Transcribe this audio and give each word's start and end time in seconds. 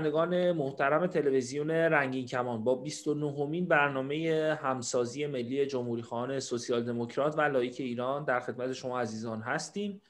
بینندگان 0.00 0.52
محترم 0.52 1.06
تلویزیون 1.06 1.70
رنگین 1.70 2.26
کمان 2.26 2.64
با 2.64 2.74
29 2.74 3.46
مین 3.46 3.66
برنامه 3.66 4.58
همسازی 4.62 5.26
ملی 5.26 5.66
جمهوری 5.66 6.02
خواهان 6.02 6.40
سوسیال 6.40 6.82
دموکرات 6.82 7.38
و 7.38 7.40
لایک 7.40 7.76
ایران 7.80 8.24
در 8.24 8.40
خدمت 8.40 8.72
شما 8.72 9.00
عزیزان 9.00 9.40
هستیم. 9.40 10.00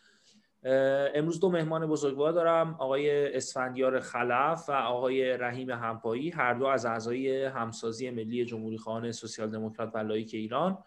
امروز 1.14 1.40
دو 1.40 1.50
مهمان 1.50 1.86
بزرگوار 1.86 2.32
دارم 2.32 2.76
آقای 2.78 3.36
اسفندیار 3.36 4.00
خلف 4.00 4.68
و 4.68 4.72
آقای 4.72 5.36
رحیم 5.36 5.70
همپایی 5.70 6.30
هر 6.30 6.54
دو 6.54 6.66
از 6.66 6.86
اعضای 6.86 7.44
همسازی 7.44 8.10
ملی 8.10 8.44
جمهوری 8.44 8.78
خواهان 8.78 9.12
سوسیال 9.12 9.50
دموکرات 9.50 9.90
و 9.94 9.98
لایک 9.98 10.30
ایران. 10.34 10.78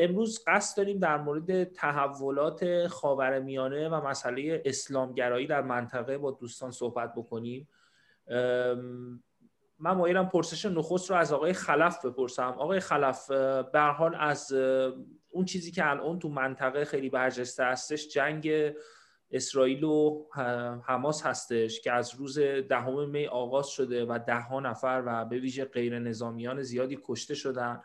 امروز 0.00 0.44
قصد 0.46 0.76
داریم 0.76 0.98
در 0.98 1.16
مورد 1.16 1.64
تحولات 1.64 2.86
خاورمیانه 2.86 3.88
و 3.88 4.08
مسئله 4.08 4.62
اسلامگرایی 4.64 5.46
در 5.46 5.62
منطقه 5.62 6.18
با 6.18 6.30
دوستان 6.30 6.70
صحبت 6.70 7.14
بکنیم. 7.14 7.68
من 9.78 9.92
مایلم 9.92 10.28
پرسش 10.28 10.66
نخست 10.66 11.10
رو 11.10 11.16
از 11.16 11.32
آقای 11.32 11.52
خلف 11.52 12.04
بپرسم. 12.04 12.54
آقای 12.58 12.80
خلف 12.80 13.30
به 13.72 13.80
حال 13.80 14.14
از 14.14 14.52
اون 15.30 15.44
چیزی 15.44 15.70
که 15.70 15.90
الان 15.90 16.18
تو 16.18 16.28
منطقه 16.28 16.84
خیلی 16.84 17.10
برجسته 17.10 17.64
هستش 17.64 18.08
جنگ 18.08 18.74
اسرائیل 19.30 19.84
و 19.84 20.24
حماس 20.86 21.26
هستش 21.26 21.80
که 21.80 21.92
از 21.92 22.14
روز 22.14 22.38
دهم 22.38 23.10
می 23.10 23.26
آغاز 23.26 23.68
شده 23.68 24.04
و 24.04 24.18
ده 24.26 24.40
ها 24.40 24.60
نفر 24.60 25.02
و 25.06 25.24
به 25.24 25.38
ویژه 25.38 25.64
غیر 25.64 25.98
نظامیان 25.98 26.62
زیادی 26.62 26.98
کشته 27.04 27.34
شدن 27.34 27.82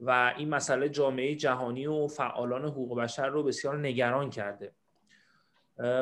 و 0.00 0.34
این 0.36 0.48
مسئله 0.48 0.88
جامعه 0.88 1.34
جهانی 1.34 1.86
و 1.86 2.06
فعالان 2.06 2.64
حقوق 2.64 3.00
بشر 3.00 3.28
رو 3.28 3.42
بسیار 3.42 3.78
نگران 3.78 4.30
کرده. 4.30 4.74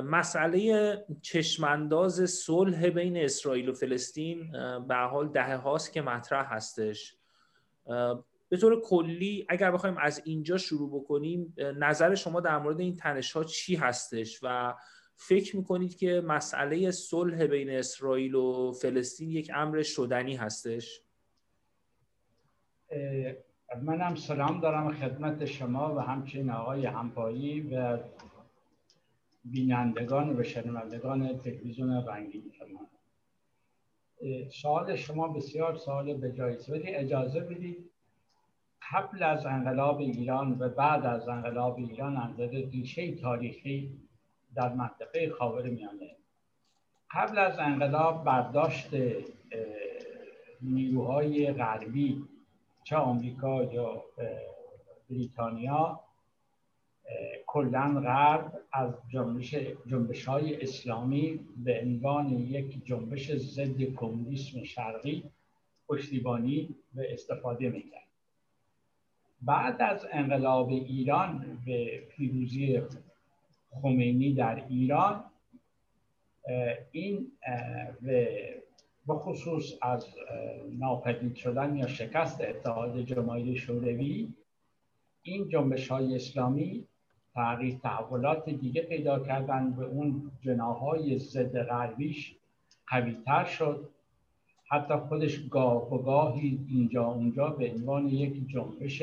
مسئله 0.04 1.04
چشمانداز 1.22 2.30
صلح 2.30 2.88
بین 2.88 3.16
اسرائیل 3.16 3.68
و 3.68 3.72
فلسطین 3.72 4.52
به 4.88 4.96
حال 4.96 5.28
دهه 5.28 5.56
هاست 5.56 5.92
که 5.92 6.02
مطرح 6.02 6.54
هستش. 6.54 7.16
به 8.48 8.56
طور 8.60 8.80
کلی 8.80 9.46
اگر 9.48 9.70
بخوایم 9.70 9.98
از 9.98 10.22
اینجا 10.24 10.56
شروع 10.56 11.00
بکنیم 11.00 11.54
نظر 11.78 12.14
شما 12.14 12.40
در 12.40 12.58
مورد 12.58 12.80
این 12.80 12.96
تنش 12.96 13.32
ها 13.32 13.44
چی 13.44 13.76
هستش؟ 13.76 14.40
و 14.42 14.74
فکر 15.16 15.56
می‌کنید 15.56 15.96
که 15.96 16.20
مسئله 16.20 16.90
صلح 16.90 17.46
بین 17.46 17.70
اسرائیل 17.70 18.34
و 18.34 18.72
فلسطین 18.72 19.30
یک 19.30 19.50
امر 19.54 19.82
شدنی 19.82 20.36
هستش؟ 20.36 21.00
منم 23.82 24.14
سلام 24.14 24.60
دارم 24.60 24.92
خدمت 24.92 25.44
شما 25.44 25.94
و 25.94 25.98
همچنین 25.98 26.50
آقای 26.50 26.86
همپایی 26.86 27.60
و 27.60 27.98
بینندگان 29.44 30.36
و 30.36 30.42
شنوندگان 30.42 31.38
تلویزیون 31.38 32.06
رنگین 32.06 32.52
شما. 32.58 32.88
سوال 34.50 34.96
شما 34.96 35.28
بسیار 35.28 35.76
سوال 35.76 36.14
به 36.14 36.32
جایست 36.32 36.70
ولی 36.70 36.94
اجازه 36.94 37.40
بدید 37.40 37.90
قبل 38.92 39.22
از 39.22 39.46
انقلاب 39.46 39.98
ایران 39.98 40.58
و 40.58 40.68
بعد 40.68 41.06
از 41.06 41.28
انقلاب 41.28 41.78
ایران 41.78 42.16
اندازه 42.16 42.68
ریشه 42.72 43.14
تاریخی 43.14 43.98
در 44.54 44.74
منطقه 44.74 45.30
خاور 45.30 45.62
میانه 45.62 46.16
قبل 47.10 47.38
از 47.38 47.58
انقلاب 47.58 48.24
برداشت 48.24 48.90
نیروهای 50.62 51.52
غربی 51.52 52.24
چه 52.84 52.96
آمریکا 52.96 53.64
یا 53.64 54.04
بریتانیا 55.10 56.00
کلا 57.54 58.00
غرب 58.00 58.52
از 58.72 58.94
جنبش 59.12 59.54
جنبش 59.86 60.24
های 60.24 60.62
اسلامی 60.62 61.40
به 61.56 61.80
عنوان 61.82 62.30
یک 62.38 62.84
جنبش 62.84 63.32
ضد 63.32 63.82
کمونیسم 63.82 64.62
شرقی 64.62 65.24
پشتیبانی 65.88 66.74
و 66.94 67.00
استفاده 67.00 67.68
می‌کرد. 67.68 68.08
بعد 69.42 69.82
از 69.82 70.06
انقلاب 70.12 70.68
ایران 70.68 71.58
به 71.66 72.08
پیروزی 72.10 72.82
خمینی 73.82 74.34
در 74.34 74.66
ایران 74.68 75.24
این 76.92 77.32
به 79.06 79.14
خصوص 79.14 79.72
از 79.82 80.06
ناپدید 80.78 81.34
شدن 81.34 81.76
یا 81.76 81.86
شکست 81.86 82.40
اتحاد 82.40 83.00
جماهیر 83.00 83.58
شوروی 83.58 84.28
این 85.22 85.48
جنبش 85.48 85.88
های 85.88 86.14
اسلامی 86.14 86.86
تغییر 87.34 87.78
تحولات 87.82 88.50
دیگه 88.50 88.82
پیدا 88.82 89.18
کردن 89.18 89.70
به 89.70 89.84
اون 89.84 90.30
جناهای 90.42 91.18
ضد 91.18 91.62
غربیش 91.62 92.36
قویتر 92.86 93.44
شد. 93.44 93.88
حتی 94.70 94.94
خودش 94.94 95.48
گاه 95.48 95.94
و 95.94 95.98
گاهی 96.02 96.58
اینجا 96.68 97.04
اونجا 97.04 97.48
به 97.48 97.72
عنوان 97.72 98.08
یک 98.08 98.48
جنبش 98.48 99.02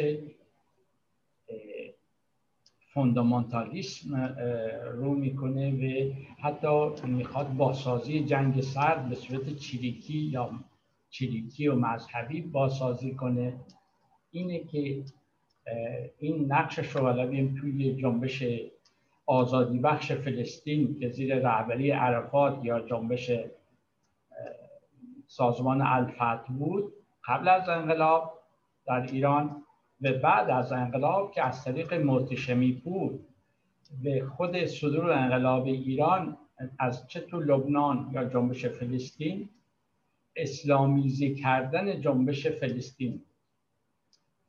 فوندامنتالیسم 2.94 4.36
رو 4.94 5.14
می‌کنه 5.14 5.72
و 5.72 6.14
حتی 6.42 7.08
می‌خواد 7.08 7.54
باسازی 7.54 8.24
جنگ 8.24 8.62
سرد 8.62 9.10
به 9.10 9.16
صورت 9.16 9.56
چریکی 9.56 10.18
یا 10.18 10.50
چریکی 11.10 11.68
و 11.68 11.76
مذهبی 11.76 12.42
باسازی 12.42 13.14
کنه. 13.14 13.54
اینه 14.32 14.60
که 14.60 15.04
این 16.20 16.52
نقشش 16.52 16.96
رو 16.96 17.14
توی 17.60 17.96
جنبش 17.96 18.44
آزادی 19.26 19.80
بخش 19.80 20.12
فلسطین 20.12 21.00
که 21.00 21.10
زیر 21.10 21.36
رهبری 21.36 21.92
عرفات 21.92 22.60
یا 22.64 22.80
جنبش 22.80 23.32
سازمان 25.28 25.82
الفتح 25.82 26.54
بود 26.54 26.94
قبل 27.26 27.48
از 27.48 27.70
انقلاب 27.70 28.40
در 28.86 29.02
ایران 29.02 29.64
و 30.02 30.14
بعد 30.14 30.50
از 30.50 30.72
انقلاب 30.72 31.32
که 31.32 31.44
از 31.44 31.64
طریق 31.64 31.94
مرتشمی 31.94 32.72
بود 32.72 33.28
به 34.04 34.26
خود 34.26 34.66
صدور 34.66 35.12
انقلاب 35.12 35.66
ایران 35.66 36.38
از 36.80 37.08
چه 37.08 37.20
تو 37.20 37.40
لبنان 37.40 38.10
یا 38.14 38.26
جنبش 38.26 38.66
فلسطین 38.66 39.50
اسلامیزی 40.36 41.36
کردن 41.36 42.02
جنبش 42.02 42.48
فلسطین 42.48 43.22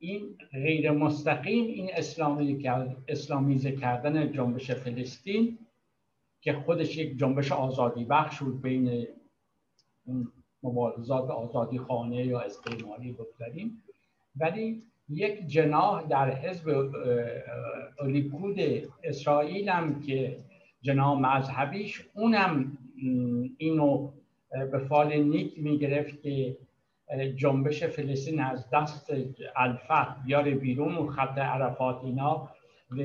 این 0.03 0.37
غیر 0.51 0.91
مستقیم 0.91 1.65
این 1.65 1.89
اسلامیزه 3.07 3.71
کردن 3.71 4.31
جنبش 4.31 4.71
فلسطین 4.71 5.57
که 6.41 6.53
خودش 6.53 6.97
یک 6.97 7.17
جنبش 7.17 7.51
آزادی 7.51 8.05
بخش 8.05 8.39
بود 8.39 8.61
بین 8.61 9.07
مبارزات 10.63 11.29
آزادی 11.29 11.77
خانه 11.77 12.25
یا 12.25 12.39
استعماری 12.39 13.11
بگذاریم. 13.11 13.83
ولی 14.35 14.83
یک 15.09 15.47
جناح 15.47 16.07
در 16.07 16.35
حزب 16.35 16.91
لیکود 18.05 18.59
اسرائیل 19.03 19.69
هم 19.69 20.01
که 20.01 20.37
جناح 20.81 21.19
مذهبیش 21.19 22.07
اونم 22.13 22.77
اینو 23.57 24.11
به 24.71 24.79
فال 24.79 25.13
نیک 25.13 25.59
می‌گرفت 25.59 26.21
که 26.21 26.57
جنبش 27.35 27.83
فلسطین 27.83 28.39
از 28.39 28.69
دست 28.69 29.13
الفت 29.55 30.23
بیاره 30.25 30.51
بیرون 30.51 30.95
و 30.95 31.07
خط 31.07 31.37
عرفات 31.37 32.03
اینا 32.03 32.49
و 32.91 32.97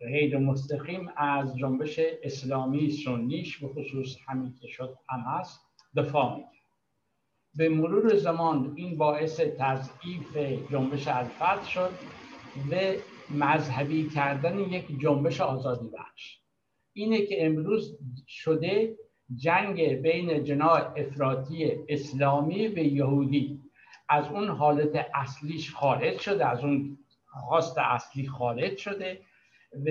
غیر 0.00 0.38
مستقیم 0.38 1.10
از 1.16 1.56
جنبش 1.56 2.00
اسلامی 2.22 2.90
سنیش 2.90 3.58
به 3.58 3.68
خصوص 3.68 4.16
همین 4.26 4.54
که 4.60 4.68
شد 4.68 4.98
هست 5.26 5.60
دفاع 5.96 6.36
می‌کرد. 6.36 6.54
به 7.56 7.68
مرور 7.68 8.16
زمان 8.16 8.72
این 8.76 8.98
باعث 8.98 9.40
تضعیف 9.40 10.36
جنبش 10.70 11.08
الفت 11.08 11.64
شد 11.64 11.90
و 12.70 12.74
مذهبی 13.30 14.08
کردن 14.08 14.58
یک 14.58 15.00
جنبش 15.00 15.40
آزادی 15.40 15.88
بخش. 15.88 16.38
اینه 16.92 17.26
که 17.26 17.46
امروز 17.46 17.98
شده 18.28 18.96
جنگ 19.36 20.02
بین 20.02 20.44
جناح 20.44 20.92
افراطی 20.96 21.72
اسلامی 21.88 22.68
و 22.68 22.78
یهودی. 22.78 23.60
از 24.08 24.28
اون 24.28 24.48
حالت 24.48 25.06
اصلیش 25.14 25.74
خارج 25.74 26.18
شده 26.18 26.46
از 26.46 26.64
اون 26.64 26.98
خواست 27.26 27.78
اصلی 27.78 28.28
خارج 28.28 28.76
شده 28.76 29.20
و 29.72 29.90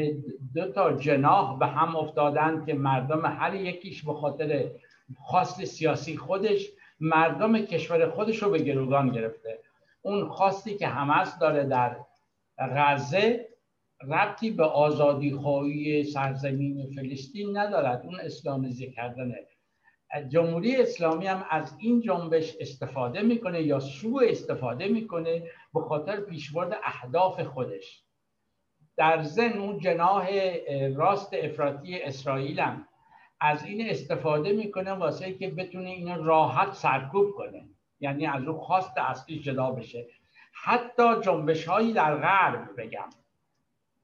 دو 0.55 0.71
تا 0.71 0.93
جناح 0.93 1.59
به 1.59 1.67
هم 1.67 1.95
افتادن 1.95 2.65
که 2.65 2.73
مردم 2.73 3.25
هر 3.25 3.55
یکیش 3.55 4.03
به 4.03 4.13
خاطر 4.13 4.71
خواست 5.17 5.65
سیاسی 5.65 6.17
خودش 6.17 6.69
مردم 6.99 7.59
کشور 7.59 8.09
خودش 8.09 8.43
رو 8.43 8.49
به 8.49 8.59
گروگان 8.59 9.09
گرفته. 9.09 9.59
اون 10.01 10.29
خواستی 10.29 10.77
که 10.77 10.87
همس 10.87 11.39
داره 11.39 11.63
در 11.63 11.97
غزه 12.57 13.52
ربطی 14.09 14.51
به 14.51 14.63
آزادی 14.63 15.31
خواهی 15.31 16.03
سرزمین 16.03 16.91
فلسطین 16.95 17.57
ندارد. 17.57 18.05
اون 18.05 18.19
اسلامیزه 18.19 18.91
کردنه. 18.91 19.35
جمهوری 20.29 20.75
اسلامی 20.75 21.27
هم 21.27 21.45
از 21.49 21.75
این 21.79 22.01
جنبش 22.01 22.55
استفاده 22.59 23.21
می‌کنه 23.21 23.61
یا 23.61 23.79
سوء 23.79 24.23
استفاده 24.29 24.87
می‌کنه 24.87 25.43
به 25.73 25.81
خاطر 25.81 26.19
پیشبرد 26.21 26.77
اهداف 26.83 27.41
خودش. 27.41 28.03
در 28.97 29.21
زن 29.21 29.53
اون 29.53 29.79
جناح 29.79 30.29
راست 30.95 31.33
افراطی 31.33 32.01
اسرائیل 32.01 32.59
هم 32.59 32.87
از 33.41 33.65
این 33.65 33.89
استفاده 33.89 34.53
می‌کنه 34.53 34.91
واسه 34.91 35.33
که 35.33 35.49
بتونه 35.49 35.89
اینو 35.89 36.23
راحت 36.23 36.73
سرکوب 36.73 37.31
کنه. 37.31 37.69
یعنی 37.99 38.25
از 38.25 38.43
او 38.43 38.57
خواست 38.57 38.97
اصلی 38.97 39.39
جدا 39.39 39.71
بشه. 39.71 40.07
حتی 40.53 41.21
جنبش 41.21 41.65
هایی 41.65 41.93
در 41.93 42.15
غرب 42.15 42.69
بگم. 42.77 43.09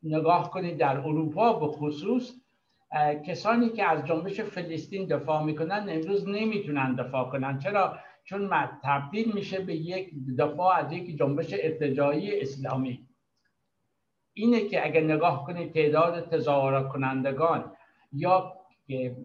نگاه 0.04 0.52
کنید 0.52 0.78
در 0.78 0.98
اروپا 0.98 1.54
به 1.54 1.68
خصوص 1.68 2.32
کسانی 3.28 3.70
که 3.70 3.84
از 3.84 4.06
جنبش 4.06 4.42
فلسطین 4.42 5.08
دفاع 5.08 5.44
می‌کنن 5.44 5.86
امروز 5.90 6.28
نمی‌تونن 6.30 6.96
دفاع 6.96 7.30
کنن. 7.30 7.60
چرا؟ 7.60 7.98
چون 8.24 8.50
تبدیل 8.84 9.32
میشه 9.34 9.60
به 9.60 9.76
یک 9.76 10.12
دفاع 10.38 10.76
از 10.78 10.92
یک 10.92 11.18
جنبش 11.18 11.54
ارتجاعی 11.54 12.42
اسلامی. 12.42 13.06
اینه 14.34 14.62
که 14.62 14.86
اگر 14.86 15.02
نگاه 15.02 15.46
کنید 15.46 15.74
تعداد 15.74 16.30
تظاهرات 16.30 16.90
کنندگان 16.90 17.72
یا 18.14 18.54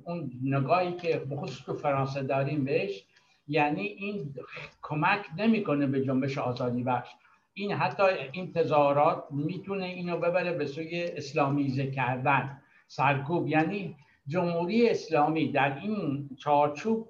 اون 0.05 0.31
نگاهی 0.43 0.93
که 0.93 1.19
بخصوص 1.31 1.65
تو 1.67 1.75
فرانسه 1.75 2.23
داریم 2.23 2.65
بهش 2.65 3.05
یعنی 3.49 3.83
این 3.83 4.35
کمک 4.83 5.27
نمی‌کنه 5.39 5.87
به 5.87 6.05
جنبش 6.05 6.39
آزادی 6.39 6.83
بخش. 6.83 7.11
این 7.55 7.73
حتی 7.73 8.03
این 8.33 8.53
تظاهرات 8.53 9.25
می‌تونه 9.31 9.85
اینو 9.85 10.19
ببره 10.19 10.53
به 10.53 10.67
سوی 10.67 11.05
اسلامیزه 11.05 11.91
کردن. 11.91 12.63
سرکوب 12.87 13.49
یعنی 13.49 13.97
جمهوری 14.27 14.89
اسلامی 14.89 15.53
در 15.53 15.79
این 15.79 16.31
چارچوب 16.39 17.09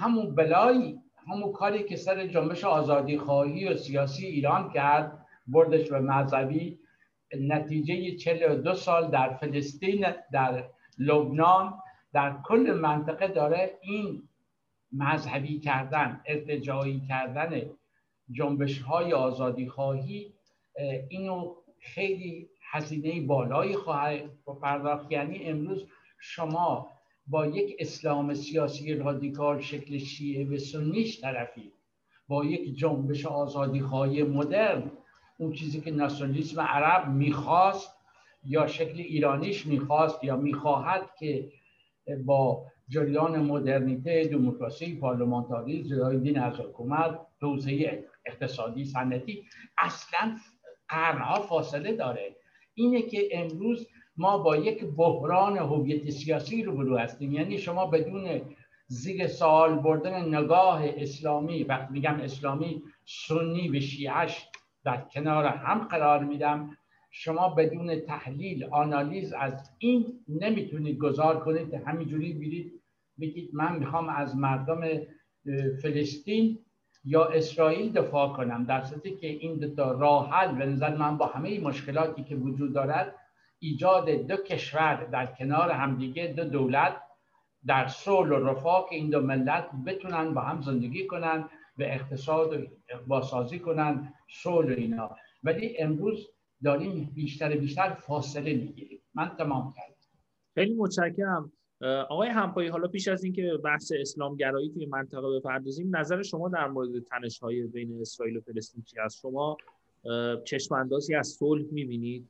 همون 0.00 0.34
بلایی 0.34 1.00
همون 1.28 1.52
کاری 1.52 1.82
که 1.82 1.96
سر 1.96 2.26
جنبش 2.26 2.64
آزادی 2.64 3.18
خواهی 3.18 3.68
و 3.68 3.76
سیاسی 3.76 4.26
ایران 4.26 4.70
کرد 4.70 5.26
بردش 5.46 5.90
به 5.90 6.00
مذهبی. 6.00 6.78
نتیجه 7.40 8.16
42 8.16 8.74
سال 8.74 9.10
در 9.10 9.34
فلسطین 9.34 10.06
در 10.32 10.64
لبنان 10.98 11.74
در 12.12 12.36
کل 12.44 12.78
منطقه 12.82 13.28
داره 13.28 13.78
این 13.82 14.28
مذهبی 14.92 15.60
کردن 15.60 16.20
ارتجاعی 16.26 17.02
کردن 17.08 17.62
جنبش 18.32 18.78
های 18.78 19.12
آزادی 19.12 19.68
خواهی 19.68 20.34
اینو 21.08 21.54
خیلی 21.80 22.48
هزینه 22.70 23.20
بالایی 23.20 23.76
خواهد 23.76 24.22
پرداخت. 24.62 25.12
یعنی 25.12 25.44
امروز 25.44 25.86
شما 26.20 26.88
با 27.26 27.46
یک 27.46 27.76
اسلام 27.78 28.34
سیاسی 28.34 28.94
رادیکال 28.94 29.60
شکل 29.60 29.98
شیعه 29.98 30.44
و 30.44 30.58
سنیش 30.58 31.20
طرفی 31.20 31.72
با 32.28 32.44
یک 32.44 32.76
جنبش 32.76 33.26
آزادی 33.26 33.80
خواهی 33.80 34.22
مدرن 34.22 34.90
اون 35.38 35.52
چیزی 35.52 35.80
که 35.80 35.90
ناسیونالیسم 35.90 36.60
عرب 36.60 37.08
می‌خواست 37.08 37.90
یا 38.44 38.66
شکل 38.66 38.98
ایرانیش 38.98 39.66
می‌خواست 39.66 40.24
یا 40.24 40.36
می‌خواهد 40.36 41.10
که 41.18 41.52
با 42.24 42.66
جریان 42.88 43.40
مدرنیته 43.40 44.24
دموکراسی 44.24 44.96
پارلمانتاریسم 44.96 45.88
جدای 45.88 46.18
دین 46.18 46.38
از 46.38 46.60
حکومت 46.60 47.20
توسعه 47.40 48.04
اقتصادی 48.26 48.84
سنتی 48.84 49.44
اصلا 49.78 50.36
قرنها 50.88 51.40
فاصله 51.40 51.92
داره. 51.96 52.36
اینه 52.74 53.02
که 53.02 53.28
امروز 53.32 53.88
ما 54.16 54.38
با 54.38 54.56
یک 54.56 54.84
بحران 54.84 55.58
هویت 55.58 56.10
سیاسی 56.10 56.62
روبرو 56.62 56.98
هستیم. 56.98 57.32
یعنی 57.32 57.58
شما 57.58 57.86
بدون 57.86 58.40
زیر 58.86 59.26
سال 59.26 59.78
بردن 59.78 60.34
نگاه 60.34 60.82
اسلامی 60.84 61.62
وقتی 61.62 61.92
میگم 61.92 62.14
اسلامی 62.14 62.82
سنی 63.04 63.68
و 63.68 63.80
شیعش 63.80 64.48
در 64.84 65.06
کنار 65.14 65.44
هم 65.46 65.78
قرار 65.78 66.24
میدم. 66.24 66.76
شما 67.10 67.48
بدون 67.48 68.00
تحلیل 68.00 68.64
آنالیز 68.64 69.32
از 69.32 69.70
این 69.78 70.24
نمی‌تونید 70.28 70.98
گذار 70.98 71.40
کنید. 71.40 71.74
همینجوری 71.74 72.32
بیرید 72.32 72.82
بگید 73.20 73.50
من 73.52 73.78
می‌خوام 73.78 74.08
از 74.08 74.36
مردم 74.36 74.80
فلسطین 75.82 76.58
یا 77.04 77.24
اسرائیل 77.24 77.92
دفاع 77.92 78.36
کنم 78.36 78.64
در 78.64 78.84
صورتی 78.84 79.16
که 79.16 79.26
این 79.26 79.58
دو 79.58 79.74
تا 79.74 79.92
راه 79.92 80.30
حل 80.30 80.54
به 80.54 80.66
نظر 80.66 80.96
من 80.96 81.18
با 81.18 81.26
همه 81.26 81.60
مشکلاتی 81.60 82.24
که 82.24 82.36
وجود 82.36 82.72
دارد 82.72 83.14
ایجاد 83.58 84.10
دو 84.10 84.36
کشور 84.36 85.04
در 85.04 85.26
کنار 85.26 85.70
همدیگه 85.70 86.26
دو 86.26 86.44
دولت 86.44 86.96
در 87.66 87.86
صلح 87.86 88.30
و 88.30 88.48
رفاه 88.48 88.86
که 88.90 88.96
این 88.96 89.10
دو 89.10 89.20
ملت 89.20 89.70
بتونن 89.86 90.34
با 90.34 90.40
هم 90.40 90.62
زندگی 90.62 91.06
کنن 91.06 91.48
به 91.76 91.94
اقتصاد 91.94 92.66
باسازی 93.06 93.58
کنن 93.58 94.14
صلح 94.42 94.74
و 94.74 94.78
اینا. 94.78 95.16
ولی 95.42 95.78
امروز 95.78 96.28
داریم 96.64 97.10
بیشتر 97.14 97.56
بیشتر 97.56 97.94
فاصله 97.94 98.54
می‌گیریم. 98.54 99.00
من 99.14 99.36
تمام 99.38 99.72
کردم. 99.76 99.94
خیلی 100.54 100.74
متشکرم. 100.74 101.52
آقای 101.84 102.28
همپایی 102.28 102.68
حالا 102.68 102.88
پیش 102.88 103.08
از 103.08 103.24
اینکه 103.24 103.58
بحث 103.64 103.92
اسلامگرایی 104.00 104.70
توی 104.70 104.86
منطقه 104.86 105.38
بپردازیم 105.38 105.96
نظر 105.96 106.22
شما 106.22 106.48
در 106.48 106.68
مورد 106.68 106.90
تنش 107.10 107.38
های 107.38 107.62
بین 107.62 108.00
اسرائیل 108.00 108.36
و 108.36 108.40
فلسطین 108.40 108.82
چی 108.82 109.00
از 109.00 109.16
شما 109.16 109.56
چشم 110.44 110.74
اندازی 110.74 111.14
از 111.14 111.28
صلح 111.28 111.64
می‌بینید؟ 111.70 112.28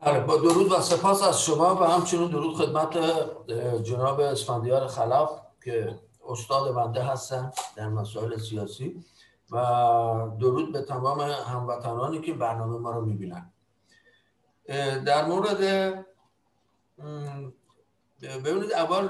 بله 0.00 0.20
با 0.20 0.36
درود 0.36 0.72
و 0.72 0.80
سپاس 0.80 1.22
از 1.22 1.42
شما 1.42 1.74
و 1.74 1.84
همچنین 1.84 2.30
درود 2.30 2.54
خدمت 2.54 2.98
جناب 3.82 4.20
اسفندیار 4.20 4.86
خلاف 4.86 5.40
که 5.64 5.98
استاد 6.28 6.74
بنده 6.74 7.02
هستن 7.02 7.50
در 7.76 7.88
مسائل 7.88 8.36
سیاسی 8.36 9.04
و 9.50 9.56
درود 10.40 10.72
به 10.72 10.82
تمام 10.82 11.20
هموطنانی 11.20 12.20
که 12.20 12.32
برنامه 12.32 12.78
ما 12.78 12.90
رو 12.90 13.04
می‌بینن. 13.04 13.52
در 15.06 15.26
مورد 15.26 15.60
ببینید 18.22 18.72
اول 18.72 19.08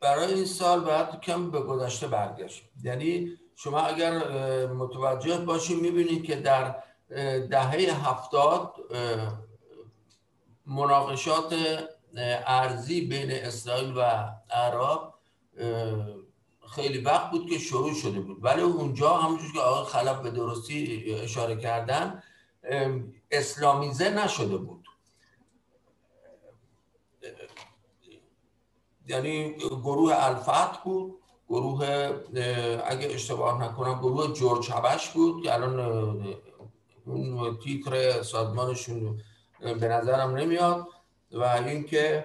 برای 0.00 0.34
این 0.34 0.44
سال 0.44 0.80
باید 0.80 1.20
کم 1.20 1.50
به 1.50 1.60
گذشته 1.60 2.06
برگشت. 2.06 2.64
یعنی 2.82 3.32
شما 3.54 3.80
اگر 3.80 4.16
متوجه 4.66 5.38
باشید 5.38 5.82
می‌بینید 5.82 6.24
که 6.24 6.36
در 6.36 6.82
دهه 7.50 8.08
هفتاد 8.08 8.74
مناقشات 10.66 11.54
ارزی 12.46 13.00
بین 13.00 13.30
اسرائیل 13.30 13.92
و 13.96 14.00
عرب 14.50 15.14
خیلی 16.68 16.98
وقت 16.98 17.30
بود 17.30 17.50
که 17.50 17.58
شروع 17.58 17.94
شده 17.94 18.20
بود. 18.20 18.44
ولی 18.44 18.62
اونجا 18.62 19.10
همونجور 19.16 19.52
که 19.52 19.60
آقای 19.60 19.84
خلف 19.92 20.20
به 20.20 20.30
درستی 20.30 21.04
اشاره 21.22 21.56
کردن 21.56 22.22
اسلامیزه 23.30 24.10
نشده 24.10 24.56
بود. 24.56 24.75
یعنی 29.08 29.52
گروه 29.52 30.12
الفت 30.16 30.82
بود 30.84 31.14
گروه 31.48 31.86
اگه 32.86 33.08
اشتباه 33.10 33.64
نکنم 33.64 33.98
گروه 33.98 34.32
جورج 34.32 34.70
هبش 34.70 35.10
بود 35.10 35.42
که 35.42 35.54
الان 35.54 36.36
اون 37.06 37.58
تیتر 37.64 38.22
سازمانشون 38.22 39.20
به 39.60 39.88
نظرم 39.88 40.36
نمیاد 40.36 40.86
و 41.32 41.42
اینکه 41.44 42.24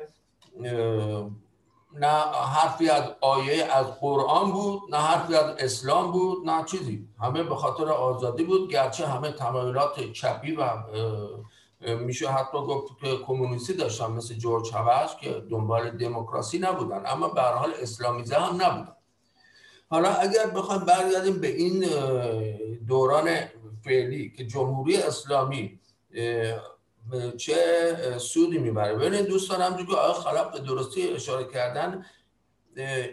نه 1.94 2.08
حرفی 2.56 2.90
از 2.90 3.04
آیه 3.22 3.64
از 3.64 3.86
قرآن 4.00 4.52
بود 4.52 4.82
نه 4.90 4.98
حرفی 4.98 5.36
از 5.36 5.56
اسلام 5.60 6.12
بود 6.12 6.50
نه 6.50 6.64
چیزی. 6.66 7.08
همه 7.22 7.44
به 7.44 7.56
خاطر 7.56 7.90
آزادی 7.90 8.44
بود 8.44 8.72
گرچه 8.72 9.08
همه 9.08 9.32
تمایلات 9.32 10.12
چپی 10.12 10.56
و 10.56 10.70
میشه 11.82 12.30
حتی 12.30 12.58
گفت 12.58 12.88
که 13.02 13.18
کمونیستی 13.18 13.74
داشتن 13.74 14.12
مثل 14.12 14.34
جورج 14.34 14.72
هوش 14.74 15.16
که 15.22 15.44
دنبال 15.50 15.90
دموکراسی 15.90 16.60
نبودن 16.60 17.04
اما 17.06 17.28
به 17.28 17.42
حال 17.42 17.74
اسلامیزه 17.82 18.36
هم 18.36 18.62
نبودن. 18.62 18.96
حالا 19.90 20.10
اگر 20.10 20.48
بخوایم 20.48 20.82
برگردیم 20.82 21.40
به 21.40 21.48
این 21.48 21.86
دوران 22.88 23.30
فعلی 23.86 24.34
که 24.38 24.46
جمهوری 24.46 24.98
اسلامی 24.98 25.80
چه 27.38 28.18
سودی 28.18 28.58
می‌بره. 28.58 28.96
ببینید 28.96 29.26
دوستان 29.26 29.62
همجور 29.62 29.86
که 29.86 29.96
آقای 29.96 30.24
خلاف 30.24 30.52
به 30.52 30.60
درستی 30.60 31.10
اشاره 31.10 31.44
کردن 31.44 32.06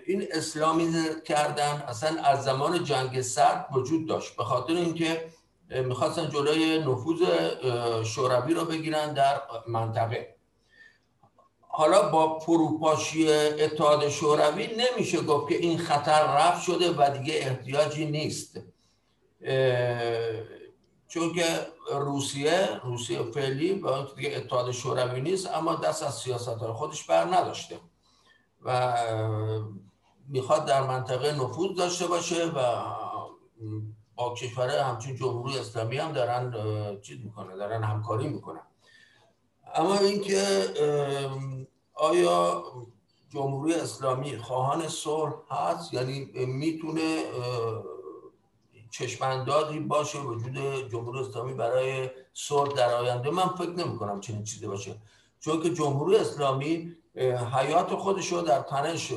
این 0.07 0.27
اسلامی 0.33 0.93
کردن 1.25 1.85
اصلا 1.89 2.23
از 2.23 2.45
زمان 2.45 2.85
جنگ 2.85 3.21
سرد 3.21 3.67
وجود 3.73 4.09
داشت. 4.09 4.37
به 4.37 4.45
خاطر 4.45 4.73
اینکه 4.73 5.29
می‌خواستن 5.71 6.29
جلوی 6.29 6.79
نفوذ 6.79 7.23
شوروی 8.05 8.55
رو 8.55 8.65
بگیرن 8.65 9.13
در 9.13 9.41
منطقه. 9.69 10.35
حالا 11.61 12.09
با 12.09 12.39
فروپاشی 12.39 13.33
اتحاد 13.33 14.09
شوروی 14.09 14.69
نمیشه 14.77 15.21
گفت 15.21 15.49
که 15.49 15.55
این 15.57 15.79
خطر 15.79 16.23
رفت 16.23 16.63
شده 16.63 16.91
و 16.91 17.19
دیگه 17.19 17.35
احتیاجی 17.35 18.07
نیست. 18.07 18.61
چون 21.09 21.33
که 21.35 21.45
روسیه 21.93 22.81
روسیه 22.85 23.23
فعلی 23.23 23.75
با 23.75 24.09
دیگه 24.17 24.37
اتحاد 24.37 24.71
شوروی 24.71 25.21
نیست 25.21 25.55
اما 25.55 25.75
دست 25.75 26.03
از 26.03 26.19
سیاست 26.19 26.59
خودش 26.59 27.05
بر 27.05 27.25
نداشته. 27.25 27.81
و 28.63 28.97
می‌خواد 30.29 30.65
در 30.65 30.83
منطقه 30.83 31.33
نفوذ 31.33 31.77
داشته 31.77 32.07
باشه 32.07 32.47
و 32.47 32.85
با 34.19 34.35
کشور 34.35 34.69
همچین 34.69 35.17
جمهوری 35.17 35.59
اسلامی 35.59 35.99
هم 35.99 36.13
دارن 36.13 36.55
چیز 37.01 37.19
می‌کنه 37.25 37.57
دارن 37.57 37.83
همکاری 37.85 38.29
می‌کنن. 38.29 38.63
اما 39.75 39.99
اینکه 39.99 40.43
آیا 41.95 42.65
جمهوری 43.29 43.75
اسلامی 43.75 44.37
خواهان 44.37 44.89
صلح 44.89 45.35
هست؟ 45.51 45.95
یعنی 45.95 46.47
می‌تونه 46.47 47.23
چشماندازی 48.91 49.81
باشه 49.81 50.19
وجود 50.19 50.59
جمهوری 50.91 51.19
اسلامی 51.19 51.55
برای 51.55 52.11
صلح 52.33 52.73
در 52.73 52.95
آینده؟ 52.95 53.31
من 53.31 53.49
فکر 53.49 53.71
نمی 53.71 53.99
کنم 53.99 54.21
چنین 54.21 54.45
چیزی 54.45 54.67
باشه. 54.67 54.97
چون 55.41 55.63
که 55.63 55.71
جمهوری 55.71 56.17
اسلامی 56.17 56.97
حیات 57.55 57.95
خودش 57.95 58.33
رو 58.33 58.41
در 58.41 58.61
تنش 58.61 59.13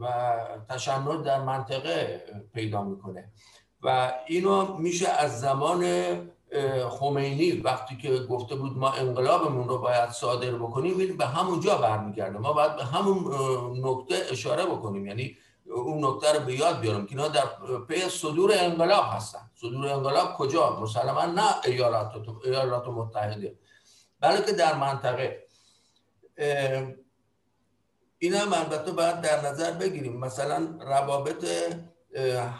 و 0.00 0.36
تشنج 0.68 1.24
در 1.24 1.44
منطقه 1.44 2.24
پیدا 2.54 2.82
می‌کنه. 2.82 3.32
و 3.82 4.12
اینو 4.26 4.76
میشه 4.76 5.08
از 5.08 5.40
زمان 5.40 5.84
خمینی 6.88 7.52
وقتی 7.52 7.96
که 7.96 8.18
گفته 8.18 8.54
بود 8.54 8.78
ما 8.78 8.90
انقلابمون 8.90 9.68
رو 9.68 9.78
باید 9.78 10.10
صادر 10.10 10.50
بکنیم 10.50 11.16
به 11.16 11.26
همونجا 11.26 11.76
برمیگرده. 11.76 12.38
ما 12.38 12.52
باید 12.52 12.76
به 12.76 12.84
همون 12.84 13.32
نکته 13.86 14.26
اشاره 14.30 14.66
بکنیم. 14.66 15.06
یعنی 15.06 15.36
اون 15.66 16.04
نکته 16.04 16.32
رو 16.32 16.44
به 16.44 16.54
یاد 16.54 16.80
بیارم 16.80 17.06
که 17.06 17.10
اینا 17.10 17.28
در 17.28 17.46
پی 17.88 18.00
صدور 18.00 18.52
انقلاب 18.54 19.04
هستن. 19.12 19.50
صدور 19.54 19.88
انقلاب 19.88 20.34
کجا؟ 20.34 20.80
مسلما 20.80 21.26
نه 21.26 21.54
ایالات 21.64 22.12
ایالات 22.44 22.88
متحده. 22.88 23.58
بلکه 24.20 24.52
در 24.52 24.74
منطقه. 24.74 25.44
این 28.18 28.34
هم 28.34 28.52
البته 28.52 28.92
باید 28.92 29.20
در 29.20 29.50
نظر 29.50 29.70
بگیریم. 29.70 30.16
مثلا 30.16 30.68
روابط 30.80 31.44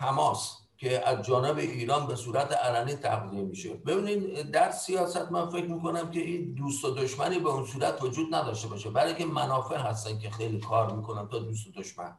حماس. 0.01 0.58
که 0.79 1.09
از 1.09 1.27
جانب 1.27 1.59
ایران 1.59 2.07
به 2.07 2.17
صورت 2.17 2.53
علنی 2.53 2.95
تقضیه 2.95 3.41
میشه. 3.41 3.75
ببینید 3.75 4.51
در 4.51 4.71
سیاست 4.71 5.33
من 5.33 5.51
فکر 5.51 5.67
می‌کنم 5.67 6.11
که 6.11 6.21
این 6.21 6.55
دوست 6.55 6.85
و 6.85 6.91
دشمنی 6.91 7.39
به 7.39 7.49
اون 7.49 7.67
صورت 7.67 8.03
وجود 8.03 8.35
نداشته 8.35 8.69
باشه. 8.69 8.91
برای 8.91 9.15
که 9.15 9.25
منافع 9.25 9.77
هستن 9.77 10.19
که 10.19 10.31
خیلی 10.31 10.61
کار 10.61 10.93
می‌کنن 10.93 11.29
تا 11.29 11.39
دوست 11.39 11.67
و 11.67 11.71
دشمن. 11.81 12.17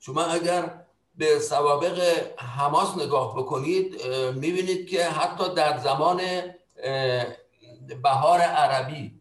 شما 0.00 0.22
اگر 0.22 0.84
به 1.16 1.38
سوابق 1.38 2.00
حماس 2.36 2.96
نگاه 2.96 3.36
بکنید 3.36 4.06
می‌بینید 4.34 4.88
که 4.88 5.04
حتی 5.04 5.54
در 5.54 5.78
زمان 5.78 6.20
بهار 8.02 8.40
عربی 8.40 9.20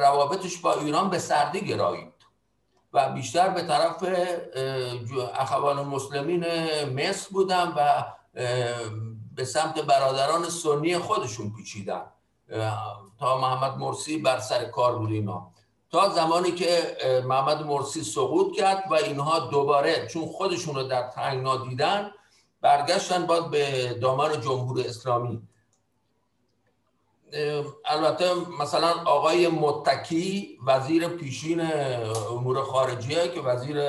روابطش 0.00 0.58
با 0.58 0.74
ایران 0.74 1.10
به 1.10 1.18
سردی 1.18 1.60
گرایید 1.60 2.15
و 2.96 3.12
بیشتر 3.12 3.48
به 3.48 3.62
طرف 3.62 4.04
اخوان 5.34 5.86
مسلمین 5.86 6.44
مصر 6.84 7.28
بودن 7.30 7.72
و 7.76 8.04
به 9.34 9.44
سمت 9.44 9.80
برادران 9.80 10.48
سنی 10.48 10.98
خودشون 10.98 11.52
پیچیدن. 11.56 12.02
تا 13.18 13.38
محمد 13.38 13.78
مرسی 13.78 14.18
بر 14.18 14.38
سر 14.38 14.64
کار 14.64 14.98
بود 14.98 15.10
اینا. 15.10 15.50
تا 15.90 16.08
زمانی 16.08 16.52
که 16.52 16.96
محمد 17.24 17.62
مرسی 17.66 18.02
سقوط 18.02 18.56
کرد 18.56 18.84
و 18.90 18.94
اینها 18.94 19.38
دوباره 19.38 20.06
چون 20.06 20.26
خودشون 20.26 20.74
رو 20.74 20.82
در 20.82 21.10
تنگنا 21.10 21.56
دیدن 21.56 22.10
برگشتن 22.60 23.26
باید 23.26 23.50
به 23.50 23.94
دامن 23.94 24.40
جمهور 24.40 24.80
اسلامی. 24.80 25.42
البته 27.84 28.34
مثلا 28.60 28.88
آقای 29.04 29.48
متکی 29.48 30.58
وزیر 30.66 31.08
پیشین 31.08 31.60
امور 32.30 32.62
خارجیه 32.62 33.28
که 33.28 33.40
وزیر 33.40 33.80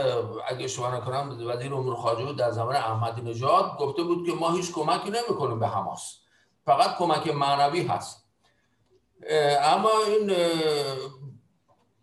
اگه 0.47 0.63
اشتباه 0.65 0.95
نکنم 0.95 1.37
وزیر 1.47 1.73
امور 1.73 1.95
خارجه 1.95 2.25
بود 2.25 2.37
در 2.37 2.51
زمان 2.51 2.75
احمدی 2.75 3.21
نژاد 3.21 3.77
گفته 3.77 4.03
بود 4.03 4.25
که 4.27 4.33
ما 4.33 4.51
هیچ 4.51 4.71
کمکی 4.71 5.09
نمی‌کنیم 5.09 5.59
به 5.59 5.67
حماس. 5.67 6.19
فقط 6.65 6.97
کمک 6.97 7.27
معنوی 7.27 7.87
هست. 7.87 8.27
اما 9.61 9.89
این 10.07 10.35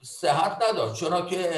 صحت 0.02 0.62
نداشت 0.68 0.94
چرا 0.94 1.20
که 1.20 1.52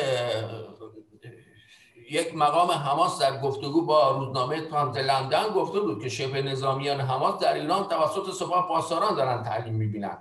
یک 2.11 2.37
مقام 2.37 2.71
حماس 2.71 3.19
در 3.19 3.41
گفتگو 3.41 3.87
با 3.87 4.11
روزنامه 4.11 4.61
تانت 4.61 4.97
لندن 4.97 5.49
گفته 5.49 5.81
بود 5.81 6.03
که 6.03 6.09
شبه 6.09 6.43
نظامیان 6.43 7.01
حماس 7.01 7.41
در 7.41 7.55
ایران 7.55 7.89
توسط 7.89 8.31
سپاه 8.31 8.69
پاسداران 8.69 9.15
دارن 9.15 9.43
تعلیم 9.43 9.75
می‌بینن. 9.75 10.19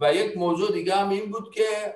و 0.00 0.14
یک 0.14 0.36
موضوع 0.36 0.72
دیگه 0.72 0.96
هم 0.96 1.08
این 1.08 1.30
بود 1.30 1.54
که 1.54 1.94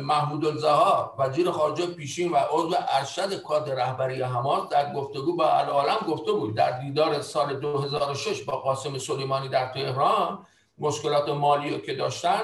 محمود 0.00 0.46
الزهار 0.46 1.14
وزیر 1.18 1.50
خارجه 1.50 1.86
پیشین 1.86 2.32
و 2.32 2.36
عضو 2.36 2.74
ارشد 2.88 3.42
کادر 3.42 3.74
رهبری 3.74 4.22
حماس 4.22 4.68
در 4.68 4.92
گفتگو 4.92 5.36
با 5.36 5.50
العالم 5.50 5.98
گفته 6.08 6.32
بود 6.32 6.54
در 6.54 6.80
دیدار 6.80 7.22
سال 7.22 7.60
2006 7.60 8.42
با 8.42 8.56
قاسم 8.56 8.98
سلیمانی 8.98 9.48
در 9.48 9.72
تهران 9.72 10.46
مشکلات 10.78 11.28
مالی 11.28 11.80
که 11.80 11.94
داشتن 11.94 12.42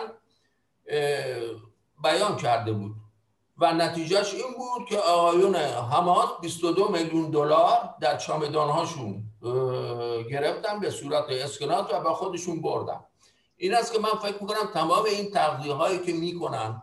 بیان 2.03 2.37
کرده 2.37 2.73
بود. 2.73 3.02
و 3.63 3.73
نتیجهش 3.73 4.35
این 4.35 4.55
بود 4.59 4.89
که 4.89 4.99
آقایون 4.99 5.57
حماس 5.57 6.29
22 6.41 6.89
میلیون 6.89 7.31
دلار 7.31 7.95
در 8.01 8.17
چامدانهاشون 8.17 9.23
گرفتن 10.31 10.81
به 10.81 10.91
صورت 10.91 11.25
اسکنات 11.29 11.95
و 11.95 12.01
به 12.01 12.11
خودشون 12.11 12.63
بردن. 12.63 13.01
این 13.57 13.75
است 13.75 13.93
که 13.93 13.99
من 13.99 14.09
فکر 14.23 14.43
می‌کنم 14.43 14.71
تمام 14.75 15.05
این 15.05 15.31
تغذیه 15.31 15.73
هایی 15.73 15.99
که 15.99 16.13
می‌کنن 16.13 16.83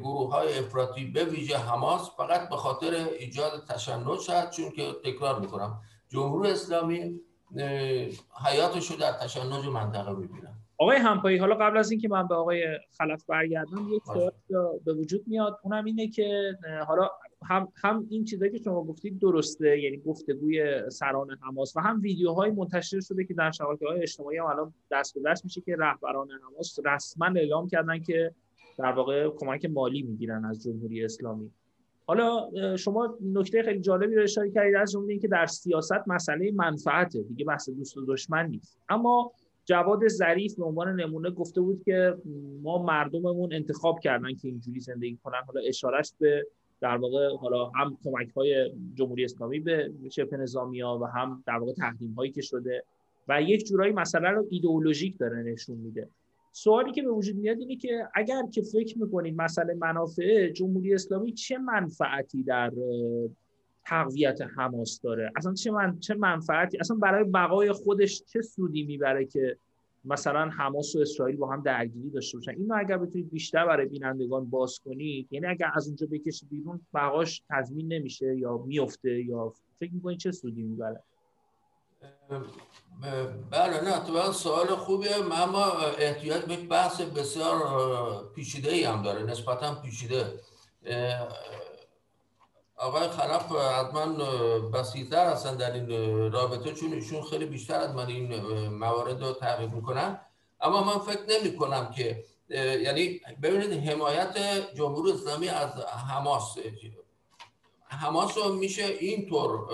گروه 0.00 0.32
های 0.32 0.58
افراطی 0.58 1.04
به 1.04 1.24
ویژه 1.24 1.58
حماس 1.58 2.10
فقط 2.16 2.48
به 2.48 2.56
خاطر 2.56 2.94
ایجاد 3.18 3.64
تشنج 3.68 4.20
شد 4.20 4.50
چون 4.50 4.70
که 4.70 4.92
تکرار 5.04 5.38
می‌کنم 5.38 5.80
جمهوری 6.08 6.50
اسلامی 6.50 7.20
حیاتش 8.44 8.90
رو 8.90 8.96
در 8.96 9.12
تشنج 9.12 9.66
منطقه 9.66 10.10
می‌بینن 10.10 10.47
آقای 10.80 10.96
همپایی 10.96 11.38
حالا 11.38 11.54
قبل 11.54 11.76
از 11.76 11.90
اینکه 11.90 12.08
من 12.08 12.28
به 12.28 12.34
آقای 12.34 12.64
خلف 12.98 13.24
برگردم 13.24 13.88
یک 13.92 14.02
سوال 14.04 14.32
به 14.84 14.94
وجود 14.94 15.22
میاد. 15.26 15.58
اونم 15.62 15.84
اینه 15.84 16.08
که 16.08 16.58
حالا 16.86 17.10
هم 17.42 17.68
هم 17.74 18.06
این 18.10 18.24
چیزایی 18.24 18.52
که 18.52 18.58
شما 18.58 18.84
گفتید 18.84 19.18
درسته 19.18 19.80
یعنی 19.80 19.96
گفتگوی 19.96 20.90
سران 20.90 21.38
حماس 21.42 21.76
و 21.76 21.80
هم 21.80 22.00
ویدیوهای 22.00 22.50
منتشر 22.50 23.00
شده 23.00 23.24
که 23.24 23.34
در 23.34 23.52
های 23.60 24.02
اجتماعی 24.02 24.38
هم 24.38 24.44
الان 24.44 24.74
دست 24.90 25.14
به 25.14 25.20
دست 25.30 25.44
میشه 25.44 25.60
که 25.60 25.76
رهبران 25.78 26.28
حماس 26.30 26.78
رسما 26.84 27.26
اعلام 27.26 27.68
کردن 27.68 27.98
که 27.98 28.34
در 28.78 28.92
واقع 28.92 29.28
کمک 29.28 29.64
مالی 29.64 30.02
می‌گیرن 30.02 30.44
از 30.44 30.62
جمهوری 30.62 31.04
اسلامی. 31.04 31.50
حالا 32.06 32.50
شما 32.76 33.18
نکته 33.22 33.62
خیلی 33.62 33.80
جالبی 33.80 34.14
رو 34.14 34.22
اشاره 34.22 34.50
کردید 34.50 34.74
از 34.74 34.92
جمله 34.92 35.10
اینکه 35.10 35.28
در 35.28 35.46
سیاست 35.46 36.08
مسئله 36.08 36.52
منفعته. 36.52 37.22
دیگه 37.22 37.44
بحث 37.44 37.70
دوست 37.70 37.96
و 37.96 38.04
دشمن 38.06 38.46
نیست. 38.46 38.78
اما 38.88 39.32
جواد 39.68 40.08
ظریف 40.08 40.54
به 40.54 40.64
عنوان 40.64 41.00
نمونه 41.00 41.30
گفته 41.30 41.60
بود 41.60 41.82
که 41.84 42.16
ما 42.62 42.82
مردممون 42.82 43.52
انتخاب 43.52 44.00
کردن 44.00 44.34
که 44.34 44.48
اینجوری 44.48 44.80
زندگی 44.80 45.16
کنن. 45.16 45.40
حالا 45.46 45.60
اشارش 45.60 46.12
به 46.20 46.46
در 46.80 46.96
واقع 46.96 47.36
حالا 47.36 47.66
هم 47.66 47.98
کمک 48.04 48.30
های 48.30 48.72
جمهوری 48.94 49.24
اسلامی 49.24 49.60
به 49.60 49.92
شبه 50.10 50.36
نظامی 50.36 50.80
ها 50.80 50.98
و 50.98 51.04
هم 51.04 51.44
در 51.46 51.56
واقع 51.56 51.72
تحریم 51.72 52.12
هایی 52.12 52.32
که 52.32 52.42
شده 52.42 52.84
و 53.28 53.42
یک 53.42 53.64
جورایی 53.66 53.92
مسئله 53.92 54.28
رو 54.28 54.46
ایدئولوژیک 54.50 55.18
داره 55.18 55.42
نشون 55.42 55.76
میده. 55.76 56.08
سوالی 56.52 56.92
که 56.92 57.02
به 57.02 57.10
وجود 57.10 57.36
میاد 57.36 57.58
اینه 57.58 57.76
که 57.76 58.08
اگر 58.14 58.42
که 58.52 58.62
فکر 58.62 58.98
می‌کنید 58.98 59.34
مسئله 59.36 59.74
منافع 59.74 60.48
جمهوری 60.50 60.94
اسلامی 60.94 61.32
چه 61.32 61.58
منفعتی 61.58 62.42
در 62.42 62.72
تقویت 63.88 64.38
حماس 64.56 65.00
داره. 65.00 65.32
اصلا 65.36 65.54
چه 65.54 65.70
من 65.70 65.98
چه 66.00 66.14
منفعتی؟ 66.14 66.78
اصلا 66.78 66.96
برای 66.96 67.24
بقای 67.24 67.72
خودش 67.72 68.22
چه 68.22 68.42
سودی 68.42 68.82
می‌بره 68.82 69.24
که 69.26 69.58
مثلا 70.04 70.48
حماس 70.48 70.96
و 70.96 70.98
اسرائیل 70.98 71.36
با 71.36 71.52
هم 71.52 71.62
درگیری 71.62 72.10
داشته 72.10 72.38
باشن؟ 72.38 72.50
اینو 72.50 72.74
اگر 72.78 72.98
بتونید 72.98 73.30
بیشتر 73.30 73.66
برای 73.66 73.86
بینندگان 73.86 74.50
باز 74.50 74.80
کنید 74.84 75.28
یعنی 75.30 75.46
اگر 75.46 75.70
از 75.74 75.86
اونجا 75.86 76.06
بکشه 76.10 76.46
بیرون 76.50 76.80
بقاش 76.94 77.42
تضمین 77.50 77.92
نمیشه 77.92 78.36
یا 78.38 78.56
میفته 78.56 79.24
یا 79.24 79.52
فکر 79.80 79.94
می‌کنید 79.94 80.18
چه 80.18 80.32
سودی 80.32 80.62
می‌بره؟ 80.62 81.02
بله 83.50 83.84
نه 83.84 84.04
تو 84.06 84.32
سوال 84.32 84.66
خوبیه 84.66 85.16
اما 85.32 85.64
احتیاط 85.98 86.44
به 86.44 86.56
بحث 86.56 87.00
بسیار 87.00 87.58
پیچیده 88.34 88.70
ای 88.70 88.84
هم 88.84 89.02
داره 89.02 89.22
نسبتا 89.22 89.74
پیچیده. 89.74 90.24
آقای 92.78 93.08
خلف 93.08 93.52
حتما 93.52 94.06
بسیطتر 94.60 95.26
هستن 95.26 95.56
در 95.56 95.72
این 95.72 95.88
رابطه 96.32 96.72
چون 96.72 96.92
ایشون 96.92 97.22
خیلی 97.22 97.46
بیشتر 97.46 97.80
از 97.80 97.94
من 97.94 98.06
این 98.06 98.68
موارد 98.68 99.22
رو 99.22 99.32
تعریف 99.32 99.70
می‌کنن. 99.70 100.20
اما 100.60 100.84
من 100.84 100.98
فکر 100.98 101.22
نمی 101.28 101.56
کنم 101.56 101.90
که 101.90 102.24
یعنی 102.48 103.20
ببینید 103.42 103.88
حمایت 103.88 104.38
جمهوری 104.74 105.12
اسلامی 105.12 105.48
از 105.48 105.70
حماس 106.10 106.58
حماس 107.88 108.38
رو 108.38 108.52
میشه 108.52 108.84
اینطور 108.84 109.68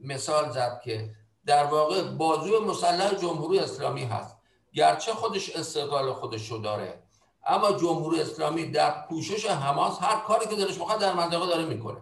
مثال 0.00 0.50
زد 0.50 0.80
که 0.84 1.10
در 1.46 1.64
واقع 1.64 2.02
بازو 2.02 2.60
مسلح 2.60 3.14
جمهوری 3.14 3.58
اسلامی 3.58 4.04
هست. 4.04 4.36
گرچه 4.72 5.12
خودش 5.12 5.56
استقلال 5.56 6.12
خودش 6.12 6.50
رو 6.50 6.58
داره. 6.58 7.01
اما 7.46 7.72
جمهوری 7.72 8.20
اسلامی 8.20 8.66
در 8.66 9.06
پوشش 9.08 9.46
حماس 9.46 10.02
هر 10.02 10.20
کاری 10.20 10.46
که 10.46 10.56
دلش 10.56 10.78
بخواد 10.78 11.00
در 11.00 11.12
منطقه 11.12 11.46
داره 11.46 11.64
می‌کنه. 11.64 12.00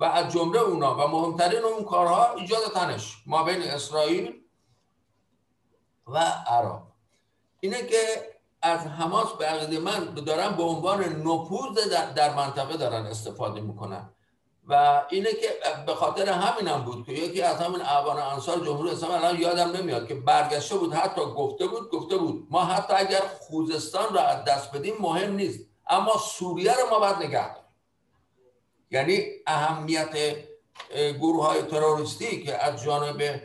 و 0.00 0.04
از 0.04 0.32
جمله 0.32 0.58
اونا 0.58 0.94
و 0.94 1.08
مهمترین 1.08 1.64
اون 1.64 1.84
کارها 1.84 2.34
ایجاد 2.34 2.62
تنش 2.74 3.22
ما 3.26 3.42
بین 3.42 3.62
اسرائیل 3.62 4.40
و 6.06 6.18
عرب 6.46 6.82
اینه 7.60 7.86
که 7.86 8.34
از 8.62 8.80
حماس 8.80 9.32
به 9.32 9.46
عقیده 9.46 9.78
من 9.78 10.14
دارن 10.14 10.56
به 10.56 10.62
عنوان 10.62 11.04
نفوذ 11.04 11.88
در 12.16 12.34
منطقه 12.34 12.76
دارن 12.76 13.06
استفاده 13.06 13.60
می‌کنن. 13.60 14.13
و 14.68 15.02
اینه 15.10 15.32
که 15.32 15.48
به 15.86 15.94
خاطر 15.94 16.28
همینم 16.28 16.74
هم 16.74 16.84
بود 16.84 17.06
که 17.06 17.12
یکی 17.12 17.42
از 17.42 17.60
همین 17.60 17.80
اعوان 17.80 18.18
انصار 18.18 18.60
جمهوری 18.64 18.90
اسلامی 18.90 19.14
الان 19.14 19.40
یادم 19.40 19.70
نمیاد 19.70 20.08
که 20.08 20.14
برگشته 20.14 20.76
بود 20.76 20.94
حتی 20.94 21.20
گفته 21.20 21.66
بود 21.66 21.90
گفته 21.90 22.16
بود 22.16 22.46
ما 22.50 22.64
حتی 22.64 22.94
اگر 22.96 23.20
خوزستان 23.40 24.14
را 24.14 24.20
از 24.20 24.44
دست 24.44 24.72
بدیم 24.72 24.94
مهم 25.00 25.32
نیست 25.36 25.60
اما 25.88 26.16
سوریه 26.16 26.72
رو 26.72 26.90
ما 26.90 26.98
باید 26.98 27.16
نگه 27.16 27.54
داریم. 27.54 27.64
یعنی 28.90 29.26
اهمیت 29.46 30.36
گروه 31.20 31.46
های 31.46 31.62
تروریستی 31.62 32.44
که 32.44 32.64
از 32.64 32.82
جانب 32.82 33.42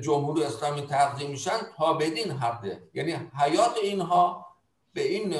جمهوری 0.00 0.44
اسلامی 0.44 0.86
تقدیم 0.86 1.30
میشن 1.30 1.58
تا 1.76 1.92
بدین 1.92 2.30
حده. 2.30 2.82
یعنی 2.94 3.12
حیات 3.12 3.76
اینها 3.82 4.49
به 4.94 5.08
این 5.08 5.30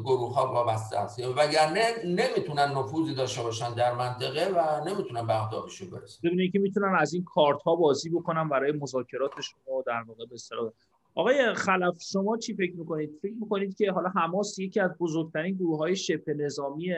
گروه 0.00 0.34
ها 0.34 0.52
وابسته 0.52 0.98
است. 0.98 1.20
وگرنه 1.20 1.82
نمی‌تونن 2.04 2.72
نفوذی 2.76 3.14
داشته 3.14 3.42
باشن 3.42 3.74
در 3.74 3.94
منطقه 3.94 4.52
و 4.56 4.88
نمی‌تونن 4.88 5.26
به 5.26 5.42
اهدافشون 5.42 5.90
برسن. 5.90 6.28
ببینید 6.28 6.52
که 6.52 6.58
می‌تونن 6.58 6.96
از 6.98 7.14
این 7.14 7.24
کارت 7.24 7.62
ها 7.62 7.76
بازی 7.76 8.10
بکنن 8.10 8.48
برای 8.48 8.72
مذاکرات 8.72 9.30
شما 9.40 9.82
در 9.86 10.04
واقع 10.08 10.26
به 10.26 10.34
اصطلاح. 10.34 10.72
آقای 11.14 11.54
خلف 11.54 12.02
شما 12.12 12.36
چی 12.36 12.54
فکر 12.54 12.76
می‌کنید؟ 12.76 13.10
فکر 13.22 13.34
می‌کنید 13.40 13.76
که 13.76 13.92
حالا 13.92 14.08
حماس 14.08 14.58
یکی 14.58 14.80
از 14.80 14.90
بزرگترین 15.00 15.54
گروه 15.54 15.78
های 15.78 15.96
شبه 15.96 16.34
نظامی 16.34 16.94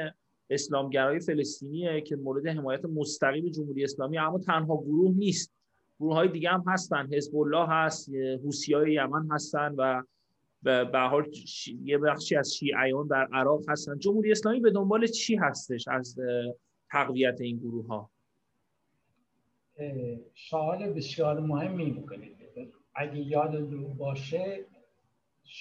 اسلامگرای 0.50 1.20
فلسطینیه 1.20 2.00
که 2.00 2.16
مورد 2.16 2.46
حمایت 2.46 2.84
مستقیم 2.84 3.48
جمهوری 3.48 3.84
اسلامی 3.84 4.18
اما 4.18 4.38
تنها 4.38 4.76
گروه 4.76 5.14
نیست. 5.16 5.52
گروه 6.00 6.14
های 6.14 6.28
دیگه 6.28 6.50
هم 6.50 6.64
هستن. 6.66 7.08
حزب 7.12 7.36
الله 7.36 7.66
هست 7.68 8.10
حوسی 8.44 8.74
های 8.74 8.92
یمن 8.92 9.28
هستن 9.30 9.74
و 9.78 10.02
به 10.62 10.98
حال 11.10 11.30
یه 11.82 11.98
بخشی 11.98 12.36
از 12.36 12.54
شیعیان 12.54 13.06
در 13.06 13.28
عراق 13.32 13.60
هستن. 13.68 13.98
جمهوری 13.98 14.30
اسلامی 14.30 14.60
به 14.60 14.70
دنبال 14.70 15.06
چی 15.06 15.36
هستش 15.36 15.88
از 15.88 16.16
تقویت 16.90 17.40
این 17.40 17.58
گروه 17.58 17.86
ها 17.86 18.10
سوال 20.34 20.92
بسیار 20.92 21.40
مهمی 21.40 21.90
می‌کنید 21.90 22.36
اگه 22.94 23.18
یاد 23.18 23.70
باشه 23.98 24.64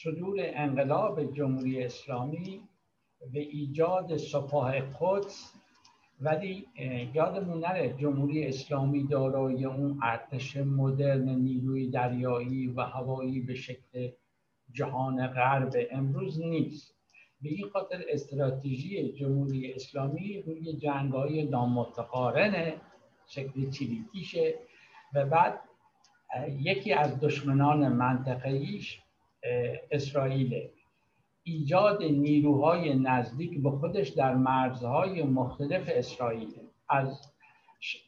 صدور 0.03 0.37
انقلاب 0.39 1.33
جمهوری 1.33 1.83
اسلامی 1.83 2.61
به 3.33 3.39
ایجاد 3.39 4.17
سپاه 4.17 4.79
قدس 4.79 5.53
ولی 6.21 6.67
یادمون 7.13 7.59
نره 7.59 7.93
جمهوری 7.93 8.45
اسلامی 8.45 9.07
دارای 9.07 9.65
اون 9.65 9.99
ارتش 10.03 10.57
مدرن 10.57 11.29
نیروی 11.29 11.89
دریایی 11.89 12.67
و 12.67 12.81
هوایی 12.81 13.41
به 13.41 13.55
شکل 13.55 14.09
جهان 14.77 15.27
غرب 15.27 15.73
امروز 15.91 16.41
نیست. 16.41 16.97
به 17.41 17.49
این 17.49 17.69
خاطر 17.73 18.03
استراتژی 18.09 19.13
جمهوری 19.13 19.73
اسلامی 19.73 20.41
روی 20.41 20.73
جنگ 20.73 21.13
های 21.13 21.43
نامتقارن 21.43 22.73
شکل 23.27 23.69
چریکیشه 23.69 24.55
و 25.13 25.25
بعد 25.25 25.59
یکی 26.59 26.93
از 26.93 27.19
دشمنان 27.19 27.87
منطقهیش 27.87 28.99
اسرائیل 29.91 30.69
ایجاد 31.43 32.03
نیروهای 32.03 32.95
نزدیک 32.95 33.63
به 33.63 33.71
خودش 33.71 34.09
در 34.09 34.35
مرزهای 34.35 35.23
مختلف 35.23 35.89
اسرائیل. 35.93 36.53
از 36.89 37.33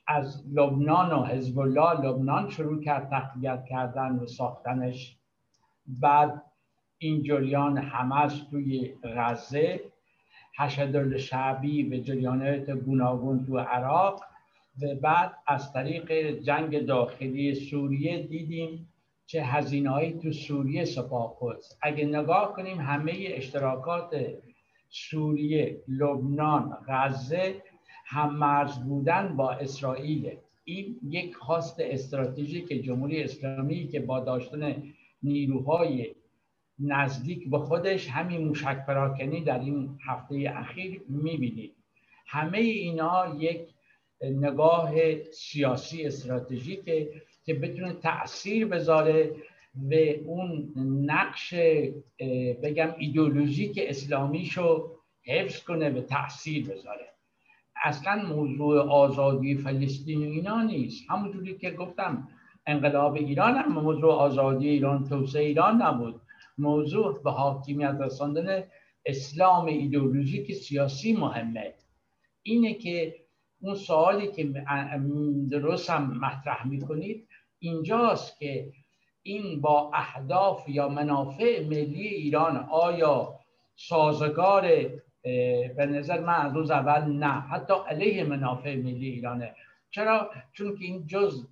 از 0.07 0.43
لبنان 0.53 1.11
و 1.11 1.25
حزب 1.25 1.59
الله 1.59 2.01
لبنان 2.01 2.49
شروع 2.49 2.83
کرد 2.83 3.09
تقویت 3.09 3.65
کردن 3.65 4.11
و 4.11 4.27
ساختنش. 4.27 5.17
بعد 5.87 6.48
این 7.01 7.23
جریان 7.23 7.77
حماس 7.77 8.41
توی 8.51 8.93
غزه 9.03 9.81
حشد 10.57 11.17
شعبی 11.17 11.83
به 11.83 12.01
جریانات 12.01 12.69
گوناگون 12.69 13.45
تو 13.45 13.57
عراق 13.57 14.23
و 14.81 14.95
بعد 14.95 15.31
از 15.47 15.73
طریق 15.73 16.11
جنگ 16.39 16.85
داخلی 16.85 17.55
سوریه 17.55 18.23
دیدیم 18.23 18.89
چه 19.25 19.43
هزینه 19.43 20.11
تو 20.11 20.31
سوریه 20.31 20.85
سپاه 20.85 21.37
قدس 21.41 21.77
اگه 21.81 22.05
نگاه 22.05 22.53
کنیم 22.53 22.79
همه 22.79 23.13
اشتراکات 23.27 24.15
سوریه 24.89 25.81
لبنان 25.87 26.77
غزه 26.87 27.55
هم 28.05 28.35
مرز 28.35 28.79
بودن 28.79 29.35
با 29.35 29.51
اسرائیل. 29.51 30.31
این 30.63 30.99
یک 31.03 31.35
خواست 31.35 31.79
استراتژیک 31.79 32.67
جمهوری 32.67 33.23
اسلامی 33.23 33.87
که 33.87 33.99
با 33.99 34.19
داشتن 34.19 34.83
نیروهای 35.23 36.15
نزدیک 36.79 37.49
به 37.49 37.59
خودش 37.59 38.09
همین 38.09 38.47
موشک 38.47 38.85
پراکنی 38.85 39.43
در 39.43 39.59
این 39.59 39.99
هفته 40.07 40.53
اخیر 40.55 41.01
می‌بینید 41.09 41.75
همه 42.27 42.57
اینا 42.57 43.35
یک 43.39 43.61
نگاه 44.21 44.91
سیاسی 45.31 46.05
استراتژیکه 46.05 47.11
که 47.45 47.53
بتونه 47.53 47.93
تاثیر 47.93 48.67
بذاره 48.67 49.35
به 49.75 50.21
اون 50.25 50.73
نقش 51.05 51.53
بگم 52.63 52.95
ایدولوژیک 52.97 53.79
اسلامیشو 53.83 54.91
حفظ 55.25 55.63
کنه 55.63 55.89
به 55.89 56.01
تاثیر 56.01 56.69
بذاره. 56.69 57.09
اصلا 57.83 58.15
موضوع 58.15 58.79
آزادی 58.79 59.55
فلسطین 59.55 60.21
اینا 60.21 60.61
نیست. 60.61 61.05
همونجوری 61.09 61.57
که 61.57 61.71
گفتم 61.71 62.27
انقلاب 62.67 63.13
ایران 63.13 63.55
هم 63.55 63.71
موضوع 63.71 64.13
آزادی 64.13 64.69
ایران 64.69 65.03
توسعه 65.09 65.43
ایران 65.43 65.81
نبود. 65.81 66.21
موضوع 66.59 67.23
به 67.23 67.31
حاکمیت 67.31 67.97
رساندن 67.99 68.63
اسلام 69.05 69.65
ایدئولوژیک 69.65 70.51
سیاسی 70.51 71.13
مهمه. 71.13 71.73
اینه 72.43 72.73
که 72.73 73.15
اون 73.61 73.75
سوالی 73.75 74.31
که 74.31 74.53
درست 75.51 75.89
هم 75.89 76.19
مطرح 76.19 76.67
می‌کنید 76.67 77.27
اینجاست 77.59 78.39
که 78.39 78.71
این 79.23 79.61
با 79.61 79.91
اهداف 79.93 80.69
یا 80.69 80.89
منافع 80.89 81.65
ملی 81.65 82.07
ایران 82.07 82.57
آیا 82.71 83.39
سازگار 83.75 84.61
به 85.75 85.85
نظر 85.89 86.19
من 86.19 86.33
از 86.33 86.55
روز 86.55 86.71
اول 86.71 87.01
نه 87.11 87.31
حتی 87.31 87.73
علیه 87.87 88.23
منافع 88.23 88.75
ملی 88.75 89.07
ایرانه. 89.07 89.55
چرا؟ 89.91 90.31
چون 90.51 90.75
که 90.75 90.85
این 90.85 91.07
جز 91.07 91.47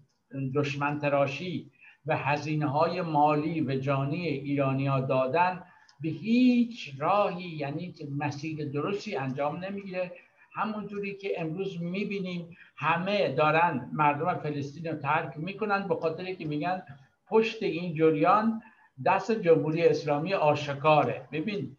دشمن 0.55 0.99
تراشی 0.99 1.71
و 2.07 2.17
هزینه 2.17 2.67
های 2.67 3.01
مالی 3.01 3.61
و 3.61 3.75
جانی 3.75 4.27
ایرانی 4.27 4.87
ها 4.87 5.01
دادن 5.01 5.63
به 6.01 6.09
هیچ 6.09 6.93
راهی 6.99 7.43
یعنی 7.43 7.93
مسیر 8.17 8.69
درستی 8.69 9.15
انجام 9.15 9.65
نمی‌گیره. 9.65 10.11
همونجوری 10.53 11.15
که 11.15 11.41
امروز 11.41 11.81
می‌بینیم 11.81 12.57
همه 12.75 13.35
دارن 13.35 13.89
مردم 13.93 14.33
فلسطین 14.33 14.85
رو 14.85 14.97
ترک 14.97 15.33
می‌کنن 15.37 15.87
به 15.87 15.95
خاطر 15.95 16.33
که 16.33 16.45
میگن 16.45 16.83
پشت 17.27 17.63
این 17.63 17.95
جریان 17.95 18.61
دست 19.05 19.31
جمهوری 19.31 19.87
اسلامی 19.87 20.33
آشکاره. 20.33 21.27
ببین 21.31 21.77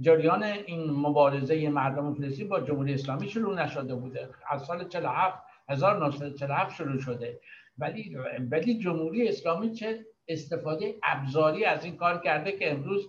جریان 0.00 0.42
این 0.42 0.90
مبارزه 0.90 1.68
مردم 1.68 2.14
فلسطین 2.14 2.48
با 2.48 2.60
جمهوری 2.60 2.94
اسلامی 2.94 3.28
شروع 3.28 3.62
نشده 3.64 3.94
بوده. 3.94 4.28
از 4.50 4.62
سال 4.62 4.88
47 4.88 5.38
1947 5.68 6.74
شروع 6.76 7.00
شده. 7.00 7.40
ولی 7.78 8.16
ولی 8.50 8.78
جمهوری 8.78 9.28
اسلامی 9.28 9.72
چه 9.72 10.06
استفاده 10.28 10.94
ابزاری 11.02 11.64
از 11.64 11.84
این 11.84 11.96
کار 11.96 12.18
کرده 12.18 12.52
که 12.52 12.72
امروز 12.72 13.08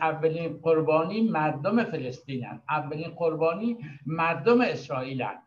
اولین 0.00 0.58
قربانی 0.62 1.22
مردم 1.22 1.84
فلسطینن. 1.84 2.62
اولین 2.68 3.10
قربانی 3.10 3.76
مردم 4.06 4.60
اسرائیلن. 4.60 5.42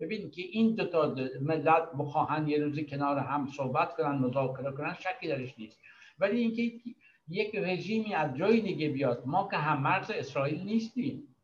ببین 0.00 0.30
که 0.30 0.42
این 0.42 0.74
دو 0.74 0.86
تا 0.86 1.14
ملت 1.40 1.88
بخواهن 1.98 2.48
یه 2.48 2.58
روزی 2.58 2.86
کنار 2.86 3.18
هم 3.18 3.48
صحبت 3.56 3.96
کنن 3.96 4.18
مذاکره 4.18 4.72
کنن 4.72 4.94
شکی 4.94 5.28
درش 5.28 5.54
نیست. 5.58 5.80
ولی 6.18 6.40
اینکه 6.40 6.62
یک 7.28 7.54
رژیمی 7.54 8.14
از 8.14 8.36
جای 8.36 8.60
دیگه 8.60 8.88
بیاد 8.88 9.22
ما 9.26 9.48
که 9.50 9.56
هم 9.56 9.82
مرز 9.82 10.10
اسرائیل 10.10 10.62
نیستیم. 10.64 11.36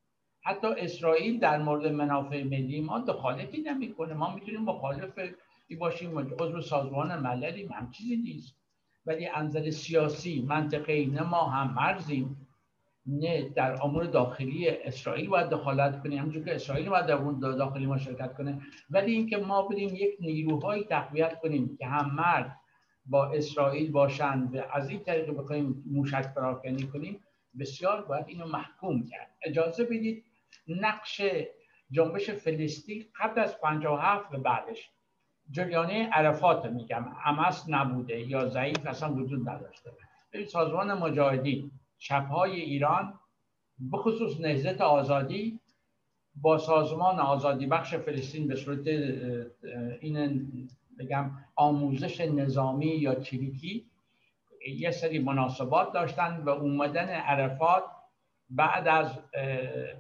حتی 0.45 0.67
اسرائیل 0.67 1.39
در 1.39 1.59
مورد 1.59 1.87
منافع 1.87 2.43
ملی 2.43 2.81
ما 2.81 2.99
دخالتی 2.99 3.63
نمی‌کنه. 3.63 4.15
ما 4.15 4.35
می‌تونیم 4.35 4.61
مخالف 4.61 5.19
باشیم 5.79 6.19
عضو 6.19 6.61
سازمان 6.61 7.19
مللی 7.19 7.67
هم 7.67 7.91
چیزی 7.91 8.17
نیست. 8.17 8.57
ولی 9.07 9.27
انزل 9.27 9.71
سیاسی 9.71 10.43
منطقه 10.49 11.07
نه 11.07 11.23
ما 11.23 11.51
هم 11.51 11.75
مرزیم. 11.75 12.49
نه 13.07 13.49
در 13.49 13.83
امور 13.83 14.05
داخلی 14.05 14.69
اسرائیل 14.69 15.29
باید 15.29 15.49
دخالت 15.49 16.03
کنیم. 16.03 16.19
همونجور 16.19 16.45
که 16.45 16.55
اسرائیل 16.55 16.89
باید 16.89 17.07
در 17.07 17.15
اون 17.15 17.39
داخلی 17.39 17.87
ما 17.87 17.99
شرکت 17.99 18.35
کنه. 18.35 18.61
ولی 18.91 19.13
اینکه 19.13 19.37
ما 19.37 19.63
بریم 19.63 19.95
یک 19.95 20.17
نیروهایی 20.21 20.85
تقویت 20.85 21.41
کنیم 21.41 21.77
که 21.77 21.87
هم 21.87 22.15
مرد 22.15 22.57
با 23.07 23.27
اسرائیل 23.27 23.91
باشند 23.91 24.57
و 24.57 24.63
از 24.73 24.89
این 24.89 25.01
طریق 25.01 25.31
بخوایم 25.31 25.85
موشک 25.87 26.35
پراکنی 26.35 26.83
کنیم 26.83 27.21
بسیار 27.61 28.05
باید 28.05 28.25
اینو 28.29 28.47
محکوم 28.47 29.07
کرد. 29.07 29.37
اجازه 29.43 29.85
بدید 29.85 30.25
نقش 30.69 31.23
جنبش 31.91 32.31
فلسطین 32.31 33.05
قبل 33.21 33.41
از 33.41 33.61
57 33.61 34.35
و 34.35 34.39
بعدش 34.39 34.91
جریانه 35.51 36.09
عرفات 36.13 36.67
میگم. 36.67 37.05
همس 37.25 37.65
نبوده 37.69 38.21
یا 38.21 38.49
ضعیف 38.49 38.87
اصلا 38.87 39.15
وجود 39.15 39.49
نداشته. 39.49 39.91
سازمان 40.47 40.95
مجاهدین 40.99 41.71
چپهای 41.99 42.61
ایران 42.61 43.19
بخصوص 43.93 44.41
نهزت 44.41 44.81
آزادی 44.81 45.61
با 46.35 46.59
سازمان 46.59 47.21
آزادی 47.21 47.67
بخش 47.67 47.95
فلسطین 47.95 48.49
به 48.49 48.57
صورت 48.57 48.87
این 50.01 50.69
بگم 50.99 51.31
آموزش 51.57 52.21
نظامی 52.21 52.87
یا 52.87 53.15
چریکی 53.15 53.87
یه 54.79 54.91
سری 54.91 55.19
مناسبات 55.19 55.93
داشتن 55.93 56.43
و 56.47 56.49
اومدن 56.49 57.09
عرفات 57.09 57.83
بعد 58.51 58.89
از 58.89 59.19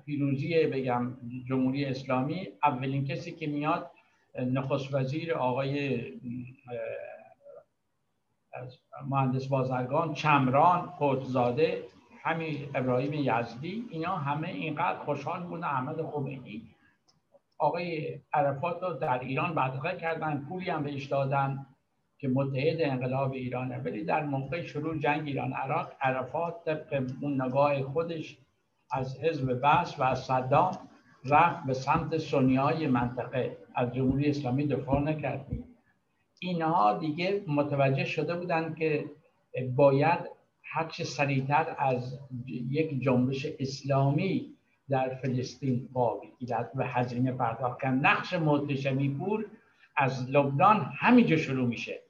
پیروزی 0.07 0.67
بگم 0.67 1.17
جمهوری 1.49 1.85
اسلامی 1.85 2.49
اولین 2.63 3.05
کسی 3.05 3.33
که 3.33 3.47
میاد 3.47 3.91
نخست 4.35 4.95
وزیر 4.95 5.35
آقای 5.35 6.03
مهندس 9.09 9.47
بازرگان 9.47 10.15
چمران 10.15 10.87
خودزاده 10.87 11.85
همین 12.23 12.69
ابراهیم 12.75 13.13
یزدی 13.13 13.85
اینا 13.91 14.17
همه 14.17 14.49
اینقدر 14.49 14.99
خوشحال 14.99 15.43
بودن 15.43 15.65
احمد 15.65 16.03
خمینی 16.03 16.63
آقای 17.59 18.21
عرفات 18.33 18.83
رو 18.83 18.93
در 18.93 19.19
ایران 19.19 19.55
بدقه 19.55 19.97
کردن 19.97 20.47
پولی 20.49 20.71
هم 20.71 20.83
بهش 20.83 21.07
دادن 21.07 21.67
که 22.19 22.29
متحد 22.29 22.77
انقلاب 22.81 23.33
ایرانه. 23.33 23.79
ولی 23.79 24.05
در 24.05 24.25
موقع 24.25 24.63
شروع 24.63 24.99
جنگ 24.99 25.29
ایران 25.29 25.53
عراق 25.53 25.93
عرفات 26.01 26.65
طبق 26.65 27.03
اون 27.21 27.43
نگاه 27.43 27.83
خودش 27.83 28.39
از 28.91 29.21
حزب 29.21 29.61
بس 29.61 30.01
و 30.01 30.03
از 30.03 30.25
صدام 30.25 30.79
رفت 31.25 31.67
به 31.67 31.75
سمت 31.75 32.19
سنی 32.19 32.87
منطقه. 32.87 33.57
از 33.75 33.95
جمهوری 33.95 34.31
اسلامی 34.31 34.67
دفاع 34.67 35.01
نکردیم. 35.01 35.65
اینها 36.41 36.99
دیگه 36.99 37.45
متوجه 37.47 38.05
شده 38.05 38.37
بودند 38.37 38.77
که 38.77 39.05
باید 39.77 40.19
هرچه 40.63 41.05
سریعتر 41.05 41.77
از 41.79 42.19
یک 42.47 43.01
جنبش 43.03 43.47
اسلامی 43.61 44.55
در 44.89 45.15
فلسطین 45.15 45.89
پا 45.95 46.21
بگیرد 46.21 46.73
و 46.75 46.87
هزینه 46.87 47.33
پرداخت 47.33 47.83
کرد 47.83 48.07
نقش 48.07 48.33
محتشمی 48.35 49.09
پور 49.09 49.47
از 49.97 50.31
لبنان 50.31 50.93
همینجا 50.99 51.37
شروع 51.37 51.69
میشه. 51.69 52.01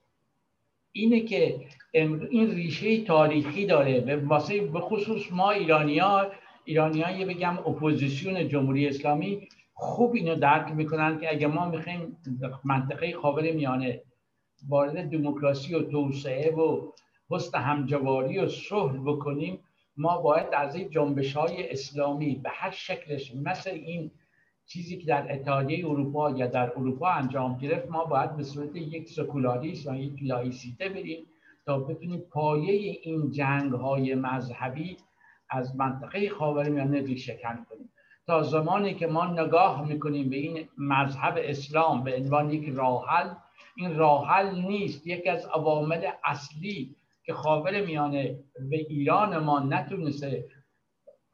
اینه 0.92 1.20
که 1.20 1.60
این 1.92 2.50
ریشه 2.50 3.04
تاریخی 3.04 3.66
داره 3.66 4.00
به 4.00 4.16
واسه 4.16 4.60
به 4.60 4.80
خصوص 4.80 5.32
ما 5.32 5.50
ایرانی 5.50 5.98
ها 5.98 6.26
ایرانی 6.64 7.24
بگم 7.24 7.58
اپوزیسیون 7.58 8.48
جمهوری 8.48 8.88
اسلامی 8.88 9.48
خوب 9.74 10.14
اینو 10.14 10.34
درک 10.34 10.72
می‌کنن 10.72 11.20
که 11.20 11.30
اگه 11.30 11.46
ما 11.46 11.68
می‌خوایم 11.68 12.16
منطقه 12.64 13.12
خاور 13.12 13.52
میانه 13.52 14.02
وارد 14.68 15.10
دموکراسی 15.10 15.74
و 15.74 15.82
توسعه 15.82 16.54
و 16.54 16.92
حسن 17.30 17.58
همجواری 17.58 18.38
و 18.38 18.48
صلح 18.48 19.00
بکنیم 19.06 19.58
ما 19.96 20.18
باید 20.18 20.46
از 20.52 20.74
این 20.74 20.90
جنبش 20.90 21.36
های 21.36 21.70
اسلامی 21.70 22.34
به 22.34 22.50
هر 22.52 22.70
شکلش 22.70 23.34
مثل 23.34 23.70
این 23.70 24.10
چیزی 24.66 24.98
که 24.98 25.06
در 25.06 25.32
اتحادیه 25.32 25.86
اروپا 25.86 26.30
یا 26.30 26.46
در 26.46 26.72
اروپا 26.76 27.08
انجام 27.08 27.58
گرفت 27.58 27.90
ما 27.90 28.04
باید 28.04 28.36
به 28.36 28.42
صورت 28.42 28.76
یک 28.76 29.08
سکولاریسم 29.08 29.94
و 29.94 29.96
یک 29.96 30.12
لایسیته 30.22 30.88
بریم 30.88 31.26
تا 31.66 31.78
بتونیم 31.78 32.20
پایه 32.20 33.00
این 33.02 33.30
جنگ 33.30 33.72
های 33.72 34.14
مذهبی 34.14 34.96
از 35.52 35.76
منطقه 35.76 36.28
خاورمیانه 36.28 37.00
ریشه 37.00 37.38
کن 37.42 37.64
کنیم. 37.70 37.88
تا 38.26 38.42
زمانی 38.42 38.94
که 38.94 39.06
ما 39.06 39.26
نگاه 39.26 39.88
می‌کنیم 39.88 40.30
به 40.30 40.36
این 40.36 40.68
مذهب 40.78 41.34
اسلام 41.38 42.04
به 42.04 42.16
عنوان 42.16 42.50
یک 42.50 42.68
راحل 42.74 43.28
این 43.76 43.96
راحل 43.96 44.54
نیست. 44.54 45.06
یکی 45.06 45.28
از 45.28 45.46
عوامل 45.46 46.06
اصلی 46.24 46.96
که 47.24 47.32
خاور 47.32 47.80
میانه 47.80 48.38
به 48.70 48.76
ایران 48.76 49.38
ما 49.38 49.60
نتونسته 49.60 50.44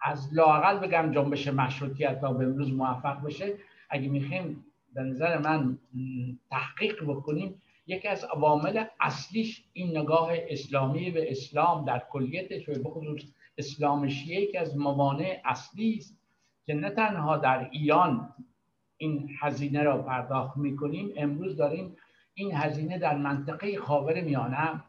از 0.00 0.28
لاقل 0.32 0.78
بگم 0.78 1.12
جنبش 1.12 1.48
مشروطیت 1.48 2.20
تا 2.20 2.32
به 2.32 2.44
امروز 2.44 2.72
موفق 2.72 3.22
بشه 3.26 3.54
اگه 3.90 4.08
می‌خوایم 4.08 4.64
به 4.94 5.02
نظر 5.02 5.38
من 5.38 5.78
تحقیق 6.50 7.04
بکنیم 7.04 7.62
یکی 7.86 8.08
از 8.08 8.24
عوامل 8.24 8.84
اصلیش 9.00 9.64
این 9.72 9.96
نگاه 9.96 10.30
اسلامی 10.48 11.10
به 11.10 11.30
اسلام 11.30 11.84
در 11.84 12.02
کلیتش 12.10 12.68
و 12.68 12.72
بخصوص 12.84 13.22
اسلام 13.58 14.08
شیعه 14.08 14.40
یکی 14.42 14.58
از 14.58 14.76
موانع 14.76 15.42
اصلی 15.44 15.94
است 15.98 16.18
که 16.66 16.74
نه 16.74 16.90
تنها 16.90 17.36
در 17.36 17.68
ایران 17.70 18.34
این 18.96 19.30
هزینه 19.40 19.82
را 19.82 20.02
پرداخت 20.02 20.56
می‌کنیم 20.56 21.12
امروز 21.16 21.56
داریم 21.56 21.96
این 22.34 22.54
هزینه 22.54 22.98
در 22.98 23.16
منطقه 23.16 23.76
خاور 23.78 24.20
میانه 24.20 24.82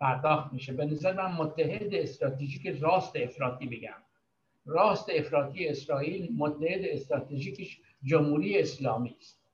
پرداخت 0.00 0.52
میشه. 0.52 0.72
به 0.72 0.84
نظر 0.84 1.12
من 1.12 1.32
متحد 1.32 1.94
استراتژیک 1.94 2.66
راست 2.66 3.16
افراطی 3.16 3.66
بگم. 3.66 4.02
راست 4.66 5.10
افراطی 5.14 5.68
اسرائیل 5.68 6.32
متحد 6.36 6.84
استراتژیکش 6.84 7.80
جمهوری 8.02 8.58
اسلامی 8.58 9.16
است. 9.18 9.44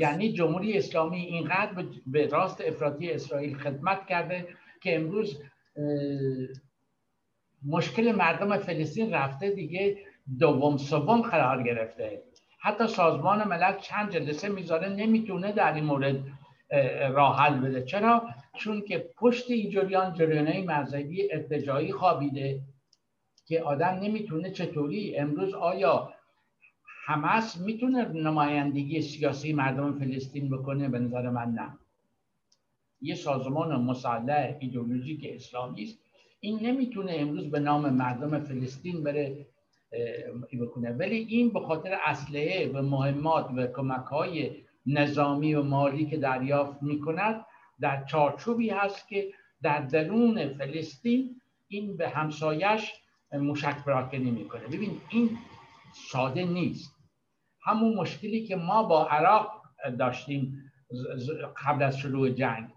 یعنی 0.00 0.32
جمهوری 0.32 0.78
اسلامی 0.78 1.16
اینقدر 1.16 1.84
به 2.06 2.26
راست 2.26 2.60
افراطی 2.60 3.10
اسرائیل 3.10 3.56
خدمت 3.56 4.06
کرده 4.06 4.48
که 4.80 4.96
امروز 4.96 5.42
مشکل 7.66 8.12
مردم 8.12 8.58
فلسطین 8.58 9.12
رفته 9.12 9.50
دیگه 9.50 9.98
دوم 10.38 10.76
سوم 10.76 11.22
قرار 11.22 11.62
گرفته. 11.62 12.22
حتی 12.60 12.86
سازمان 12.86 13.48
ملل 13.48 13.78
چند 13.80 14.10
جلسه 14.10 14.48
می‌ذاره 14.48 14.88
نمی‌تونه 14.88 15.52
در 15.52 15.74
این 15.74 15.84
مورد 15.84 16.24
راه 17.10 17.38
حل 17.38 17.60
بده. 17.60 17.82
چرا؟ 17.82 18.28
چون 18.56 18.80
که 18.80 19.10
پشت 19.16 19.50
این 19.50 19.70
جریان 19.70 20.14
جریانه 20.14 20.64
مذهبی 20.64 21.32
ارتجایی 21.32 21.92
خوابیده 21.92 22.60
که 23.46 23.62
آدم 23.62 23.98
نمی‌تونه 24.02 24.50
چطوری 24.50 25.16
امروز 25.16 25.54
آیا 25.54 26.14
حماس 27.06 27.56
می‌تونه 27.60 28.08
نمایندگی 28.08 29.02
سیاسی 29.02 29.52
مردم 29.52 29.98
فلسطین 29.98 30.50
بکنه؟ 30.50 30.88
به 30.88 30.98
نظر 30.98 31.30
من 31.30 31.48
نه. 31.48 31.78
یه 33.00 33.14
سازمان 33.14 33.80
مسلح 33.80 34.56
ایدئولوژیک 34.60 35.26
اسلامی 35.34 35.82
است 35.82 35.98
این 36.40 36.66
نمی‌تونه 36.66 37.12
امروز 37.12 37.50
به 37.50 37.60
نام 37.60 37.90
مردم 37.90 38.40
فلسطین 38.40 39.02
بره 39.02 39.46
بکنه. 40.60 40.90
ولی 40.90 41.16
این 41.16 41.52
به 41.52 41.60
خاطر 41.60 41.98
اسلحه 42.06 42.70
و 42.74 42.82
مهمات 42.82 43.50
و 43.56 43.66
کمک 43.66 44.06
های 44.06 44.50
نظامی 44.86 45.54
و 45.54 45.62
مالی 45.62 46.06
که 46.06 46.16
دریافت 46.16 46.82
می‌کند 46.82 47.44
در 47.80 48.04
چارچوبی 48.04 48.70
هست 48.70 49.08
که 49.08 49.32
در 49.62 49.80
درون 49.80 50.54
فلسطین 50.54 51.40
این 51.68 51.96
به 51.96 52.08
همسایش 52.08 52.92
مشک 53.32 53.84
پراکنی 53.84 54.30
می‌کنه 54.30 54.66
ببین 54.66 55.00
این 55.10 55.38
ساده 56.10 56.44
نیست. 56.44 56.94
همون 57.64 57.94
مشکلی 57.94 58.46
که 58.46 58.56
ما 58.56 58.82
با 58.82 59.08
عراق 59.08 59.62
داشتیم 59.98 60.72
قبل 61.66 61.82
از 61.82 61.98
شروع 61.98 62.30
جنگ. 62.30 62.68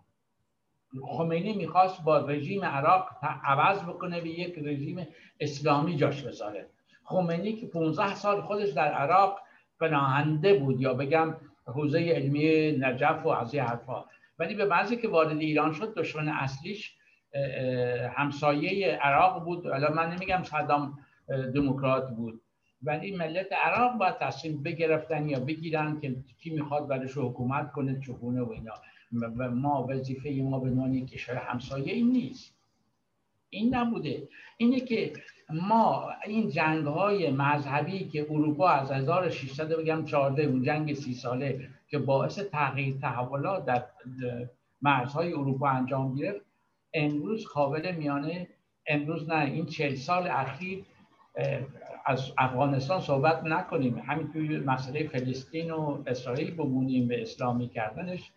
خمینی 1.04 1.54
می‌خواست 1.54 2.04
با 2.04 2.18
رژیم 2.18 2.66
عراق 2.66 3.10
عوض 3.44 3.84
بکنه 3.84 4.22
به 4.22 4.30
یک 4.30 4.58
رژیم 4.58 5.08
اسلامی 5.40 5.96
جاش 5.96 6.22
بذاره. 6.24 6.66
خمینی 7.04 7.54
که 7.54 7.68
15 7.68 8.16
سال 8.16 8.42
خودش 8.42 8.70
در 8.70 8.94
عراق 8.94 9.40
پناهنده 9.80 10.54
بود 10.54 10.82
یا 10.82 10.94
بگم 10.94 11.36
حوزه 11.66 12.00
علمی 12.00 12.72
نجف 12.72 13.26
و 13.26 13.30
از 13.30 13.54
این 13.54 13.64
حرفا. 13.64 14.06
ولی 14.40 14.56
به 14.56 14.66
بعضی 14.66 14.98
که 14.98 15.08
وارد 15.08 15.38
ایران 15.38 15.74
شد 15.74 15.94
دشمن 15.94 16.28
اصلیش 16.28 16.96
همسایه 18.16 18.96
عراق 18.96 19.44
بود. 19.44 19.68
الان 19.68 19.94
من 19.94 20.12
نمیگم 20.12 20.44
صدام 20.44 21.00
دموکرات 21.56 22.10
بود. 22.10 22.42
ولی 22.84 23.16
ملت 23.16 23.54
عراق 23.54 23.98
باید 23.98 24.18
تصمیم 24.18 24.64
بگرفتن 24.64 25.30
یا 25.30 25.40
بگیرن 25.40 26.00
که 26.00 26.16
کی 26.44 26.50
می‌خواد 26.50 26.88
برش 26.88 27.18
حکومت 27.18 27.72
کنه 27.72 28.00
چگونه 28.00 28.42
و 28.42 28.52
اینا. 28.52 28.74
و 29.14 29.52
ما 29.52 29.88
وظیفه 29.90 30.30
ما 30.30 30.60
به 30.60 30.70
عنوان 30.70 31.06
کشور 31.06 31.36
همسایه 31.36 31.94
این 31.94 32.12
نیست. 32.12 32.54
این 33.50 33.76
نبوده. 33.76 34.28
اینه 34.58 34.80
که 34.80 35.14
ما 35.50 36.10
این 36.26 36.50
جنگ 36.50 36.86
های 36.86 37.32
مذهبی 37.32 38.06
که 38.06 38.28
اروپا 38.30 38.70
از 38.70 38.92
1600 38.92 39.74
بگم 39.74 40.06
14 40.06 40.44
اون 40.44 40.64
جنگ 40.64 40.94
سی 40.94 41.14
ساله 41.14 41.70
که 41.88 42.00
باعث 42.00 42.40
تغییر 42.40 42.98
تحولات 43.02 43.66
در 43.66 43.86
مرزهای 44.82 45.34
اروپا 45.34 45.70
انجام 45.70 46.16
گرفت 46.16 46.46
امروز 46.94 47.46
خاور 47.46 47.92
میانه 47.92 48.48
امروز 48.88 49.30
نه 49.30 49.46
این 49.46 49.66
چهل 49.66 49.96
سال 49.96 50.28
اخیر 50.28 50.86
از 52.06 52.32
افغانستان 52.38 53.02
صحبت 53.02 53.44
نکنیم. 53.44 53.98
همین 53.98 54.32
توی 54.32 54.60
مسئله 54.60 55.08
فلسطین 55.08 55.72
و 55.72 56.04
اسرائیل 56.08 56.56
بمونیم 56.56 57.08
به 57.08 57.22
اسلامی 57.22 57.70
کردنش. 57.70 58.32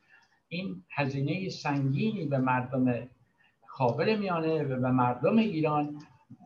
این 0.54 0.82
هزینه 0.90 1.48
سنگینی 1.48 2.24
به 2.24 2.38
مردم 2.38 3.08
خاور 3.66 4.16
میانه 4.16 4.62
و 4.62 4.68
به 4.80 4.90
مردم 4.90 5.38
ایران. 5.38 5.98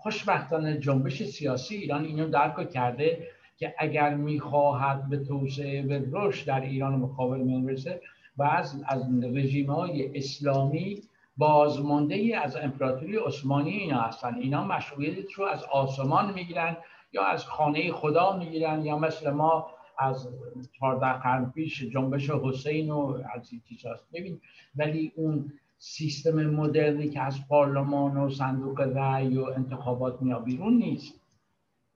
خوشبختانه 0.03 0.79
جنبش 0.79 1.23
سیاسی 1.23 1.77
ایران 1.77 2.05
اینو 2.05 2.29
درک 2.29 2.71
کرده 2.71 3.29
که 3.57 3.75
اگر 3.79 4.15
می‌خواهد 4.15 5.09
به 5.09 5.17
توسعه 5.25 5.83
به 5.83 6.09
رشد 6.13 6.47
در 6.47 6.61
ایران 6.61 6.95
مقابل 6.95 7.39
میانه 7.39 7.67
برسه 7.67 8.01
و 8.37 8.43
از, 8.43 8.83
از 8.87 9.03
رژیم 9.23 9.71
های 9.71 10.19
اسلامی 10.19 11.03
بازمانده 11.37 12.15
ای 12.15 12.35
از 12.35 12.57
امپراتوری 12.57 13.17
عثمانی 13.17 13.71
اینا 13.71 14.01
هستن. 14.01 14.35
اینا 14.35 14.65
مشروعیت 14.65 15.33
رو 15.33 15.45
از 15.45 15.65
آسمان 15.65 16.35
می‌گیرن 16.35 16.77
یا 17.13 17.25
از 17.25 17.45
خانه 17.45 17.93
خدا 17.93 18.37
می‌گیرن 18.37 18.85
یا 18.85 18.99
مثل 18.99 19.31
ما 19.31 19.78
از 19.99 20.29
14 20.73 21.13
قرن 21.13 21.51
پیش 21.51 21.83
جنبش 21.83 22.31
حسین 22.31 22.91
و 22.91 23.23
از 23.35 23.51
چیزاست 23.69 24.07
ببین 24.13 24.41
ولی 24.77 25.13
اون 25.17 25.53
سیستم 25.79 26.47
مدرنی 26.47 27.09
که 27.09 27.21
از 27.21 27.49
پارلمان 27.49 28.17
و 28.17 28.31
صندوق 28.31 28.81
رأی 28.81 29.39
و 29.39 29.45
انتخابات 29.45 30.23
میاد 30.23 30.45
بیرون 30.45 30.75
نیست. 30.75 31.21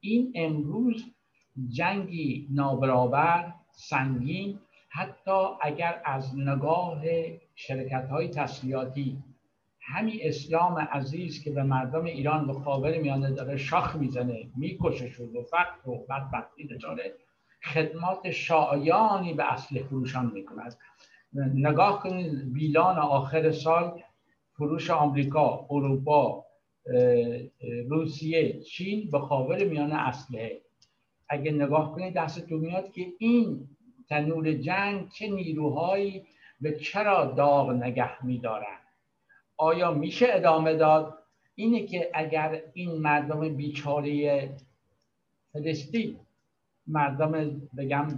این 0.00 0.32
امروز 0.34 1.04
جنگی 1.68 2.48
نابرابر 2.50 3.52
سنگین 3.70 4.58
حتی 4.88 5.46
اگر 5.60 6.02
از 6.04 6.38
نگاه 6.38 7.02
شرکت 7.54 8.08
های 8.08 8.28
تسلیحاتی. 8.28 9.22
همین 9.80 10.18
اسلام 10.22 10.78
عزیز 10.78 11.44
که 11.44 11.50
به 11.50 11.62
مردم 11.62 12.04
ایران 12.04 12.50
و 12.50 12.52
خاور 12.52 12.98
میانه 12.98 13.30
داره 13.30 13.56
شاخ 13.56 13.96
می‌زنه 13.96 14.50
می‌کشه 14.56 15.24
و 15.24 15.42
فقر 15.42 15.90
و 15.90 16.06
بدبختی 16.08 16.66
دچاره 16.66 17.14
خدمات 17.64 18.31
شایانی 18.31 19.35
به 19.35 19.53
اصل 19.53 19.83
فروشان 19.83 20.31
می‌کند 20.35 20.77
نگاه 21.55 22.03
کنید 22.03 22.53
بیلان 22.53 22.98
آخر 22.98 23.51
سال 23.51 24.03
فروش 24.53 24.90
آمریکا 24.90 25.66
اروپا 25.70 26.44
روسیه 27.88 28.61
چین 28.61 29.11
به 29.11 29.18
خاور 29.18 29.64
میان 29.64 29.92
اسلحه 29.92 30.61
اگه 31.29 31.53
نگاه 31.53 31.94
کنید 31.94 32.14
دستتون 32.14 32.61
میاد 32.61 32.92
که 32.92 33.07
این 33.18 33.68
تنور 34.09 34.53
جنگ 34.53 35.09
چه 35.09 35.29
نیروهایی 35.29 36.25
به 36.61 36.79
چرا 36.79 37.25
داغ 37.25 37.70
نگه 37.70 38.27
میدارن. 38.27 38.79
آیا 39.57 39.90
میشه 39.90 40.27
ادامه 40.31 40.75
داد؟ 40.75 41.18
اینه 41.55 41.87
که 41.87 42.11
اگر 42.14 42.62
این 42.72 42.92
مردم 42.92 43.57
بیچاره 43.57 44.51
فلسطین 45.53 46.16
مردم 46.92 47.62
بگم 47.76 48.09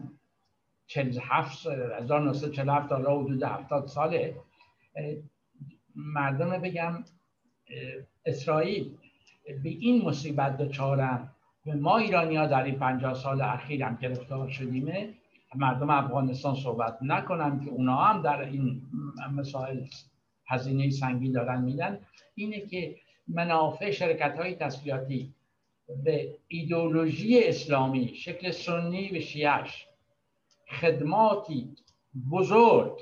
47 0.86 1.66
1947 1.66 2.88
تا 2.88 2.96
حدود 2.96 3.42
70 3.42 3.86
ساله. 3.86 4.36
مردم 5.96 6.50
بگم 6.58 7.04
اسرائیل 8.26 8.96
به 9.62 9.68
این 9.68 10.04
مصیبت 10.04 10.56
دچارن 10.56 11.28
و 11.66 11.76
ما 11.76 11.98
ایرانی 11.98 12.36
ها 12.36 12.46
در 12.46 12.64
این 12.64 12.78
50 12.78 13.14
سال 13.14 13.42
اخیر 13.42 13.84
هم 13.84 13.98
گرفتار 14.02 14.48
شدیمه. 14.48 15.08
مردم 15.54 15.90
افغانستان 15.90 16.54
صحبت 16.54 16.98
نکنم 17.02 17.60
که 17.64 17.70
اونا 17.70 17.96
هم 17.96 18.22
در 18.22 18.40
این 18.40 18.82
مسائل 19.34 19.80
هزینه 20.46 20.90
سنگی 20.90 21.32
دارن 21.32 21.60
میدن. 21.62 21.98
اینه 22.34 22.60
که 22.60 22.96
منافع 23.28 23.90
شرکت 23.90 24.38
های 24.38 24.54
تسلیحاتی 24.54 25.34
به 26.04 26.38
ایدولوژی 26.48 27.44
اسلامی 27.44 28.14
شکل 28.14 28.50
سنی 28.50 29.18
و 29.18 29.20
شیعش 29.20 29.86
خدماتی 30.80 31.76
بزرگ 32.30 33.00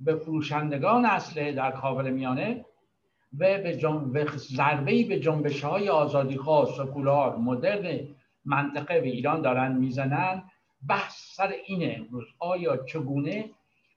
به 0.00 0.16
فروشندگان 0.16 1.04
اسلحه 1.04 1.52
در 1.52 1.70
خاور 1.70 2.10
میانه 2.10 2.64
و 3.38 3.58
به. 3.58 4.26
ضربه 4.36 5.04
به 5.04 5.20
جنبش 5.20 5.64
های 5.64 5.88
آزادی 5.88 6.36
خواه 6.36 6.66
سکولار 6.76 7.36
مدرن 7.36 8.08
منطقه 8.44 9.00
و 9.00 9.04
ایران 9.04 9.42
دارن 9.42 9.76
می‌زنن 9.76 10.42
بحث 10.88 11.34
سر 11.34 11.54
اینه 11.66 11.96
امروز 11.98 12.24
آیا 12.38 12.76
چگونه 12.76 13.50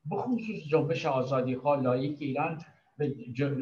به 0.09 0.15
خصوص 0.15 0.67
جنبش 0.67 1.05
آزادی 1.05 1.55
خواه 1.55 1.81
لایک 1.81 2.17
ایران 2.19 2.61
به 2.97 3.15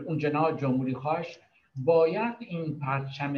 اون 0.05 0.17
جناح 0.17 0.57
جمهوری 0.57 0.93
خواهش 0.93 1.39
باید 1.75 2.35
این 2.39 2.79
پرچم 2.79 3.33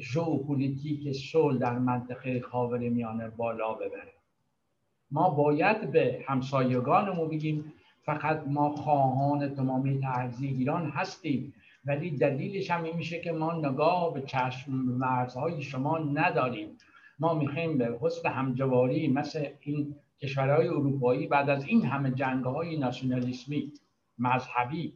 ژئوپلیتیک 0.00 1.12
صلح 1.12 1.58
در 1.58 1.78
منطقه 1.78 2.40
خاور 2.40 2.78
میانه 2.78 3.28
بالا 3.28 3.74
ببره. 3.74 4.12
ما 5.10 5.30
باید 5.30 5.92
به 5.92 6.24
همسایگانمون 6.26 7.28
بگیم 7.28 7.72
فقط 8.04 8.42
ما 8.46 8.70
خواهان 8.70 9.54
تمامی 9.54 10.00
ارزی 10.06 10.46
ایران 10.46 10.90
هستیم 10.90 11.54
ولی 11.84 12.10
دلیلش 12.10 12.70
هم 12.70 12.84
این 12.84 12.96
میشه 12.96 13.20
که 13.20 13.32
ما 13.32 13.52
نگاه 13.52 14.14
به 14.14 14.22
چشم 14.22 14.72
مرزهای 14.72 15.62
شما 15.62 15.98
نداریم. 15.98 16.78
ما 17.18 17.34
می‌خوایم 17.34 17.78
به 17.78 17.98
حسن 18.00 18.28
همجواری 18.28 19.08
مثل 19.08 19.46
این 19.60 19.94
کشورهای 20.22 20.68
اروپایی 20.68 21.26
بعد 21.26 21.50
از 21.50 21.64
این 21.64 21.84
همه 21.84 22.10
جنگ 22.10 22.44
های 22.44 22.76
ناسیونالیسمی 22.76 23.72
مذهبی 24.18 24.94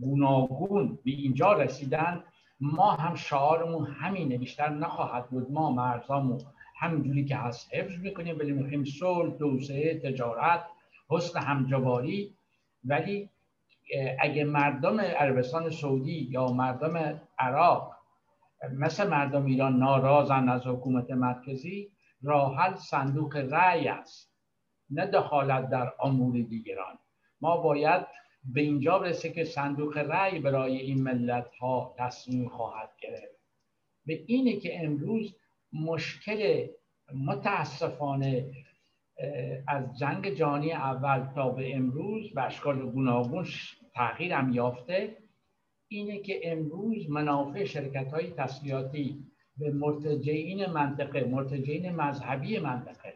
گوناگون 0.00 0.98
به 1.04 1.10
اینجا 1.10 1.52
رسیدن 1.52 2.24
ما 2.60 2.90
هم 2.90 3.14
شعارمون 3.14 3.86
همینه 3.86 4.38
بیشتر 4.38 4.68
نخواهد 4.68 5.30
بود. 5.30 5.50
ما 5.50 5.70
مرزامون 5.70 6.40
همینجوری 6.78 7.24
که 7.24 7.36
هست 7.36 7.74
حفظ 7.74 7.98
می‌کنیم 7.98 8.38
ولی 8.38 8.52
می‌خوایم 8.52 8.84
صلح 8.84 9.34
توسعه 9.38 10.00
تجارت 10.00 10.64
حسن 11.08 11.40
همجواری. 11.40 12.34
ولی 12.84 13.30
اگه 14.20 14.44
مردم 14.44 15.00
عربستان 15.00 15.70
سعودی 15.70 16.28
یا 16.30 16.46
مردم 16.46 17.20
عراق 17.38 17.96
مثل 18.72 19.08
مردم 19.08 19.46
ایران 19.46 19.78
ناراضن 19.78 20.48
از 20.48 20.66
حکومت 20.66 21.10
مرکزی 21.10 21.90
راحل 22.22 22.74
صندوق 22.74 23.36
رأی 23.36 23.88
است. 23.88 24.30
نه 24.90 25.06
دخالت 25.06 25.70
در 25.70 25.92
امور 26.04 26.40
دیگران. 26.42 26.98
ما 27.40 27.56
باید 27.56 28.06
به 28.44 28.60
اینجا 28.60 28.98
برسه 28.98 29.30
که 29.30 29.44
صندوق 29.44 29.98
رأی 29.98 30.38
برای 30.38 30.76
این 30.76 31.02
ملت 31.02 31.54
ها 31.54 31.94
تصمیم 31.98 32.48
خواهد 32.48 32.90
گرفت. 33.02 33.40
به 34.06 34.24
اینه 34.26 34.56
که 34.56 34.84
امروز 34.84 35.34
مشکل 35.72 36.66
متاسفانه 37.14 38.50
از 39.66 39.98
جنگ 39.98 40.34
جهانی 40.34 40.72
اول 40.72 41.32
تا 41.34 41.48
به 41.48 41.76
امروز 41.76 42.34
به 42.34 42.42
اشکال 42.42 42.90
گوناگون 42.90 43.46
تغییر 43.94 44.32
هم 44.32 44.52
یافته. 44.52 45.16
اینه 45.88 46.18
که 46.18 46.52
امروز 46.52 47.10
منافع 47.10 47.64
شرکت 47.64 48.12
های 48.12 48.30
تسلیحاتی 48.30 49.24
به 49.56 49.70
مرتجعین 49.70 50.66
منطقه 50.66 51.24
مرتجعین 51.24 51.90
مذهبی 51.90 52.58
منطقه 52.58 53.14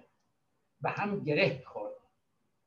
به 0.82 0.90
هم 0.90 1.24
گره 1.24 1.62
خورد. 1.66 1.94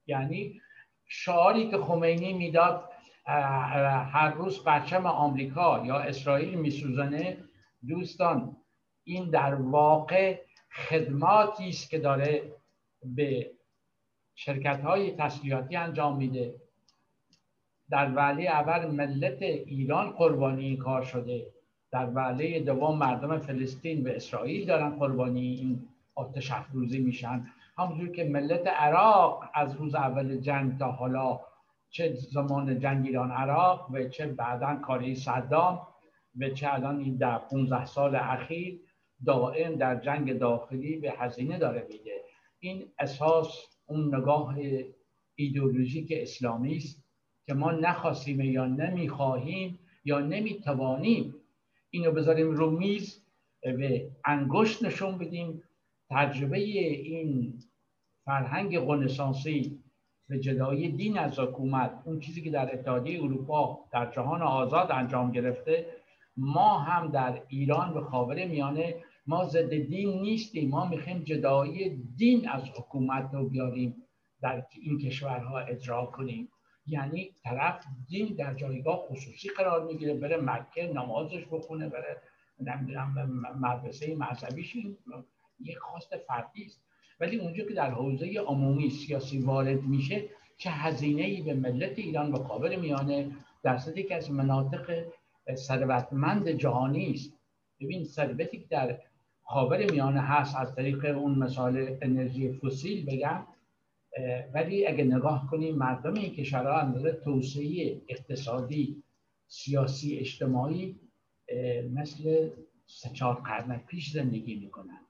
یعنی 0.08 0.62
شعاری 1.08 1.70
که 1.70 1.78
خمینی 1.78 2.34
می‌داد 2.34 2.90
هر 3.26 4.34
روز 4.34 4.64
پرچم 4.64 5.06
آمریکا 5.06 5.84
یا 5.86 6.00
اسرائیل 6.00 6.54
میسوزنه 6.54 7.38
دوستان 7.88 8.58
این 9.04 9.30
در 9.30 9.56
واقع 9.56 10.42
خدماتی 10.72 11.70
است 11.70 11.90
که 11.90 12.00
داره 12.00 12.54
به 13.04 13.52
شرکت 14.36 14.82
های 14.82 15.12
تسلیحاتی 15.12 15.76
انجام 15.76 16.18
میده. 16.18 16.56
در 17.90 18.16
وعله 18.16 18.44
اول 18.44 18.92
ملت 18.92 19.42
ایران 19.42 20.12
قربانی 20.12 20.66
این 20.66 20.78
کار 20.78 21.04
شده. 21.04 21.54
در 21.92 22.10
وعله 22.10 22.60
دوم 22.60 22.98
مردم 22.98 23.40
فلسطین 23.40 24.04
به 24.04 24.16
اسرائیل 24.16 24.66
دارن 24.66 24.90
قربانی 24.90 25.42
این 25.42 25.88
آتش 26.18 26.52
افروزی 26.52 27.00
میشن. 27.00 27.48
همونجور 27.78 28.12
که 28.12 28.24
ملت 28.24 28.68
عراق 28.68 29.44
از 29.54 29.76
روز 29.76 29.96
اول 29.96 30.38
جنگ 30.38 30.78
تا 30.78 30.92
حالا 30.92 31.40
چه 31.90 32.14
زمان 32.14 32.80
جنگ 32.80 33.06
ایران 33.06 33.32
عراق 33.32 33.90
و 33.92 34.08
چه 34.08 34.28
بعدا 34.28 34.76
کاری 34.76 35.16
صدام 35.16 35.88
و 36.40 36.50
چه 36.50 36.74
الان 36.74 37.00
این 37.00 37.18
در 37.18 37.38
15 37.38 37.86
سال 37.86 38.16
اخیر 38.16 38.80
دائم 39.26 39.76
در 39.76 39.96
جنگ 40.00 40.38
داخلی 40.38 40.98
به 40.98 41.14
هزینه 41.18 41.58
داره 41.58 41.88
میده. 41.90 42.22
این 42.60 42.92
اساس 43.00 43.64
اون 43.86 44.16
نگاه 44.16 44.56
ایدئولوژیک 45.36 46.14
اسلامی 46.16 46.76
است 46.76 47.04
که 47.46 47.54
ما 47.54 47.72
نخواستیم 47.72 48.42
یا 48.42 48.66
نمی‌خواهیم 48.66 49.80
یا 50.06 50.20
نمی‌توانیم 50.20 51.36
اینو 51.90 52.12
بذاریم 52.12 52.52
رو 52.52 52.72
میز 52.72 53.24
و 53.66 53.88
انگشت 54.26 54.84
نشون 54.84 55.18
بدیم 55.18 55.64
تجربه 56.10 56.58
این 56.58 57.60
فرهنگ 58.26 58.80
قنسانسی 58.80 59.80
به 60.30 60.40
جدایی 60.40 60.92
دین 60.92 61.18
از 61.18 61.40
حکومت 61.40 61.92
اون 62.06 62.20
چیزی 62.20 62.42
که 62.42 62.52
در 62.52 62.74
اتحادیه 62.74 63.24
اروپا 63.24 63.80
در 63.92 64.12
جهان 64.12 64.42
آزاد 64.42 64.92
انجام 64.92 65.32
گرفته 65.32 65.86
ما 66.38 66.80
هم 66.80 67.12
در 67.12 67.42
ایران 67.48 67.94
به 67.94 68.02
خاور 68.02 68.46
میانه 68.46 68.96
ما 69.28 69.46
ضد 69.46 69.74
دین 69.74 70.22
نیستیم 70.22 70.70
ما 70.70 70.90
می‌خوایم 70.90 71.20
جدایی 71.24 71.90
دین 72.18 72.50
از 72.50 72.64
حکومت 72.70 73.30
رو 73.34 73.50
بیاریم 73.50 73.96
در 74.42 74.64
این 74.82 74.98
کشورها 74.98 75.60
اجرا 75.60 76.06
کنیم. 76.06 76.50
یعنی 76.86 77.32
طرف 77.44 77.86
دین 78.08 78.36
در 78.36 78.54
جایگاه 78.54 78.98
خصوصی 79.10 79.50
قرار 79.50 79.86
می‌گیره 79.86 80.14
بره 80.14 80.38
مکه 80.38 80.94
نمازش 80.96 81.46
بخونه 81.52 81.90
بره 81.90 82.22
نمی‌دونم 82.60 83.14
مدرسه 83.62 84.16
مذهبیش 84.16 84.78
یک 85.60 85.78
خواست 85.78 86.18
فردی 86.18 86.66
است. 86.66 86.82
ولی 87.20 87.40
اونجا 87.40 87.64
که 87.64 87.74
در 87.74 87.92
حوزه 87.92 88.40
عمومی 88.48 88.90
سیاسی 88.90 89.40
وارد 89.40 89.82
میشه 89.82 90.30
چه 90.58 90.70
هزینه 90.70 91.22
ای 91.22 91.42
به 91.42 91.54
ملت 91.54 92.00
ایران 92.00 92.32
به 92.32 92.38
قابل 92.38 92.76
میانه 92.76 93.32
در 93.64 93.78
که 93.78 94.16
از 94.16 94.32
مناطق 94.32 95.06
ثروتمند 95.56 96.50
جهانی 96.50 97.12
است. 97.12 97.34
ببین 97.82 98.06
ثروتی 98.06 98.60
که 98.60 98.66
در 98.70 99.00
خاور 99.44 99.92
میانه 99.92 100.22
هست 100.22 100.56
از 100.56 100.76
طریق 100.76 101.06
اون 101.06 101.40
مثال 101.40 101.98
انرژی 102.02 102.54
فسیل 102.54 103.06
بگم 103.06 103.48
ولی 104.54 104.88
اگه 104.88 105.04
نگاه 105.04 105.48
کنیم 105.52 105.76
مردم 105.76 106.14
این 106.14 106.34
کشورها 106.36 106.80
اندازه 106.80 107.12
توسعه 107.12 108.02
اقتصادی 108.10 109.04
سیاسی 109.48 110.18
اجتماعی 110.18 111.00
مثل 111.94 112.50
سه 112.86 113.10
چهار 113.10 113.36
قرن 113.36 113.78
پیش 113.78 114.12
زندگی 114.12 114.56
می‌کنن. 114.56 115.07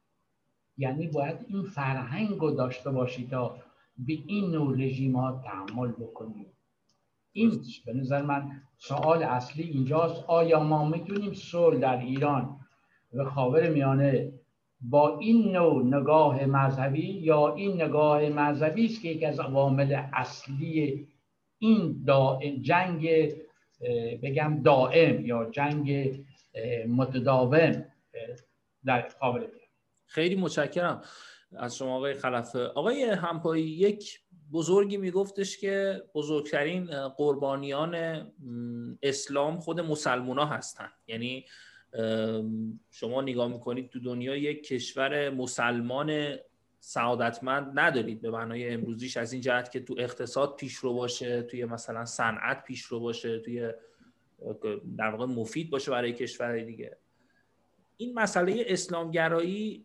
یعنی 0.78 1.08
باید 1.08 1.46
این 1.48 1.64
فرهنگ 1.64 2.30
رو 2.30 2.52
داشته 2.52 2.92
باشید 2.92 3.30
تا 3.30 3.58
به 3.98 4.14
این 4.28 4.52
نوع 4.52 4.78
رژیم 4.78 5.42
تحمل 5.42 5.92
بکنید. 5.92 6.48
این 7.32 7.62
به 7.86 7.94
نظر 7.94 8.22
من 8.22 8.52
سوال 8.78 9.24
اصلی 9.24 9.64
اینجاست. 9.64 10.24
آیا 10.28 10.64
ما 10.64 10.90
می‌تونیم 10.90 11.34
صلح 11.34 11.80
در 11.80 11.98
ایران 11.98 12.60
و 13.14 13.24
خاور 13.24 13.70
میانه 13.70 14.34
با 14.82 15.20
این 15.20 15.52
نوع 15.52 15.86
نگاه 15.86 16.46
مذهبی 16.46 17.12
یا 17.12 17.56
این 17.56 17.82
نگاه 17.82 18.30
مذهبی 18.30 18.86
است 18.86 19.02
که 19.02 19.08
یکی 19.08 19.26
از 19.26 19.40
عوامل 19.40 20.04
اصلی 20.14 21.08
این 21.58 22.06
جنگ 22.62 23.10
بگم 24.24 24.62
دائم 24.64 25.26
یا 25.26 25.50
جنگ 25.50 26.20
متداوم 26.88 27.86
در 28.86 29.10
خاور 29.20 29.48
خیلی 30.08 30.36
متشکرم 30.36 31.02
از 31.58 31.78
شما 31.78 31.96
آقای 31.96 32.14
خلفه. 32.14 32.60
آقای 32.60 33.04
همپایی 33.04 33.64
یک 33.64 34.20
بزرگی 34.52 34.98
میگفتش 34.98 35.58
که 35.58 36.04
بزرگترین 36.16 37.08
قربانیان 37.08 37.96
اسلام 39.02 39.60
خود 39.60 39.80
مسلمونا 39.80 40.46
هستن. 40.46 40.90
یعنی 41.08 41.46
شما 42.92 43.22
نگاه 43.22 43.48
می‌کنید 43.48 43.90
تو 43.90 44.00
دنیا 44.00 44.36
یک 44.36 44.68
کشور 44.68 45.30
مسلمان 45.30 46.36
سعادتمند 46.80 47.80
ندارید. 47.80 48.22
به 48.22 48.32
معنای 48.32 48.70
امروزیش 48.70 49.18
از 49.18 49.34
این 49.34 49.42
جهت 49.42 49.72
که 49.72 49.80
تو 49.80 49.96
اقتصاد 49.98 50.56
پیشرو 50.56 50.94
باشه 50.94 51.42
توی 51.42 51.66
مثلا 51.66 52.06
صنعت 52.06 52.64
پیشرو 52.64 53.00
باشه 53.00 53.40
توی 53.40 53.72
در 54.98 55.10
واقع 55.10 55.26
مفید 55.26 55.70
باشه 55.70 55.92
برای 55.92 56.14
کشور 56.14 56.60
دیگه. 56.60 56.98
این 57.98 58.14
مسئله 58.14 58.64
اسلامگرایی 58.68 59.84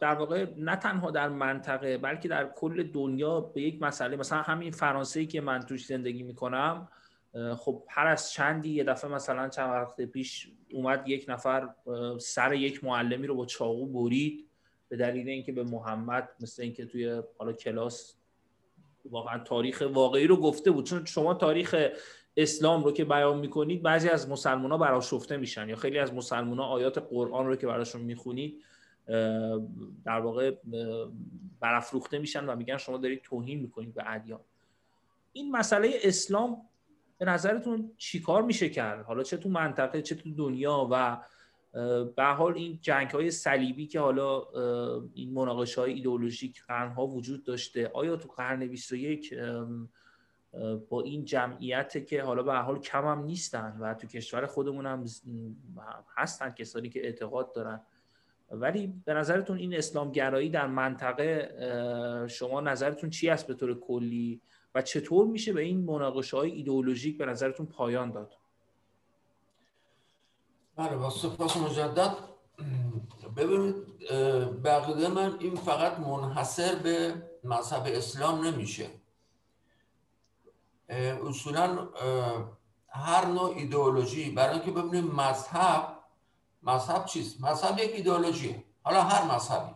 در 0.00 0.14
واقع 0.14 0.46
نه 0.56 0.76
تنها 0.76 1.10
در 1.10 1.28
منطقه 1.28 1.98
بلکه 1.98 2.28
در 2.28 2.52
کل 2.56 2.82
دنیا 2.82 3.40
به 3.40 3.62
یک 3.62 3.82
مسئله. 3.82 4.16
مثلا 4.16 4.42
همین 4.42 4.70
فرانسه 4.70 5.26
که 5.26 5.40
من 5.40 5.60
توش 5.60 5.86
زندگی 5.86 6.22
می‌کنم 6.22 6.88
خب 7.56 7.84
هر 7.88 8.06
از 8.06 8.32
چندی 8.32 8.70
یه 8.70 8.84
دفعه 8.84 9.10
مثلا 9.10 9.48
چند 9.48 9.70
وقت 9.70 10.00
پیش 10.00 10.52
اومد 10.72 11.08
یک 11.08 11.24
نفر 11.28 11.68
سر 12.20 12.52
یک 12.52 12.84
معلمی 12.84 13.26
رو 13.26 13.34
با 13.34 13.46
چاقو 13.46 13.86
برید 13.86 14.48
به 14.88 14.96
دلیل 14.96 15.28
اینکه 15.28 15.52
به 15.52 15.64
محمد 15.64 16.28
مثل 16.40 16.62
اینکه 16.62 16.86
توی 16.86 17.22
حالا 17.38 17.52
کلاس 17.52 18.16
واقعا 19.04 19.38
تاریخ 19.38 19.82
واقعی 19.92 20.26
رو 20.26 20.36
گفته 20.36 20.70
بود. 20.70 20.86
چون 20.86 21.04
شما 21.04 21.34
تاریخ 21.34 21.74
اسلام 22.36 22.84
رو 22.84 22.92
که 22.92 23.04
بیان 23.04 23.38
می‌کنید 23.38 23.82
بعضی 23.82 24.08
از 24.08 24.28
مسلمان 24.28 24.70
ها 24.70 24.78
براشفته 24.78 25.36
میشن 25.36 25.68
یا 25.68 25.76
خیلی 25.76 25.98
از 25.98 26.14
مسلمان 26.14 26.58
ها 26.58 26.64
آیات 26.64 26.98
قرآن 26.98 27.46
رو 27.46 27.56
که 27.56 27.66
براشون 27.66 28.00
می‌خونید 28.00 28.62
در 30.04 30.20
واقع 30.20 30.54
برافروخته 31.60 32.18
میشن 32.18 32.44
و 32.44 32.56
میگن 32.56 32.76
شما 32.76 32.98
دارید 32.98 33.22
توهین 33.22 33.60
می‌کنید 33.60 33.94
به 33.94 34.02
ادیان. 34.06 34.40
این 35.32 35.50
مسئله 35.50 35.90
اسلام 36.02 36.56
به 37.18 37.24
نظرتون 37.24 37.92
چیکار 37.96 38.42
میشه 38.42 38.68
کرد؟ 38.68 39.04
حالا 39.04 39.22
چه 39.22 39.36
تو 39.36 39.48
منطقه 39.48 40.02
چه 40.02 40.14
تو 40.14 40.34
دنیا 40.34 40.88
و 40.90 41.18
به 42.16 42.24
حال 42.24 42.54
این 42.54 42.78
جنگ 42.82 43.10
های 43.10 43.30
صلیبی 43.30 43.86
که 43.86 44.00
حالا 44.00 44.42
این 45.14 45.32
مناقشه 45.32 45.80
های 45.80 45.92
ایدئولوژیک 45.92 46.62
قرنها 46.64 47.06
وجود 47.06 47.44
داشته 47.44 47.90
آیا 47.94 48.16
تو 48.16 48.28
قرن 48.28 48.66
21 48.66 49.34
با 50.88 51.00
این 51.02 51.24
جمعیت 51.24 52.06
که 52.06 52.22
حالا 52.22 52.42
به 52.42 52.54
حال 52.54 52.78
کم 52.78 53.04
هم 53.04 53.24
نیستن 53.24 53.76
و 53.80 53.94
تو 53.94 54.06
کشور 54.06 54.46
خودمون 54.46 54.86
هم 54.86 55.04
هستن 56.16 56.50
کسانی 56.50 56.88
که 56.88 57.04
اعتقاد 57.04 57.52
دارن. 57.52 57.80
ولی 58.50 58.94
به 59.04 59.14
نظرتون 59.14 59.58
این 59.58 59.74
اسلامگرایی 59.74 60.50
در 60.50 60.66
منطقه 60.66 62.26
شما 62.30 62.60
نظرتون 62.60 63.10
چی 63.10 63.30
است 63.30 63.46
به 63.46 63.54
طور 63.54 63.80
کلی 63.80 64.40
و 64.74 64.82
چطور 64.82 65.26
میشه 65.26 65.52
به 65.52 65.60
این 65.60 65.84
مناقشه 65.84 66.36
های 66.36 66.50
ایدئولوژیک 66.50 67.18
به 67.18 67.26
نظرتون 67.26 67.66
پایان 67.66 68.10
داد؟ 68.10 68.36
بله 70.76 70.96
با 70.96 71.10
سپاس 71.10 71.56
مجدد. 71.56 72.16
ببینید 73.36 73.74
بقیده 74.64 75.08
من 75.08 75.36
این 75.40 75.54
فقط 75.54 75.98
منحصر 75.98 76.74
به 76.74 77.14
مذهب 77.44 77.82
اسلام 77.86 78.46
نمیشه. 78.46 78.86
اصولا 81.28 81.88
هر 82.88 83.26
نوع 83.26 83.56
ایدئولوژی. 83.56 84.30
برای 84.30 84.54
اینکه 84.54 84.70
ببینیم 84.70 85.04
مذهب 85.04 85.98
مذهب 86.62 87.04
چیست؟ 87.04 87.40
مذهب 87.40 87.78
یک 87.78 87.90
ایدئولوژیه. 87.94 88.64
حالا 88.82 89.02
هر 89.02 89.34
مذهبی. 89.34 89.74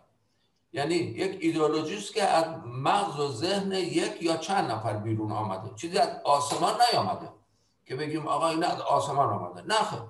یعنی 0.73 0.95
یک 0.95 1.39
ایدئولوژی 1.41 1.97
است 1.97 2.15
که 2.15 2.25
از 2.25 2.45
مغز 2.67 3.21
و 3.21 3.33
ذهن 3.33 3.73
یک 3.73 4.23
یا 4.23 4.37
چند 4.37 4.71
نفر 4.71 4.97
بیرون 4.97 5.33
آمده. 5.33 5.75
چیزی 5.77 5.99
از 5.99 6.09
آسمان 6.25 6.75
نیامده 6.93 7.29
که 7.85 7.97
بگیم 7.97 8.27
آقا 8.27 8.49
این 8.49 8.65
از 8.65 8.81
آسمان 8.81 9.29
آمده. 9.29 9.63
نه 9.63 10.03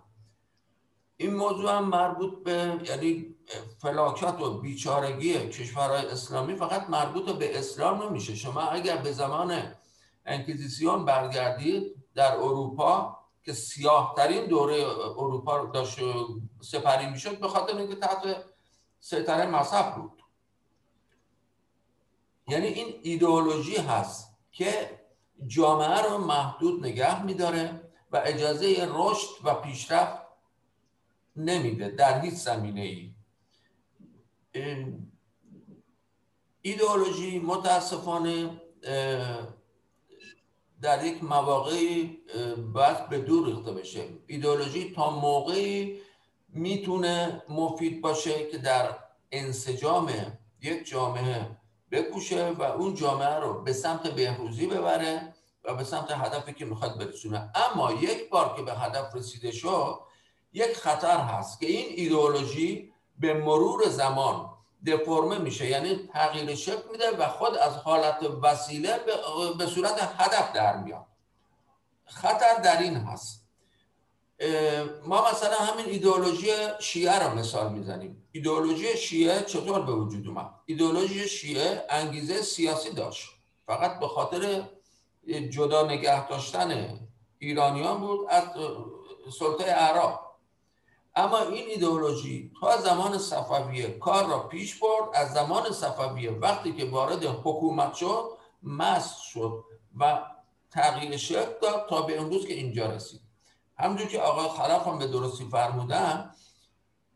این 1.16 1.34
موضوع 1.34 1.76
هم 1.76 1.84
مربوط 1.84 2.44
به 2.44 2.80
یعنی 2.84 3.34
فلاکت 3.78 4.40
و 4.40 4.60
بیچارگی 4.60 5.48
کشورهای 5.48 6.06
اسلامی 6.06 6.56
فقط 6.56 6.90
مربوط 6.90 7.30
به 7.30 7.58
اسلام 7.58 8.02
نمیشه. 8.02 8.34
شما 8.34 8.60
اگر 8.60 8.96
به 8.96 9.12
زمان 9.12 9.62
انکیزیسیون 10.26 11.04
برگردید 11.04 11.94
در 12.14 12.36
اروپا 12.36 13.18
که 13.44 13.52
سیاه 13.52 14.14
ترین 14.16 14.46
دوره 14.46 14.86
اروپا 15.16 15.66
داشت 15.66 15.98
سپری 16.60 17.06
می‌شد 17.06 17.40
به 17.40 17.48
خاطر 17.48 17.76
اینکه 17.76 17.96
تحت 17.96 18.44
سیطره 19.00 19.46
مذهب 19.46 19.94
بود. 19.94 20.22
یعنی 22.48 22.66
این 22.66 23.00
ایدئولوژی 23.02 23.76
هست 23.76 24.36
که 24.52 25.00
جامعه 25.46 26.02
رو 26.02 26.18
محدود 26.18 26.86
نگه 26.86 27.24
میداره 27.24 27.80
و 28.12 28.22
اجازه 28.24 28.88
رشد 28.94 29.28
و 29.44 29.54
پیشرفت 29.54 30.22
نمیده 31.36 31.88
در 31.88 32.20
هیچ 32.20 32.34
زمینه 32.34 32.80
ای 32.80 33.14
ایدئولوژی 36.62 37.38
متاسفانه 37.38 38.62
در 40.82 41.06
یک 41.06 41.24
مواقعی 41.24 42.18
باید 42.72 43.08
به 43.08 43.18
دور 43.18 43.46
ریخته 43.46 43.72
بشه. 43.72 44.04
ایدئولوژی 44.26 44.92
تا 44.96 45.10
موقعی 45.10 46.00
می‌تونه 46.48 47.42
مفید 47.48 48.00
باشه 48.00 48.46
که 48.46 48.58
در 48.58 48.96
انسجام 49.32 50.12
یک 50.62 50.86
جامعه 50.86 51.58
بکوشه 51.90 52.48
و 52.48 52.62
اون 52.62 52.94
جامعه 52.94 53.34
رو 53.34 53.62
به 53.62 53.72
سمت 53.72 54.06
بهروزی 54.06 54.66
ببره 54.66 55.34
و 55.64 55.74
به 55.74 55.84
سمت 55.84 56.10
هدفی 56.10 56.52
که 56.52 56.64
می‌خواد 56.64 56.98
برسونه. 56.98 57.50
اما 57.54 57.92
یک 57.92 58.30
بار 58.30 58.56
که 58.56 58.62
به 58.62 58.72
هدف 58.72 59.14
رسیده 59.14 59.50
شد 59.50 60.00
یک 60.52 60.76
خطر 60.76 61.16
هست 61.16 61.60
که 61.60 61.66
این 61.66 61.86
ایدئولوژی 61.88 62.92
به 63.18 63.34
مرور 63.34 63.88
زمان 63.88 64.55
دفرمه 64.86 65.38
میشه. 65.38 65.66
یعنی 65.66 66.08
تغییر 66.12 66.54
شکل 66.54 66.90
میده 66.92 67.16
و 67.16 67.28
خود 67.28 67.56
از 67.56 67.76
حالت 67.76 68.22
وسیله 68.42 69.00
به 69.58 69.66
صورت 69.66 70.14
هدف 70.18 70.52
در 70.52 70.76
میاد. 70.76 71.06
خطر 72.04 72.54
در 72.54 72.82
این 72.82 72.96
هست. 72.96 73.46
ما 75.04 75.30
مثلا 75.30 75.56
همین 75.56 75.86
ایدئولوژی 75.86 76.52
شیعه 76.80 77.18
رو 77.18 77.38
مثال 77.38 77.72
می‌زنیم. 77.72 78.28
ایدئولوژی 78.32 78.96
شیعه 78.96 79.42
چطور 79.42 79.80
به 79.80 79.92
وجود 79.92 80.28
اومد؟ 80.28 80.50
ایدئولوژی 80.66 81.28
شیعه 81.28 81.86
انگیزه 81.90 82.42
سیاسی 82.42 82.90
داشت. 82.90 83.28
فقط 83.66 84.00
به 84.00 84.08
خاطر 84.08 84.62
جدا 85.50 85.86
نگه 85.86 86.28
داشتن 86.28 86.98
ایرانیان 87.38 88.00
بود 88.00 88.26
از 88.28 88.42
سلطه 89.38 89.64
عراق 89.64 90.25
اما 91.16 91.38
این 91.38 91.68
ایدئولوژی 91.68 92.52
تا 92.60 92.76
زمان 92.76 93.18
صفویه 93.18 93.98
کار 93.98 94.26
را 94.26 94.38
پیش 94.38 94.74
برد. 94.74 95.08
از 95.14 95.32
زمان 95.32 95.72
صفویه 95.72 96.30
وقتی 96.30 96.72
که 96.72 96.84
وارد 96.84 97.24
حکومت 97.24 97.94
شد 97.94 98.24
مست 98.62 99.20
شد 99.20 99.64
و 100.00 100.20
تغییر 100.70 101.16
شکل 101.16 101.52
داد 101.62 101.86
تا 101.88 102.02
به 102.02 102.20
امروز 102.20 102.46
که 102.46 102.54
اینجا 102.54 102.86
رسید. 102.86 103.20
همونجور 103.78 104.06
که 104.06 104.20
آقای 104.20 104.48
خلف 104.48 104.86
هم 104.86 104.98
به 104.98 105.06
درستی 105.06 105.44
فرمودن 105.44 106.30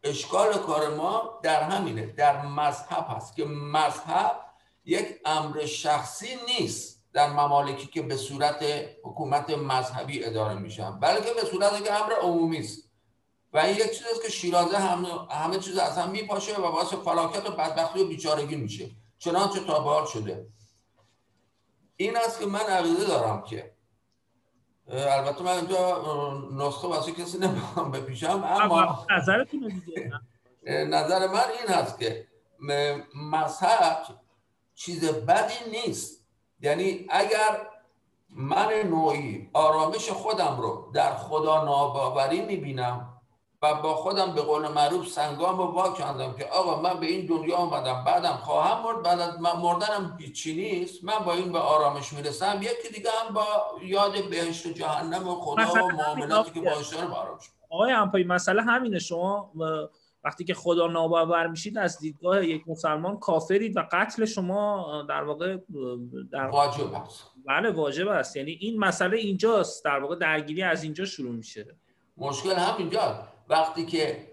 اشکال 0.05 0.53
کار 0.59 0.95
ما 0.95 1.41
در 1.43 1.63
همینه 1.63 2.07
در 2.07 2.47
مذهب 2.47 3.07
هست 3.09 3.37
که 3.37 3.45
مذهب 3.45 4.41
یک 4.85 5.07
امر 5.25 5.67
شخصی 5.67 6.29
نیست 6.49 7.05
در 7.13 7.31
ممالکی 7.33 7.87
که 7.87 8.03
به 8.03 8.17
صورت 8.17 8.65
حکومت 9.05 9.51
مذهبی 9.51 10.25
اداره 10.25 10.55
میشن 10.55 11.01
بلکه 11.01 11.33
به 11.33 11.45
صورت 11.51 11.85
که 11.85 11.93
امر 11.93 12.13
عمومی 12.13 12.59
است. 12.59 12.90
و 13.53 13.59
این 13.59 13.77
یک 13.77 13.99
چیز 13.99 14.07
است 14.13 14.23
که 14.23 14.29
شیرازه 14.29 14.79
همه, 14.79 15.09
همه 15.31 15.59
چیز 15.59 15.79
از 15.79 15.99
هم 15.99 16.11
میپاشه 16.11 16.57
و 16.57 16.73
باعث 16.73 16.95
فلاکت 16.95 17.51
و 17.51 17.53
بدبختی 17.53 18.03
و 18.03 18.09
بیچارگی 18.09 18.57
میشه. 18.57 18.91
چنانچه 19.19 19.61
تا 19.61 20.07
شده. 20.07 20.47
این 21.97 22.17
است 22.17 22.41
که 22.41 22.47
من 22.47 22.61
عقیده 22.61 23.05
دارم 23.05 23.43
که 23.43 23.75
البته 24.89 25.43
من 25.43 25.57
اینجا 25.57 26.03
نسخه 26.53 26.89
واسه 26.89 27.13
کسی 27.13 27.39
نمی‌خوام 27.39 27.91
بپیشم 27.91 28.45
اما 28.45 29.07
نظرتون 29.11 29.83
نظر 30.67 31.27
من 31.27 31.45
این 31.61 31.69
هست 31.69 31.99
که 31.99 32.29
مذهب 33.15 34.03
چیز 34.75 35.05
بدی 35.05 35.71
نیست. 35.71 36.27
یعنی 36.61 37.07
اگر 37.11 37.67
من 38.31 38.73
نوعی 38.73 39.51
آرامش 39.53 40.11
خودم 40.11 40.61
رو 40.61 40.91
در 40.95 41.17
خدا 41.17 41.65
ناباوری 41.65 42.41
می‌بینم 42.41 43.10
و 43.63 43.75
با 43.75 43.95
خودم 43.95 44.35
به 44.35 44.43
قول 44.43 44.69
معروف 44.69 45.09
سنگام 45.09 45.61
و 45.61 45.63
وا 45.63 45.91
کندم 45.91 46.33
که 46.33 46.45
آقا 46.45 46.83
من 46.83 47.01
به 47.01 47.07
این 47.07 47.27
دنیا 47.27 47.57
آمدم 47.57 48.05
بعدم 48.07 48.33
خواهم 48.33 48.83
مرد 48.85 49.03
بعد 49.03 49.21
از 49.21 49.41
مردنم 49.41 50.17
هیچی 50.21 50.55
نیست. 50.55 51.05
من 51.05 51.19
با 51.25 51.33
این 51.33 51.53
به 51.53 51.59
آرامش 51.59 52.13
می‌رسم. 52.13 52.61
یکی 52.63 52.95
دیگه 52.95 53.11
هم 53.11 53.35
با 53.35 53.45
یاد 53.83 54.31
بهشت 54.31 54.67
و 54.67 54.73
جهنم 54.73 55.29
و 55.29 55.35
خدا 55.35 55.85
و 55.85 55.93
معاملاتی 55.93 56.51
که 56.51 56.61
باش 56.61 56.95
داره 56.95 57.07
آرامش 57.07 57.45
آقای 57.71 57.93
همپایی 57.93 58.25
مسئله 58.25 58.63
همینه. 58.63 58.99
شما 58.99 59.53
وقتی 60.25 60.45
که 60.45 60.55
خدا 60.55 60.87
ناباور 60.87 61.47
میشید 61.47 61.79
از 61.79 61.99
دیدگاه 61.99 62.47
یک 62.47 62.69
مسلمان 62.69 63.19
کافرید 63.19 63.77
و 63.77 63.89
قتل 63.93 64.25
شما 64.25 65.03
در 65.09 65.23
واقع 65.23 65.57
در 66.33 66.47
واجب 66.47 66.95
است. 66.95 67.31
بله 67.47 67.71
واجب 67.71 68.09
است. 68.09 68.37
یعنی 68.37 68.51
این 68.51 68.79
مسئله 68.79 69.17
اینجاست. 69.17 69.85
در 69.85 69.99
واقع 69.99 70.17
درگیری 70.17 70.63
از 70.63 70.83
اینجا 70.83 71.05
شروع 71.05 71.33
میشه. 71.33 71.77
مشکل 72.17 72.53
هم 72.53 72.77
اینجاست 72.79 73.30
وقتی 73.51 73.87
که 73.87 74.31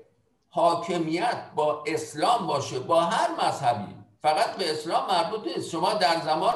حاکمیت 0.50 1.44
با 1.56 1.84
اسلام 1.88 2.48
باشه 2.48 2.80
با 2.80 3.02
هر 3.02 3.48
مذهبی 3.48 3.96
فقط 4.22 4.56
به 4.56 4.72
اسلام 4.72 5.08
مربوط 5.08 5.48
نیست. 5.48 5.70
شما 5.70 5.94
در 5.94 6.22
زمان 6.26 6.54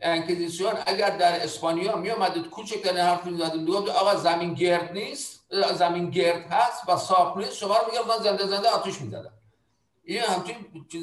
انکیزیسیون 0.00 0.72
اگر 0.86 1.16
در 1.16 1.42
اسپانیا 1.42 1.96
می 1.96 2.10
آمدید 2.10 2.50
کوچکترین 2.50 2.98
حرف 2.98 3.26
می 3.26 3.38
زدید 3.38 3.70
آقا 3.70 4.14
زمین 4.14 4.54
گرد 4.54 4.92
نیست 4.92 5.40
زمین 5.74 6.10
گرد 6.10 6.46
هست 6.50 6.88
و 6.88 6.96
صاف 6.96 7.36
نیست 7.36 7.52
شما 7.52 7.76
رو 7.76 7.84
میگم 7.92 8.24
زنده 8.24 8.46
زنده 8.46 8.68
آتش 8.68 9.00
می‌زدن. 9.00 9.32
این 10.04 10.20
همچین 10.20 10.56
چیز 10.92 11.02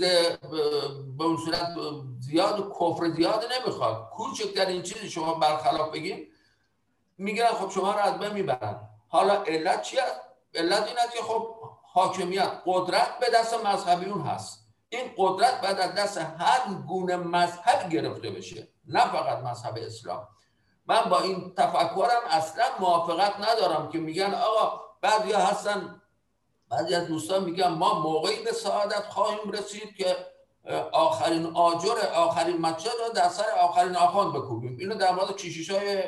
به 1.18 1.24
اون 1.24 1.38
صورت 1.46 1.74
زیاد 2.20 2.74
کفر 2.80 3.10
زیاد 3.10 3.46
نمی‌خواد. 3.54 4.10
کوچکترین 4.10 4.82
چیزی 4.82 5.10
شما 5.10 5.34
برخلاف 5.34 5.92
بگیم 5.92 6.28
میگن 7.18 7.48
خب 7.48 7.72
شما 7.72 7.92
رو 7.92 8.00
از 8.00 8.20
بین 8.20 8.32
می‌برن. 8.34 8.80
حالا 9.08 9.44
علت 9.44 9.82
چی 9.82 10.00
است 10.00 10.22
علت 10.56 10.88
این 10.88 10.96
که 11.14 11.24
خب 11.24 11.56
حاکمیت 11.94 12.52
قدرت 12.66 13.20
به 13.20 13.26
دست 13.34 13.66
مذهبیون 13.66 14.22
هست. 14.22 14.66
این 14.90 15.12
قدرت 15.18 15.62
باید 15.62 15.80
از 15.80 15.96
دست 15.96 16.18
هر 16.18 16.74
گونه 16.88 17.16
مذهب 17.16 17.90
گرفته 17.90 18.30
بشه 18.30 18.68
نه 18.88 19.00
فقط 19.00 19.38
مذهب 19.44 19.78
اسلام. 19.78 20.28
من 20.88 21.02
با 21.02 21.20
این 21.20 21.54
تفکرم 21.58 22.22
اصلا 22.30 22.66
موافقت 22.80 23.34
ندارم 23.40 23.90
که 23.90 23.98
میگن 23.98 24.34
آقا 24.34 24.82
بعضی 25.02 25.32
هستن 25.34 26.02
بعضی 26.70 26.96
از 26.96 27.08
دوستان 27.08 27.44
میگن 27.44 27.68
ما 27.68 28.00
موقعی 28.00 28.44
به 28.44 28.52
سعادت 28.52 29.04
خواهیم 29.10 29.52
رسید 29.52 29.96
که 29.96 30.16
آخرین 30.92 31.46
آجر 31.46 32.00
آخرین 32.16 32.58
مچه 32.62 32.90
رو 32.90 33.14
در 33.14 33.30
سر 33.30 33.50
آخرین 33.62 33.96
آخوان 33.96 34.34
بکوبیم. 34.34 34.78
اینو 34.80 34.96
در 34.96 35.12
مورد 35.12 35.36
کشیش 35.36 35.70
های 35.70 36.04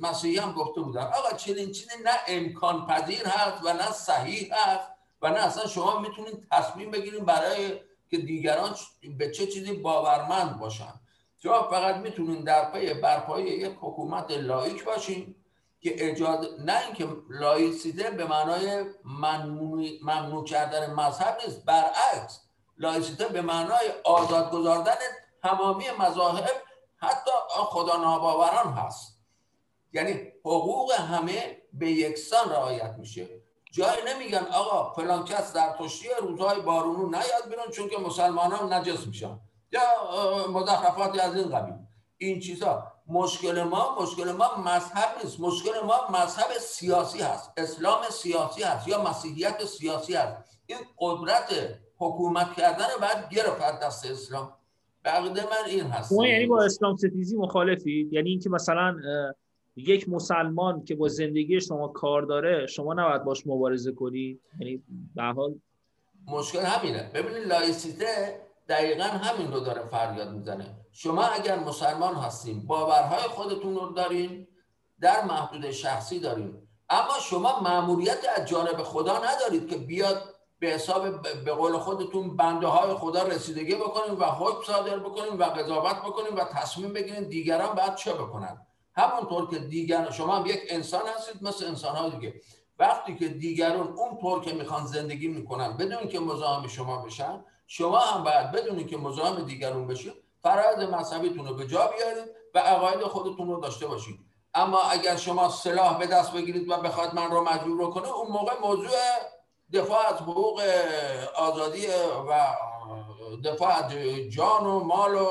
مسیحی 0.00 0.36
هم 0.36 0.52
گفته 0.52 0.80
بودن 0.80 1.02
آقا 1.02 1.36
چنین 1.36 1.72
چیزی 1.72 2.02
نه 2.04 2.10
امکان 2.28 2.86
پذیر 2.86 3.26
هست 3.26 3.64
و 3.64 3.72
نه 3.72 3.90
صحیح 3.90 4.54
هست 4.54 4.88
و 5.22 5.30
نه 5.30 5.38
اصلا 5.38 5.66
شما 5.66 5.98
می‌تونید 5.98 6.46
تصمیم 6.52 6.90
بگیریم 6.90 7.24
برای 7.24 7.80
که 8.10 8.18
دیگران 8.18 8.74
به 9.18 9.30
چه 9.30 9.46
چیزی 9.46 9.72
باورمند 9.72 10.58
باشن. 10.58 11.00
شما 11.42 11.62
فقط 11.62 11.96
می‌تونین 11.96 12.44
در 12.44 12.70
پی 12.70 12.94
برپای 12.94 13.42
یک 13.42 13.76
حکومت 13.80 14.30
لائیک 14.30 14.84
باشین 14.84 15.34
که 15.80 16.10
اجازه 16.10 16.48
نه 16.58 16.86
اینکه 16.86 17.08
لائیسیته 17.30 18.10
به 18.10 18.24
معنای 18.24 18.84
ممنوع, 20.02 20.44
کردن 20.44 20.94
مذهب 20.94 21.38
نیست 21.46 21.64
برعکس. 21.64 22.40
لائیسیته 22.78 23.28
به 23.28 23.42
معنای 23.42 23.92
آزاد 24.04 24.50
گذاردن 24.50 24.96
تمامی 25.42 25.84
مذاهب 25.98 26.62
حتی 26.96 27.30
خدا 27.50 27.96
ناباوران 27.96 28.72
هست. 28.72 29.18
یعنی 29.92 30.32
حقوق 30.44 30.92
همه 30.92 31.62
به 31.72 31.90
یکسان 31.90 32.50
رعایت 32.50 32.94
میشه. 32.98 33.28
جایی 33.72 34.02
نمیگن 34.06 34.46
آقا 34.52 34.92
فلان 34.92 35.24
کس 35.24 35.52
زرتشتی 35.52 36.08
روزهای 36.20 36.60
بارونو 36.60 37.06
نیاد 37.06 37.48
بیرون 37.48 37.70
چون 37.70 37.88
که 37.88 37.98
مسلمان 37.98 38.72
نجس 38.72 39.06
میشن. 39.06 39.40
یا 39.72 39.80
مزخرفاتی 40.48 41.20
از 41.20 41.36
این 41.36 41.48
قبیل. 41.48 41.74
این 42.18 42.40
چیزا 42.40 42.92
مشکل 43.06 43.62
ما 43.62 44.02
مشکل 44.02 44.32
ما 44.32 44.56
مذهب 44.56 45.24
نیست. 45.24 45.40
مشکل 45.40 45.80
ما 45.80 46.08
مذهب 46.10 46.58
سیاسی 46.58 47.22
هست. 47.22 47.52
اسلام 47.56 48.02
سیاسی 48.10 48.62
هست 48.62 48.88
یا 48.88 49.02
مسیحیت 49.02 49.64
سیاسی 49.64 50.14
هست. 50.14 50.58
این 50.66 50.78
قدرت 50.98 51.78
حکومت 51.98 52.54
کردن 52.56 52.86
باید 53.00 53.28
گرفت 53.30 53.80
دست 53.82 54.10
اسلام. 54.10 54.52
بقیده 55.04 55.42
من 55.42 55.70
این 55.70 55.84
هست. 55.84 56.12
یعنی 56.12 56.46
با 56.46 56.64
اسلام 56.64 56.96
ستیزی 56.96 57.36
مخالفید 57.36 58.12
یعنی 58.12 58.30
اینکه 58.30 58.50
مثلا 58.50 58.96
یک 59.76 60.08
مسلمان 60.08 60.84
که 60.84 60.94
با 60.94 61.08
زندگی 61.08 61.60
شما 61.60 61.88
کار 61.88 62.22
داره 62.22 62.66
شما 62.66 62.94
نباید 62.94 63.24
باش 63.24 63.46
مبارزه 63.46 63.92
کنید 63.92 64.40
یعنی 64.60 64.82
به 65.14 65.22
حال. 65.22 65.54
مشکل 66.26 66.58
همینه. 66.58 67.10
ببینید 67.14 67.48
لایسیته 67.48 68.40
دقیقا 68.68 69.04
همین 69.04 69.52
رو 69.52 69.60
داره 69.60 69.82
فریاد 69.82 70.34
می‌زنه. 70.34 70.76
شما 70.92 71.24
اگر 71.24 71.58
مسلمان 71.58 72.14
هستیم 72.14 72.66
باورهای 72.66 73.28
خودتون 73.28 73.74
رو 73.74 73.92
دارین 73.92 74.46
در 75.00 75.24
محدود 75.24 75.70
شخصی 75.70 76.20
دارین. 76.20 76.54
اما 76.90 77.12
شما 77.22 77.60
معمولیت 77.60 78.18
از 78.36 78.48
جانب 78.48 78.82
خدا 78.82 79.18
ندارید 79.18 79.68
که 79.68 79.76
بیاد 79.76 80.33
به 80.64 80.70
حساب 80.70 81.22
به 81.44 81.52
قول 81.52 81.78
خودتون 81.78 82.36
بنده 82.36 82.66
های 82.66 82.94
خدا 82.94 83.22
رسیدگی 83.22 83.74
بکنیم 83.74 84.20
و 84.20 84.24
حکم 84.24 84.72
صادر 84.72 84.98
بکنیم 84.98 85.38
و 85.38 85.44
قضاوت 85.44 85.96
بکنیم 85.96 86.36
و 86.36 86.44
تصمیم 86.44 86.92
بگیریم 86.92 87.24
دیگران 87.24 87.74
باید 87.74 87.94
چه 87.94 88.12
بکنن. 88.12 88.66
همونطور 88.96 89.50
که 89.50 89.58
دیگر 89.58 90.10
شما 90.10 90.36
هم 90.36 90.46
یک 90.46 90.60
انسان 90.68 91.02
هستید 91.16 91.42
مثل 91.42 91.66
انسان 91.66 91.96
های 91.96 92.10
دیگه. 92.10 92.34
وقتی 92.78 93.16
که 93.16 93.28
دیگران 93.28 93.94
اون 93.96 94.18
طور 94.20 94.40
که 94.40 94.54
می‌خوان 94.54 94.86
زندگی 94.86 95.28
می‌کنن 95.28 95.76
بدون 95.76 96.08
که 96.08 96.20
مزاحم 96.20 96.66
شما 96.66 96.96
بشن 97.02 97.44
شما 97.66 97.98
هم 97.98 98.24
باید 98.24 98.52
بدونید 98.52 98.88
که 98.88 98.96
مزاحم 98.96 99.42
دیگرون 99.42 99.86
بشید 99.86 100.12
فرایض 100.42 100.78
مذهبیتون 100.78 101.46
رو 101.46 101.54
به 101.54 101.66
جا 101.66 101.86
بیارید 101.86 102.30
و 102.54 102.58
عقاید 102.58 103.00
خودتون 103.00 103.48
رو 103.48 103.60
داشته 103.60 103.86
باشید. 103.86 104.20
اما 104.54 104.82
اگر 104.82 105.16
شما 105.16 105.48
سلاح 105.48 105.98
به 105.98 106.06
دست 106.06 106.32
بگیرید 106.32 106.70
و 106.70 106.76
بخواد 106.76 107.14
من 107.14 107.30
رو 107.30 107.44
مجبور 107.44 107.90
کنه 107.90 108.08
اون 108.08 108.28
موقع 108.28 108.52
موضوع 108.62 108.90
دفاع 109.72 110.06
از 110.06 110.20
حقوق 110.20 110.62
آزادی 111.36 111.86
و 112.28 112.54
دفاع 113.44 113.84
از 113.84 113.92
جان 114.30 114.66
و 114.66 114.80
مال 114.80 115.14
و 115.14 115.26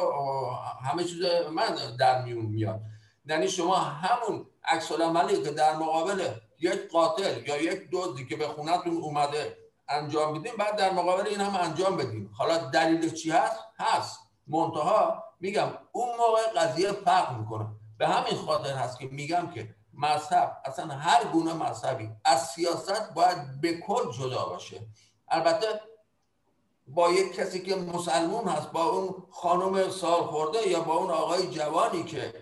همه 0.84 1.03
چیز 1.03 1.21
من 1.51 1.95
در 1.99 2.21
میون 2.21 2.45
میاد. 2.45 2.81
یعنی 3.25 3.47
شما 3.47 3.75
همون 3.75 4.45
عکس 4.65 4.91
که 5.43 5.51
در 5.51 5.75
مقابل 5.75 6.27
یک 6.59 6.91
قاتل 6.91 7.47
یا 7.47 7.61
یک 7.61 7.89
دزدی 7.91 8.25
که 8.25 8.36
به 8.36 8.47
خونتون 8.47 8.97
اومده 8.97 9.57
انجام 9.89 10.39
بدیم 10.39 10.53
بعد 10.57 10.75
در 10.75 10.91
مقابل 10.91 11.27
این 11.27 11.41
هم 11.41 11.55
انجام 11.55 11.97
بدیم 11.97 12.31
حالا 12.38 12.57
دلیل 12.57 13.13
چی 13.13 13.31
هست؟ 13.31 13.59
هست. 13.79 14.19
منتها 14.47 15.23
میگم 15.39 15.67
اون 15.91 16.09
موقع 16.17 16.41
قضیه 16.55 16.91
فرق 16.91 17.38
می‌کنه. 17.39 17.67
به 17.97 18.07
همین 18.07 18.45
خاطر 18.45 18.73
هست 18.73 18.99
که 18.99 19.05
میگم 19.05 19.51
که 19.53 19.75
مذهب 19.94 20.62
اصلا 20.66 20.88
هر 20.88 21.24
گونه 21.24 21.54
مذهبی. 21.54 22.10
از 22.26 22.48
سیاست 22.48 23.14
باید 23.14 23.62
به 23.62 23.74
کل 23.78 24.12
جدا 24.12 24.46
باشه. 24.46 24.88
البته 25.28 25.68
با 26.88 27.10
یک 27.10 27.36
کسی 27.36 27.62
که 27.62 27.76
مسلمون 27.76 28.48
هست 28.48 28.72
با 28.72 28.84
اون 28.84 29.24
خانم 29.32 29.89
سال 29.89 30.24
خورده 30.24 30.68
یا 30.68 30.82
با 30.82 30.94
اون 30.94 31.12
آقای 31.12 31.48
جوانی 31.48 32.04
که 32.04 32.34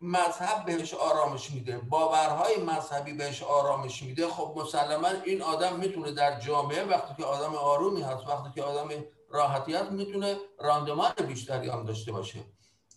مذهب 0.00 0.64
بهش 0.64 0.94
آرامش 0.94 1.50
میده 1.50 1.78
باورهای 1.78 2.56
مذهبی 2.56 3.12
بهش 3.12 3.42
آرامش 3.42 4.02
میده 4.02 4.28
خب 4.28 4.54
مسلما 4.56 5.08
این 5.24 5.42
آدم 5.42 5.76
می‌تونه 5.76 6.12
در 6.12 6.40
جامعه 6.40 6.84
وقتی 6.84 7.14
که 7.14 7.24
آدم 7.24 7.54
آرومی 7.54 8.02
هست 8.02 8.26
وقتی 8.26 8.50
که 8.54 8.62
آدم 8.62 9.04
راحتی 9.30 9.74
هست 9.74 9.90
می‌تونه 9.90 10.36
راندمان 10.58 11.12
بیشتری 11.28 11.68
هم 11.68 11.84
داشته 11.84 12.12
باشه. 12.12 12.38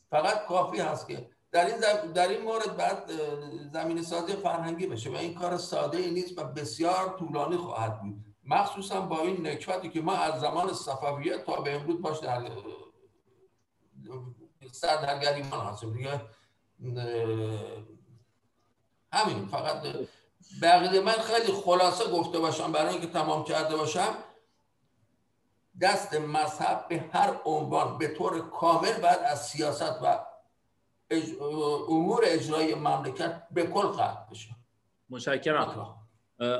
فقط 0.09 0.45
کافی 0.45 0.79
هست 0.79 1.07
که 1.07 1.29
در 1.51 1.65
این, 1.65 1.77
در 2.13 2.27
این 2.27 2.41
مورد 2.41 2.77
بعد 2.77 3.11
زمین 3.73 4.01
سازی 4.01 4.33
فرهنگی 4.33 4.87
بشه 4.87 5.09
و 5.09 5.15
این 5.15 5.35
کار 5.35 5.57
ساده 5.57 5.97
ای 5.97 6.11
نیست 6.11 6.39
و 6.39 6.43
بسیار 6.43 7.15
طولانی 7.19 7.57
خواهد 7.57 8.01
بود. 8.01 8.25
مخصوصا 8.45 9.01
با 9.01 9.21
این 9.21 9.47
نکبتی 9.47 9.89
که 9.89 10.01
ما 10.01 10.13
از 10.13 10.41
زمان 10.41 10.73
صفویه 10.73 11.37
تا 11.37 11.61
به 11.61 11.75
امروز 11.75 12.01
باش 12.01 12.19
در 12.19 12.51
سر 14.71 14.95
در 14.95 15.19
گریبان 15.19 15.77
همین. 19.13 19.47
فقط 19.47 19.83
بقیده 20.61 21.01
من 21.01 21.11
خیلی 21.11 21.53
خلاصه 21.53 22.11
گفته 22.11 22.39
باشم 22.39 22.71
برای 22.71 22.91
اینکه 22.91 23.07
تمام 23.07 23.43
کرده 23.43 23.75
باشم. 23.75 24.15
دست 25.81 26.13
مذهب 26.13 26.87
به 26.87 27.05
هر 27.13 27.41
عنوان 27.45 27.97
به 27.97 28.07
طور 28.07 28.49
کامل 28.49 28.93
بعد 28.93 29.19
از 29.19 29.47
سیاست 29.47 29.99
و 30.03 30.28
امور 31.89 32.21
اجرای 32.25 32.75
مملکت 32.75 33.43
به 33.51 33.63
کل 33.63 33.87
قطع 33.87 34.31
بشه. 34.31 34.49
متشکرم. 35.09 35.95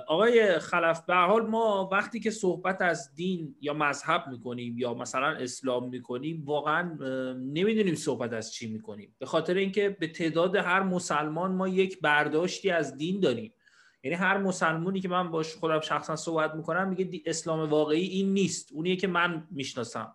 آقای 0.08 0.60
خلف 0.60 1.02
به 1.02 1.16
حال 1.16 1.48
ما 1.48 1.90
وقتی 1.92 2.20
که 2.20 2.32
صحبت 2.32 2.82
از 2.82 3.16
دین 3.16 3.56
یا 3.62 3.74
مذهب 3.74 4.28
می‌کنیم 4.28 4.78
یا 4.78 4.94
مثلا 4.94 5.28
اسلام 5.28 5.90
می‌کنیم 5.90 6.44
واقعا 6.46 6.82
نمی‌دونیم 7.34 7.96
صحبت 7.96 8.34
از 8.34 8.54
چی 8.54 8.74
می‌کنیم. 8.74 9.16
به 9.20 9.26
خاطر 9.26 9.54
اینکه 9.54 9.90
به 9.90 10.08
تعداد 10.08 10.56
هر 10.56 10.84
مسلمان 10.84 11.52
ما 11.52 11.68
یک 11.68 12.02
برداشتی 12.02 12.70
از 12.70 12.98
دین 12.98 13.20
داریم. 13.20 13.54
یعنی 14.04 14.16
هر 14.16 14.38
مسلمونی 14.38 15.00
که 15.02 15.08
من 15.08 15.32
باش 15.32 15.56
خودم 15.56 15.80
شخصا 15.80 16.16
صحبت 16.16 16.56
می‌کنم 16.56 16.90
میگه 16.90 17.22
اسلام 17.26 17.70
واقعی 17.70 18.08
این 18.08 18.34
نیست. 18.34 18.72
اونیه 18.72 18.96
که 18.96 19.08
من 19.08 19.48
می‌شناسم. 19.52 20.14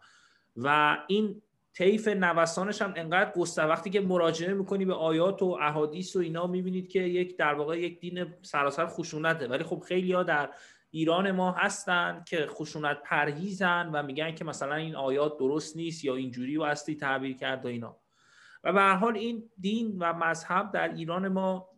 و 0.56 0.96
این 1.06 1.42
طیف 1.76 2.08
نوسانش 2.08 2.82
هم 2.82 2.92
انقدر 2.96 3.32
گستر 3.32 3.68
وقتی 3.68 3.90
که 3.90 4.00
مراجعه 4.00 4.54
می‌کنی 4.54 4.84
به 4.84 4.94
آیات 4.94 5.42
و 5.42 5.58
احادیث 5.60 6.16
و 6.16 6.18
اینا 6.18 6.46
می‌بینید 6.46 6.88
که 6.88 7.00
یک 7.00 7.36
در 7.36 7.54
واقع 7.54 7.80
یک 7.80 8.00
دین 8.00 8.34
سراسر 8.42 8.86
خشونته. 8.86 9.48
ولی 9.48 9.64
خب 9.64 9.82
خیلی 9.88 10.12
ها 10.12 10.22
در 10.22 10.50
ایران 10.90 11.30
ما 11.30 11.52
هستن 11.52 12.24
که 12.28 12.46
خشونت 12.46 13.02
پرهیزن 13.04 13.90
و 13.92 14.02
میگن 14.02 14.34
که 14.34 14.44
مثلا 14.44 14.74
این 14.74 14.96
آیات 14.96 15.38
درست 15.38 15.76
نیست 15.76 16.04
یا 16.04 16.14
اینجوری 16.14 16.62
اصلی 16.62 16.94
تعبیر 16.94 17.36
کرد 17.36 17.64
و 17.64 17.68
اینا. 17.68 17.96
و 18.64 18.72
به 18.72 18.80
هر 18.80 18.94
حال 18.94 19.16
این 19.16 19.50
دین 19.60 19.96
و 19.98 20.12
مذهب 20.12 20.70
در 20.72 20.94
ایران 20.94 21.28
ما 21.28 21.68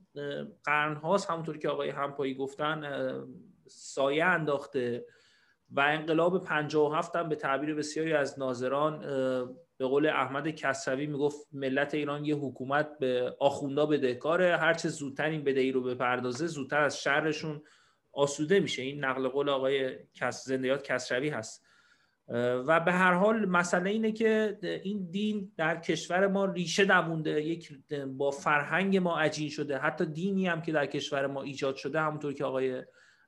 قرنهاست. 0.65 1.31
همونطور 1.31 1.59
که 1.59 1.69
آقای 1.69 1.91
همپایی 1.91 2.35
گفتن 2.35 3.01
سایه 3.67 4.25
انداخته 4.25 5.05
و 5.71 5.81
انقلاب 5.81 6.45
57 6.45 7.17
هم 7.17 7.29
به 7.29 7.37
تعبیر 7.37 7.75
بسیاری 7.75 8.13
از 8.13 8.39
ناظران 8.39 9.05
به 9.79 9.87
قول 9.87 10.07
احمد 10.07 10.49
کسروی 10.49 11.07
می‌گفت 11.07 11.49
ملت 11.53 11.95
ایران 11.95 12.25
یه 12.25 12.37
حکومت 12.37 12.99
به 12.99 13.37
آخوندا 13.41 13.87
بدهکاره 13.87 14.57
هرچه 14.57 14.89
زودتر 14.89 15.29
این 15.29 15.45
بدهی 15.45 15.73
رو 15.73 15.83
بپردازه 15.83 16.47
زودتر 16.47 16.81
از 16.81 17.03
شرشون 17.03 17.63
آسوده 18.13 18.61
میشه. 18.61 18.83
این 18.83 19.05
نقل 19.05 19.29
قول 19.29 19.49
آقای 19.49 19.97
کس 20.15 20.45
زندیات 20.45 20.83
کسروی 20.83 21.29
هست. 21.29 21.67
و 22.29 22.81
به 22.81 22.93
هر 22.93 23.13
حال 23.13 23.47
مسئله 23.47 23.91
اینه 23.91 24.13
که 24.13 24.59
این 24.83 25.11
دین 25.11 25.53
در 25.57 25.81
کشور 25.81 26.27
ما 26.27 26.45
ریشه 26.45 26.85
دوونده 26.85 27.43
یک 27.43 27.73
با 28.07 28.31
فرهنگ 28.31 28.97
ما 28.97 29.19
عجین 29.19 29.49
شده. 29.49 29.79
حتی 29.79 30.07
دینی 30.07 30.47
هم 30.47 30.63
که 30.63 30.73
در 30.73 30.87
کشور 30.87 31.27
ما 31.27 31.43
ایجاد 31.43 31.77
شده 31.77 32.01
همونطور 32.01 32.33
که 32.33 32.45
آقای 32.45 32.83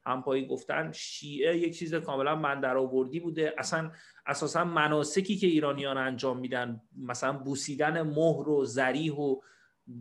همپایی 0.09 0.46
گفتن 0.46 0.92
شیعه 0.92 1.59
یک 1.59 1.78
چیز 1.78 1.94
کاملا 1.94 2.36
من 2.36 2.61
در 2.61 2.76
آوردی 2.76 3.20
بوده. 3.20 3.54
اصلا 3.59 3.90
اساسا 4.26 4.64
مناسکی 4.64 5.36
که 5.36 5.46
ایرانیان 5.46 5.98
انجام 5.98 6.38
میدن 6.38 6.80
مثلا 6.98 7.32
بوسیدن 7.32 8.02
مهر 8.02 8.48
و 8.48 8.64
زریح 8.64 9.14
و 9.14 9.40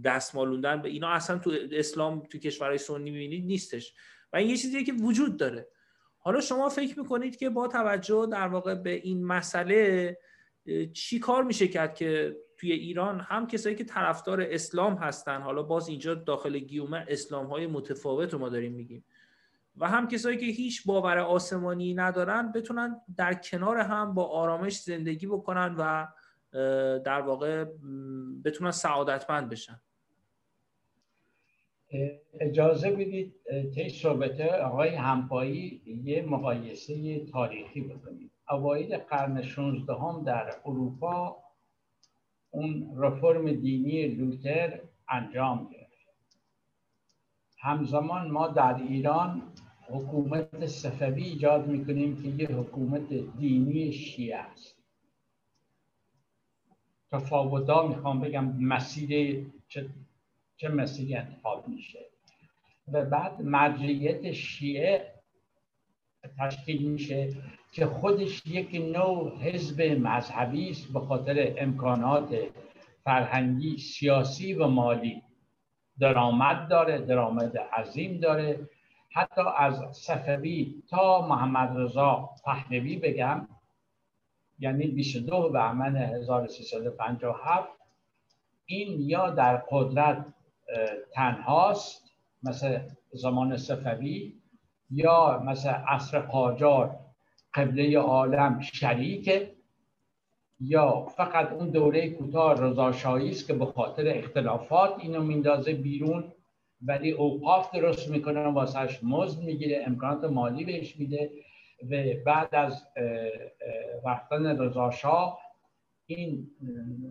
دستمالوندن 0.03 0.81
به 0.81 0.89
اینا 0.89 1.09
اصلا 1.09 1.37
تو 1.37 1.51
اسلام 1.71 2.23
تو 2.29 2.37
کشورهای 2.37 2.77
سنی 2.77 3.11
می‌بینید 3.11 3.45
نیستش. 3.45 3.93
و 4.33 4.37
این 4.37 4.49
یه 4.49 4.57
چیزیه 4.57 4.83
که 4.83 4.93
وجود 4.93 5.37
داره. 5.37 5.67
حالا 6.19 6.41
شما 6.41 6.69
فکر 6.69 6.99
می‌کنید 6.99 7.35
که 7.35 7.49
با 7.49 7.67
توجه 7.67 8.27
در 8.31 8.47
واقع 8.47 8.75
به 8.75 8.89
این 8.89 9.25
مسئله 9.25 10.17
چی 10.93 11.19
کار 11.19 11.43
میشه 11.43 11.67
کرد 11.67 11.95
که 11.95 12.37
توی 12.57 12.71
ایران 12.71 13.19
هم 13.19 13.47
کسایی 13.47 13.75
که 13.75 13.83
طرفدار 13.83 14.41
اسلام 14.41 14.95
هستن؟ 14.95 15.41
حالا 15.41 15.63
باز 15.63 15.87
اینجا 15.89 16.13
داخل 16.15 16.59
گیومه 16.59 17.05
اسلام 17.07 17.45
های 17.45 17.67
متفاوت 17.67 18.33
رو 18.33 18.39
ما 18.39 18.49
داریم 18.49 18.73
میگیم. 18.73 19.05
و 19.77 19.87
هم 19.87 20.07
کسایی 20.07 20.37
که 20.37 20.45
هیچ 20.45 20.85
باور 20.85 21.17
آسمانی 21.17 21.93
ندارن 21.93 22.51
بتونن 22.51 23.01
در 23.17 23.33
کنار 23.33 23.77
هم 23.77 24.13
با 24.13 24.23
آرامش 24.25 24.81
زندگی 24.81 25.27
بکنن 25.27 25.75
و 25.77 26.07
در 26.99 27.21
واقع 27.21 27.65
بتونن 28.45 28.71
سعادتمند 28.71 29.49
بشن. 29.49 29.81
اجازه 32.39 32.91
بدید 32.91 33.33
طی 33.75 33.89
صحبت 33.89 34.41
آقای 34.41 34.89
همپایی 34.89 35.81
یه 36.03 36.21
مقایسه 36.21 37.25
تاریخی 37.25 37.81
بکنید. 37.81 38.31
اوایل 38.49 38.97
قرن 38.97 39.41
16 39.41 39.93
هم 39.93 40.23
در 40.23 40.55
اروپا 40.65 41.37
اون 42.49 42.93
رفرم 42.97 43.51
دینی 43.51 44.07
لوتر 44.07 44.79
انجام 45.09 45.69
گرفت. 45.71 45.87
همزمان 47.59 48.31
ما 48.31 48.47
در 48.47 48.75
ایران 48.75 49.41
حکومت 49.89 50.65
صفوی 50.65 51.23
ایجاد 51.23 51.67
می‌کنیم 51.67 52.21
که 52.21 52.43
یه 52.43 52.49
حکومت 52.57 53.13
دینی 53.39 53.91
شیعه 53.91 54.37
است. 54.37 54.77
تفاوتا 57.11 57.87
می‌خوام 57.87 58.21
بگم 58.21 58.45
مسیر 58.45 59.45
چه, 59.67 59.89
چه 60.57 60.69
مسیری 60.69 61.15
انتخاب 61.15 61.67
میشه. 61.67 61.99
و 62.93 63.05
بعد 63.05 63.41
مرجعیت 63.41 64.31
شیعه 64.31 65.13
تشکیل 66.39 66.87
میشه 66.87 67.33
که 67.71 67.85
خودش 67.85 68.47
یک 68.47 68.75
نوع 68.75 69.37
حزب 69.37 69.81
مذهبی 69.81 70.69
است 70.69 70.93
به 70.93 70.99
خاطر 70.99 71.53
امکانات 71.57 72.37
فرهنگی 73.03 73.77
سیاسی 73.77 74.53
و 74.53 74.67
مالی. 74.67 75.21
درآمد 75.99 76.67
داره 76.67 76.97
درآمد 76.97 77.57
عظیم 77.57 78.19
داره. 78.19 78.69
حتی 79.17 79.41
از 79.57 79.97
صفوی 79.97 80.83
تا 80.89 81.27
محمد 81.27 81.77
رضا 81.77 82.29
پهلوی 82.45 82.97
بگم 82.97 83.47
یعنی 84.59 84.87
22 84.87 85.49
بهمن 85.49 85.95
1357 85.95 87.69
این 88.65 89.01
یا 89.01 89.29
در 89.29 89.57
قدرت 89.71 90.25
تنهاست 91.13 92.11
مثل 92.43 92.79
زمان 93.11 93.57
صفوی 93.57 94.33
یا 94.89 95.43
مثل 95.45 95.69
عصر 95.69 96.19
قاجار 96.19 96.99
قبله 97.53 97.99
عالم 97.99 98.59
شریکه 98.59 99.55
یا 100.59 101.05
فقط 101.05 101.51
اون 101.51 101.69
دوره 101.69 102.09
کوتاه 102.09 102.61
رضاشاهی 102.61 103.29
است 103.29 103.47
که 103.47 103.53
به 103.53 103.65
خاطر 103.65 104.07
اختلافات 104.07 104.93
اینو 104.99 105.23
میندازه 105.23 105.73
بیرون. 105.73 106.31
ولی 106.81 107.11
اوقاف 107.11 107.75
درست 107.75 108.09
می‌کنه 108.09 108.47
واسهش 108.47 108.99
مزد 109.03 109.43
می‌گیره 109.43 109.83
امکانات 109.87 110.23
مالی 110.23 110.65
بهش 110.65 110.95
میده 110.95 111.31
و 111.91 112.03
بعد 112.25 112.55
از 112.55 112.83
رفتن 114.05 114.61
رضا 114.61 114.91
شاه 114.91 115.39
این 116.05 116.47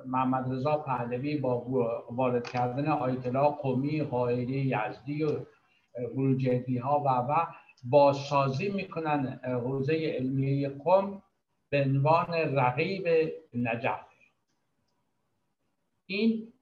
محمد 0.07 0.53
رضا 0.53 0.77
پهلوی 0.77 1.37
با 1.37 1.59
وارد 2.11 2.51
کردن 2.51 2.89
الله 2.89 3.49
قومی 3.49 4.03
قائلی 4.03 4.75
یزدی 4.77 5.23
و 5.25 5.31
بروجردی 6.17 6.79
ها 6.79 7.01
و 7.01 7.09
و 7.09 7.47
بازسازی 7.85 8.69
می‌کنن 8.69 9.41
حوزه 9.45 9.95
علمیه 9.95 10.69
قوم 10.69 11.23
به 11.71 11.85
عنوان 11.85 12.35
رقیب 12.35 13.33
نجف. 13.55 14.07
این 16.07 16.53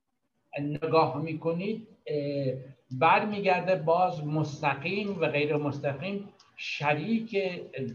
نگاه 0.59 1.23
می‌کنید 1.23 1.89
برمیگرده 2.99 3.77
باز 3.77 4.27
مستقیم 4.27 5.21
و 5.21 5.29
غیر 5.29 5.57
مستقیم 5.57 6.29
شریک 6.57 7.37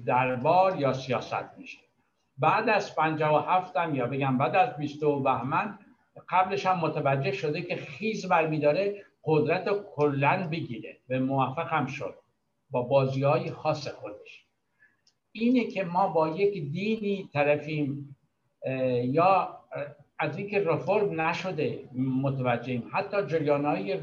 دربار 0.06 0.80
یا 0.80 0.94
سیاست 0.94 1.58
میشه. 1.58 1.78
بعد 2.38 2.70
از 2.70 2.96
57 2.96 3.78
هم 3.78 3.96
یا 3.96 4.08
بگم 4.08 4.38
بعد 4.38 4.56
از 4.56 4.78
22 4.78 5.20
بهمن 5.20 5.80
قبلش 6.30 6.66
هم 6.66 6.80
متوجه 6.80 7.32
شده 7.32 7.62
که 7.62 7.76
خیز 7.76 8.26
برمیداره 8.26 9.06
قدرت 9.24 9.70
کلن 9.96 10.50
بگیره. 10.50 10.98
و 11.10 11.20
موفق 11.20 11.74
هم 11.74 11.86
شد. 11.86 12.16
با 12.72 12.82
بازی 12.82 13.24
های 13.24 13.52
خاص 13.52 13.88
خودش. 13.88 14.46
اینه 15.32 15.66
که 15.66 15.84
ما 15.84 16.08
با 16.08 16.30
یک 16.30 16.72
دینی 16.72 17.30
طرفیم 17.34 18.18
یا 19.04 19.60
از 20.20 20.38
اینکه 20.38 20.60
رفرم 20.60 21.22
نشده 21.22 21.90
متوجهیم. 21.96 22.90
حتی 22.92 23.26
جریان 23.26 23.66
های 23.66 23.94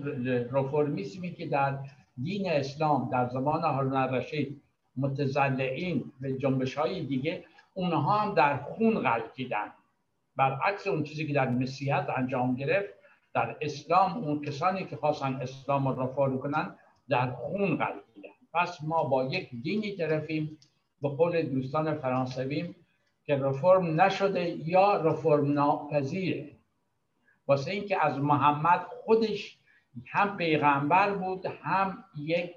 رفرمیسمی 0.52 1.34
که 1.34 1.46
در 1.46 1.78
دین 2.22 2.50
اسلام 2.50 3.10
در 3.12 3.28
زمان 3.28 3.60
هارون 3.60 3.96
الرشید 3.96 4.62
متزلعین 4.96 6.12
و 6.20 6.30
جنبش 6.30 6.74
های 6.74 7.02
دیگه 7.02 7.44
اونها 7.74 8.18
هم 8.18 8.34
در 8.34 8.56
خون 8.56 8.98
غلطیدن 9.00 9.72
برعکس 10.36 10.86
اون 10.86 11.02
چیزی 11.02 11.26
که 11.26 11.32
در 11.32 11.48
مسیحیت 11.48 12.06
انجام 12.16 12.54
گرفت 12.54 12.88
در 13.34 13.56
اسلام 13.60 14.24
اون 14.24 14.42
کسانی 14.42 14.84
که 14.84 14.96
خواستن 14.96 15.34
اسلام 15.34 15.88
رو 15.88 16.02
رفرم 16.02 16.38
کنن 16.38 16.74
در 17.08 17.30
خون 17.30 17.76
غلطیدن 17.76 18.28
پس 18.54 18.78
ما 18.82 19.04
با 19.04 19.24
یک 19.24 19.50
دینی 19.62 19.96
طرفیم. 19.96 20.58
به 21.02 21.08
قول 21.08 21.42
دوستان 21.42 21.94
فرانسویم 21.94 22.76
که 23.26 23.36
رفرم 23.36 24.00
نشده 24.00 24.68
یا 24.68 24.96
رفرم 24.96 25.52
ناپذیره 25.52 26.56
واسه 27.46 27.70
اینکه 27.70 28.04
از 28.04 28.18
محمد 28.18 28.86
خودش 29.04 29.58
هم 30.06 30.36
پیغمبر 30.36 31.14
بود 31.14 31.46
هم 31.46 32.04
یک 32.18 32.54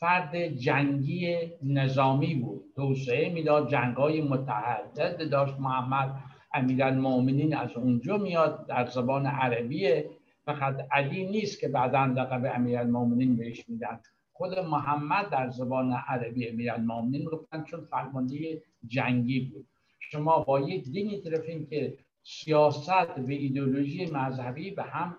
فرد 0.00 0.36
جنگی 0.46 1.50
نظامی 1.62 2.34
بود. 2.34 2.64
توسعه 2.76 3.32
می‌داد 3.32 3.70
جنگ 3.70 3.96
های 3.96 4.20
متعدد 4.20 5.30
داشت. 5.30 5.54
محمد 5.58 6.14
امیرالمؤمنین 6.54 7.56
از 7.56 7.76
اونجا 7.76 8.16
میاد 8.16 8.66
در 8.66 8.86
زبان 8.86 9.26
عربیه. 9.26 10.10
فقط 10.44 10.86
علی 10.90 11.26
نیست 11.26 11.60
که 11.60 11.68
بعدا 11.68 12.04
لقب 12.04 12.52
امیرالمؤمنین 12.54 13.36
بهش 13.36 13.68
میدن. 13.68 14.00
خود 14.40 14.58
محمد 14.58 15.30
در 15.30 15.50
زبان 15.50 15.92
عربی 15.92 16.48
امیرالمؤمنین 16.48 17.24
گفتن 17.24 17.64
چون 17.64 17.80
فرمانده 17.90 18.62
جنگی 18.86 19.40
بود. 19.40 19.66
شما 19.98 20.38
با 20.38 20.60
یک 20.60 20.84
دینی 20.84 21.20
طرفین 21.20 21.66
که 21.66 21.98
سیاست 22.22 22.88
و 23.18 23.26
ایدولوژی 23.28 24.06
مذهبی 24.06 24.70
به 24.70 24.82
هم 24.82 25.16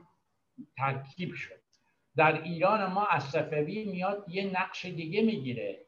ترکیب 0.77 1.33
شد. 1.33 1.61
در 2.15 2.41
ایران 2.43 2.85
ما 2.93 3.05
از 3.05 3.23
صفوی 3.23 3.85
میاد 3.85 4.25
یه 4.27 4.61
نقش 4.61 4.85
دیگه 4.85 5.21
می‌گیره. 5.21 5.85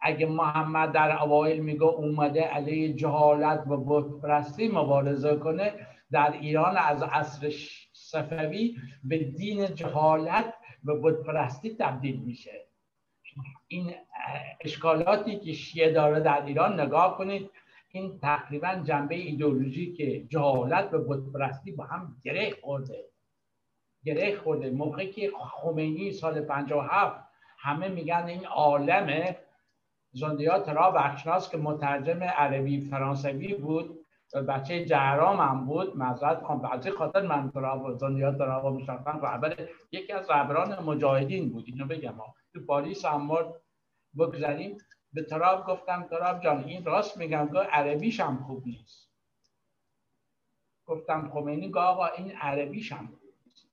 اگه 0.00 0.26
محمد 0.26 0.92
در 0.92 1.22
اوایل 1.22 1.60
میگه 1.60 1.84
اومده 1.84 2.42
علیه 2.42 2.92
جهالت 2.92 3.66
و 3.66 3.76
بتپرستی 3.76 4.68
مبارزه 4.68 5.36
کنه 5.36 5.72
در 6.12 6.32
ایران 6.32 6.76
از 6.76 7.02
عصر 7.02 7.52
صفوی 7.92 8.76
به 9.04 9.18
دین 9.18 9.74
جهالت 9.74 10.54
و 10.84 10.94
بتپرستی 10.94 11.74
تبدیل 11.74 12.20
میشه. 12.20 12.66
این 13.68 13.94
اشکالاتی 14.60 15.38
که 15.38 15.52
شیعه 15.52 15.92
داره 15.92 16.20
در 16.20 16.44
ایران 16.44 16.80
نگاه 16.80 17.18
کنید 17.18 17.50
این 17.88 18.18
تقریبا 18.18 18.74
جنبه 18.84 19.14
ایدئولوژی 19.14 19.92
که 19.92 20.24
جهالت 20.28 20.94
و 20.94 20.98
بتپرستی 20.98 21.72
با 21.72 21.84
هم 21.84 22.16
گره 22.22 22.50
خورده. 22.62 23.04
گره 24.04 24.36
خورده. 24.36 24.70
موقعی 24.70 25.10
که 25.10 25.30
خمینی 25.38 26.12
سال 26.12 26.40
57 26.40 27.24
همه 27.58 27.88
میگن 27.88 28.24
این 28.28 28.46
عالمه 28.46 29.36
زندیات 30.12 30.68
را 30.68 30.90
بخشناس 30.90 31.50
که 31.50 31.56
مترجم 31.56 32.22
عربی 32.22 32.80
فرانسوی 32.80 33.54
بود 33.54 34.01
بچه 34.34 34.84
جهرام 34.84 35.40
هم 35.40 35.66
بود 35.66 35.96
معذرت 35.96 36.42
خواهم 36.42 36.62
بعضی 36.62 36.90
خاطر 36.90 37.22
من 37.22 37.50
تراب 37.50 37.98
زندیات 37.98 38.38
تراب 38.38 38.74
مشرفن 38.74 39.20
رهبر 39.20 39.68
یکی 39.92 40.12
از 40.12 40.30
رهبران 40.30 40.82
مجاهدین 40.82 41.52
بود 41.52 41.64
اینو 41.66 41.86
بگم 41.86 42.14
ها. 42.14 42.34
تو 42.54 42.60
پاریس 42.66 43.04
هم 43.04 43.28
بگذاریم 44.18 44.78
به 45.12 45.22
تراب 45.22 45.66
گفتم 45.66 46.02
تراب 46.02 46.40
جان 46.40 46.64
این 46.64 46.84
راست 46.84 47.16
میگم 47.16 47.48
که 47.52 47.58
عربیش 47.58 48.20
هم 48.20 48.36
خوب 48.36 48.66
نیست. 48.66 49.12
گفتم 50.86 51.30
خمینی 51.34 51.68
گفت 51.68 51.76
آقا 51.76 52.06
این 52.06 52.32
عربیش 52.36 52.92
هم 52.92 53.06
خوب 53.06 53.30
نیست. 53.46 53.68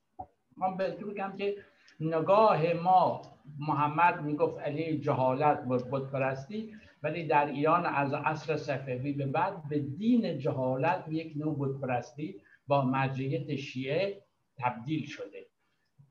من 0.57 0.77
بهتون 0.77 1.09
بگم 1.13 1.35
که 1.37 1.55
نگاه 1.99 2.73
ما 2.73 3.21
محمد 3.59 4.21
می‌گفت 4.21 4.59
علی 4.59 4.99
جهالت 4.99 5.65
و 5.69 5.77
بودپرستی 5.77 6.75
ولی 7.03 7.27
در 7.27 7.45
ایران 7.45 7.85
از 7.85 8.13
عصر 8.13 8.57
صفوی 8.57 9.13
به 9.13 9.25
بعد 9.25 9.67
به 9.69 9.79
دین 9.79 10.39
جهالت 10.39 11.03
و 11.07 11.13
یک 11.13 11.33
نوع 11.37 11.55
بودپرستی 11.55 12.41
با 12.67 12.81
مرجعیت 12.81 13.55
شیعه 13.55 14.21
تبدیل 14.57 15.05
شده. 15.05 15.45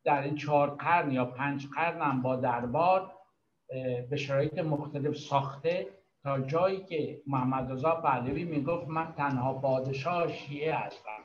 در 0.05 0.23
این 0.23 0.37
چهار 0.37 0.71
قرن 0.71 1.13
یا 1.13 1.25
پنج 1.25 1.67
قرن 1.67 2.03
هم 2.03 2.23
با 2.23 2.37
دربار 2.37 3.13
به 4.11 4.17
شرایط 4.17 4.59
مختلف 4.59 5.17
ساخته 5.17 5.87
تا 6.23 6.41
جایی 6.41 6.85
که 6.85 7.23
محمد 7.27 7.73
رضا 7.73 7.95
پهلوی 7.95 8.45
می‌گفت 8.45 8.89
من 8.89 9.13
تنها 9.17 9.55
پادشاه 9.55 10.33
شیعه 10.33 10.75
هستم. 10.75 11.21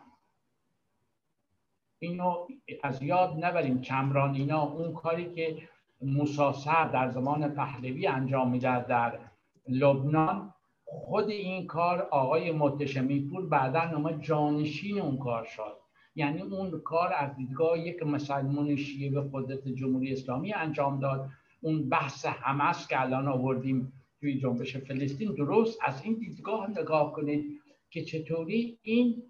اینو 1.99 2.47
از 2.83 3.03
یاد 3.03 3.45
نبریم 3.45 3.81
کمران 3.81 4.35
اینا 4.35 4.61
اون 4.61 4.93
کاری 4.93 5.33
که 5.35 5.57
مساسر 6.01 6.87
در 6.87 7.09
زمان 7.09 7.55
پهلوی 7.55 8.07
انجام 8.07 8.51
می‌داد 8.51 8.87
در 8.87 9.19
لبنان 9.67 10.53
خود 10.85 11.29
این 11.29 11.67
کار 11.67 12.01
آقای 12.11 12.51
متشمی 12.51 13.29
پور 13.29 13.45
بعدا 13.45 13.85
نما 13.85 14.11
جانشین 14.11 15.01
اون 15.01 15.17
کار 15.17 15.43
شد. 15.45 15.77
یعنی 16.15 16.41
اون 16.41 16.81
کار 16.81 17.13
از 17.17 17.35
دیدگاه 17.35 17.79
یک 17.79 18.03
مسلمان 18.03 18.75
شیعه 18.75 19.11
به 19.11 19.29
قدرت 19.33 19.67
جمهوری 19.67 20.13
اسلامی 20.13 20.53
انجام 20.53 20.99
داد. 20.99 21.29
اون 21.61 21.89
بحث 21.89 22.25
همس 22.25 22.87
که 22.87 23.01
الان 23.01 23.27
آوردیم 23.27 23.93
توی 24.19 24.39
جنبش 24.39 24.77
فلسطین 24.77 25.33
درست 25.33 25.79
از 25.81 26.03
این 26.03 26.13
دیدگاه 26.13 26.69
نگاه 26.69 27.13
کنید 27.13 27.45
که 27.89 28.03
چطوری 28.03 28.79
این 28.81 29.23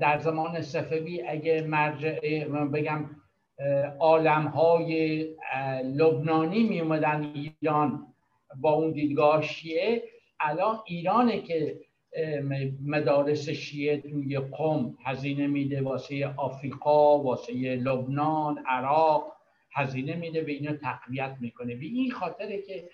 در 0.00 0.18
زمان 0.18 0.60
صفوی 0.62 1.22
اگه 1.22 1.62
مرجع 1.62 2.44
بگم 2.48 3.10
عالم 3.98 4.46
های 4.46 5.24
لبنانی 5.84 6.62
می 6.62 6.80
اومدن 6.80 7.32
ایران 7.34 8.06
با 8.60 8.72
اون 8.72 8.92
دیدگاه 8.92 9.42
شیعه 9.42 10.02
الان 10.40 10.78
ایرانه 10.86 11.40
که 11.40 11.80
مدارس 12.84 13.48
شیعه 13.48 13.96
توی 14.00 14.38
قم 14.38 14.96
هزینه 15.04 15.46
میده 15.46 15.82
واسه 15.82 16.34
آفریقا 16.36 17.22
واسه 17.22 17.52
لبنان 17.52 18.58
عراق 18.66 19.32
هزینه 19.72 20.16
میده 20.16 20.42
به 20.42 20.52
اینا 20.52 20.76
تقویت 20.76 21.36
می‌کنه. 21.40 21.74
به 21.74 21.84
این 21.84 22.10
خاطره 22.10 22.62
که 22.62 22.88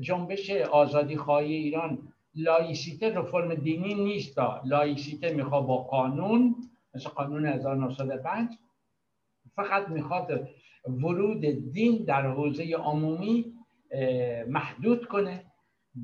جنبش 0.00 0.50
آزادی 0.50 1.16
خواهی 1.16 1.54
ایران 1.54 2.12
لایسیته 2.34 3.08
رفرم 3.10 3.54
دینی 3.54 3.94
نیست 3.94 4.38
لایسیته 4.64 5.32
می‌خواد 5.32 5.66
با 5.66 5.76
قانون 5.76 6.56
مثل 6.94 7.08
قانون 7.08 7.46
1905 7.46 8.48
فقط 9.56 9.88
می‌خواد 9.88 10.48
ورود 10.86 11.40
دین 11.72 12.04
در 12.04 12.26
حوزه 12.26 12.64
عمومی 12.64 13.55
محدود 14.48 15.06
کنه. 15.06 15.44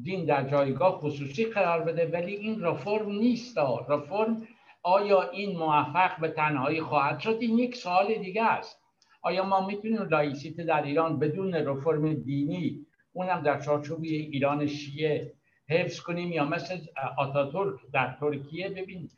دین 0.03 0.25
در 0.25 0.49
جایگاه 0.49 1.01
خصوصی 1.01 1.45
قرار 1.45 1.83
بده 1.83 2.07
ولی 2.07 2.35
این 2.35 2.61
رفرم 2.61 3.13
نیست 3.13 3.59
رفرم 3.89 4.43
آیا 4.83 5.31
این 5.31 5.59
موفق 5.59 6.21
به 6.21 6.29
تنهایی 6.29 6.81
خواهد 6.81 7.19
شد؟ 7.19 7.39
این 7.41 7.59
یک 7.59 7.77
سوال 7.77 8.15
دیگه 8.15 8.45
است. 8.45 8.83
آیا 9.23 9.45
ما 9.45 9.67
می‌تونیم 9.67 10.03
لائیسیته 10.03 10.57
در 10.57 10.83
ایران 10.83 11.19
بدون 11.19 11.55
رفرم 11.55 12.15
دینی 12.15 12.87
اونم 13.13 13.43
در 13.43 13.61
چارچوب 13.61 14.03
ایران 14.03 14.67
شیعه 14.67 15.33
حفظ 15.69 16.01
کنیم؟ 16.01 16.33
یا 16.33 16.45
مثل 16.45 16.79
آتاتورک 17.19 17.81
در 17.93 18.17
ترکیه 18.21 18.69
ببین 18.69 19.11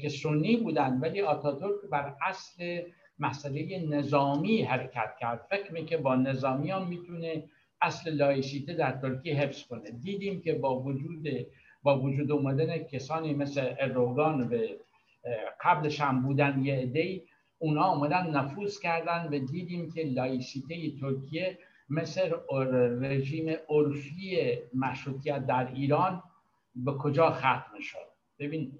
که 0.00 0.08
سنی 0.08 0.56
بودن 0.56 0.98
ولی 1.02 1.20
آتاتورک 1.20 1.90
بر 1.90 2.14
اصل 2.22 2.82
مسئله 3.18 3.86
نظامی 3.88 4.62
حرکت 4.62 5.14
کرد. 5.20 5.46
فکر 5.50 5.72
می 5.72 5.84
که 5.84 5.96
با 5.96 6.14
نظامیان 6.16 6.88
می‌تونه 6.88 7.44
اصل 7.82 8.14
لایسیته 8.14 8.74
در 8.74 8.92
ترکیه 8.92 9.34
حفظ 9.34 9.62
کنه. 9.62 9.90
دیدیم 9.90 10.40
که 10.40 10.54
با 10.54 10.80
وجود 10.80 11.28
با 11.82 12.00
وجود 12.00 12.32
اومدن 12.32 12.78
کسانی 12.78 13.34
مثل 13.34 13.74
اردوغان 13.80 14.48
به 14.48 14.76
قبلش 15.64 16.00
هم 16.00 16.22
بودن 16.22 16.64
یه 16.64 16.74
عده‌ای 16.74 17.22
اونا 17.58 17.82
آمدن 17.82 18.30
نفوذ 18.30 18.78
کردن 18.80 19.28
و 19.32 19.38
دیدیم 19.38 19.90
که 19.90 20.02
لایسیته 20.02 21.00
ترکیه 21.00 21.58
مثل 21.88 22.32
رژیم 23.00 23.56
عرفی 23.68 24.38
مشروطیت 24.74 25.46
در 25.46 25.72
ایران 25.74 26.22
به 26.74 26.92
کجا 26.92 27.30
ختم 27.30 27.80
شد. 27.80 28.06
ببین 28.38 28.72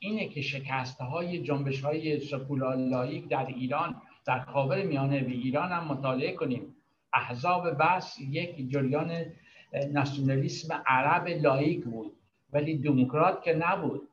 اینه 0.00 0.28
که 0.28 0.40
شکسته 0.40 1.04
های 1.04 1.42
جنبش 1.42 1.80
های 1.80 2.18
در 3.30 3.46
ایران 3.46 4.02
در 4.26 4.40
خاور 4.40 4.82
میانه 4.82 5.22
و 5.24 5.28
ایران 5.28 5.68
هم 5.72 5.84
مطالعه 5.84 6.32
کنیم. 6.32 6.76
احزاب 7.14 7.70
بس 7.70 8.18
یک 8.20 8.70
جریان 8.70 9.24
ناسیونالیسم 9.92 10.82
عرب 10.86 11.28
لایک 11.28 11.84
بود. 11.84 12.12
ولی 12.52 12.78
دموکرات 12.78 13.42
که 13.42 13.54
نبود. 13.54 14.08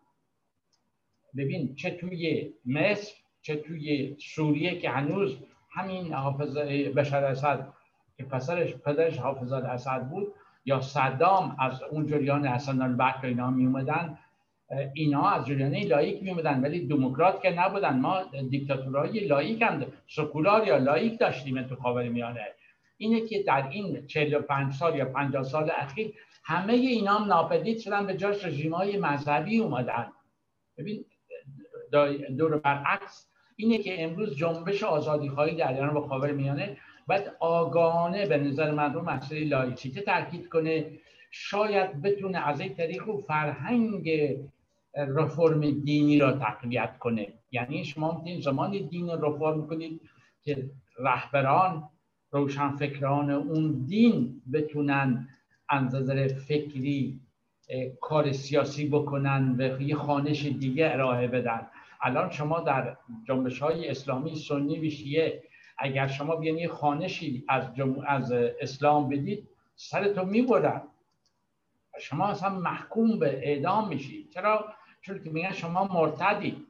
ببین 1.38 1.76
چه 1.76 1.90
توی 1.90 2.54
مصر 2.66 3.14
چه 3.42 3.56
توی 3.56 4.16
سوریه 4.20 4.80
که 4.80 4.90
هنوز 4.90 5.38
همین 5.72 6.14
حافظ 6.14 6.58
بشر 6.98 7.24
اسد 7.24 7.68
که 8.18 8.24
پسرش 8.24 8.74
پدرش 8.74 9.18
حافظ 9.18 9.52
اسد 9.52 10.10
بود 10.10 10.28
یا 10.66 10.82
صدام 10.82 11.56
از 11.60 11.84
اون 11.84 12.08
جریان 12.08 12.48
حسن 12.48 12.82
البکر 12.82 13.26
اینا 13.26 13.52
می 13.52 13.66
اومدن 13.66 14.18
اینا 14.94 15.30
از 15.30 15.46
جریان 15.46 15.76
لایک 15.76 16.24
می 16.24 16.30
اومدن 16.30 16.62
ولی 16.62 16.88
دموکرات 16.88 17.42
که 17.42 17.50
نبودن. 17.50 18.00
ما 18.00 18.24
دیکتاتورهای 18.50 19.28
لائیک 19.28 19.62
هم 19.62 19.86
سکولار 20.08 20.68
یا 20.68 20.78
لائیک 20.78 21.20
داشتیم 21.20 21.64
تو 21.64 21.76
خاور 21.76 22.10
میانه. 22.10 22.48
اینه 22.98 23.28
که 23.28 23.44
در 23.44 23.70
این 23.70 24.08
45 24.08 24.74
سال 24.74 24.96
یا 24.96 25.06
50 25.06 25.44
سال 25.44 25.72
اخیر 25.78 26.14
همه 26.44 26.74
اینا 26.74 27.14
هم 27.14 27.28
ناپدید 27.28 27.80
شدن 27.80 28.06
به 28.06 28.18
جاش 28.18 28.46
رژیم 28.46 28.74
های 28.74 28.98
مذهبی 28.98 29.60
اومدن. 29.60 30.12
ببین 30.78 31.06
دور 32.38 32.58
برعکس 32.58 33.28
اینه 33.56 33.78
که 33.78 34.04
امروز 34.04 34.36
جنبش 34.36 34.84
آزادی 34.84 35.30
خواهی 35.30 35.56
در 35.56 35.74
ایران 35.74 35.94
یا 35.94 36.08
خاور 36.08 36.32
میانه 36.32 36.78
باید 37.08 37.32
آگاهانه 37.40 38.26
به 38.26 38.38
نظر 38.38 38.72
من 38.72 38.94
رو 38.94 39.02
مسئله 39.02 39.46
لائیسیته 39.46 40.02
تاکید 40.02 40.50
کنه 40.50 40.92
شاید 41.32 42.02
بتونه 42.02 42.48
از 42.48 42.60
این 42.60 42.76
طریق 42.76 43.04
رو 43.04 43.18
فرهنگ 43.18 44.10
رفرم 44.94 45.72
دینی 45.72 46.20
را 46.20 46.32
تقویت 46.32 46.98
کنه. 46.98 47.34
یعنی 47.52 47.86
شما 47.86 48.12
می‌تونید 48.12 48.44
زمان 48.44 48.72
دین 48.72 49.10
رفرم 49.10 49.68
کنید 49.68 50.02
که 50.44 50.70
رهبران 51.00 51.90
روشنفکران 52.32 53.30
اون 53.32 53.86
دین 53.86 54.42
بتونن 54.54 55.30
از 55.70 55.96
نظر 55.96 56.28
فکری 56.28 57.20
کار 58.02 58.32
سیاسی 58.32 58.90
بکنن 58.90 59.56
و 59.58 59.82
یه 59.82 59.96
خانش 59.96 60.46
دیگه 60.46 60.90
ارائه 60.94 61.28
بدن. 61.28 61.68
الان 62.02 62.30
شما 62.30 62.60
در 62.60 62.98
جنبش 63.28 63.60
های 63.60 63.90
اسلامی 63.90 64.36
سنی 64.36 64.88
و 64.88 64.90
شیعه 64.90 65.44
اگر 65.78 66.08
شما 66.08 66.36
بیانی 66.36 66.62
یه 66.62 66.68
خانشی 66.68 67.44
از, 67.48 67.64
از 68.08 68.32
اسلام 68.32 69.10
بدید 69.10 69.48
سرتون 69.76 70.30
می‌برن. 70.30 70.82
شما 72.00 72.28
اصلا 72.28 72.50
محکوم 72.50 73.20
به 73.20 73.50
اعدام 73.50 73.88
میشید. 73.88 74.30
چرا؟ 74.30 74.74
چون 75.02 75.24
که 75.24 75.30
میگن 75.30 75.52
شما 75.52 75.84
مرتدی 75.84 76.67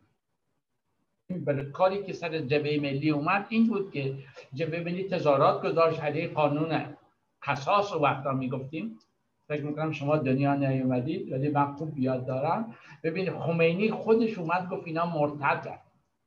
کاری 1.73 2.03
که 2.03 2.13
سر 2.13 2.39
جبهه 2.39 2.79
ملی 2.81 3.09
اومد 3.09 3.45
این 3.49 3.67
بود 3.67 3.91
که 3.91 4.15
جبهه 4.53 4.83
ملی 4.83 5.03
تظاهرات 5.03 5.65
گذاشت 5.65 6.03
علیه 6.03 6.27
قانون 6.27 6.95
قصاص 7.43 7.93
رو 7.93 7.99
وقتا 7.99 8.31
می‌گفتیم. 8.31 8.99
فکر 9.47 9.63
می‌کنم 9.63 9.91
شما 9.91 10.17
دنیا 10.17 10.55
نیومدید 10.55 11.31
ولی 11.31 11.49
من 11.49 11.73
خوب 11.73 11.99
یاد 11.99 12.25
دارم. 12.25 12.75
ببینید 13.03 13.33
خمینی 13.33 13.91
خودش 13.91 14.38
اومد 14.38 14.69
گفت 14.69 14.88
اینا 14.88 15.05
مرتد 15.05 15.79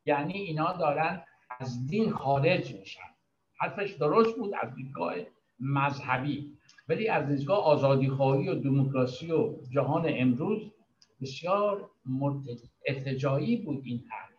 یعنی 0.06 0.32
اینا 0.32 0.72
دارن 0.72 1.22
از 1.60 1.86
دین 1.86 2.10
خارج 2.10 2.74
میشن. 2.74 3.10
حرفش 3.58 3.92
درست 3.92 4.36
بود 4.36 4.52
از 4.62 4.74
دیدگاه 4.74 5.14
مذهبی. 5.60 6.52
ولی 6.88 7.08
از 7.08 7.26
دیدگاه 7.28 7.64
آزادی 7.64 8.08
خواهی 8.08 8.48
و 8.48 8.54
دموکراسی 8.54 9.32
و 9.32 9.54
جهان 9.70 10.04
امروز 10.08 10.72
بسیار 11.20 11.90
ارتجایی 12.86 13.56
بود 13.56 13.82
این 13.84 14.04
حرف. 14.10 14.29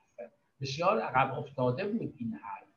بسیار 0.61 0.99
عقب 0.99 1.39
افتاده 1.39 1.87
بود 1.87 2.13
این 2.17 2.33
حرف. 2.33 2.67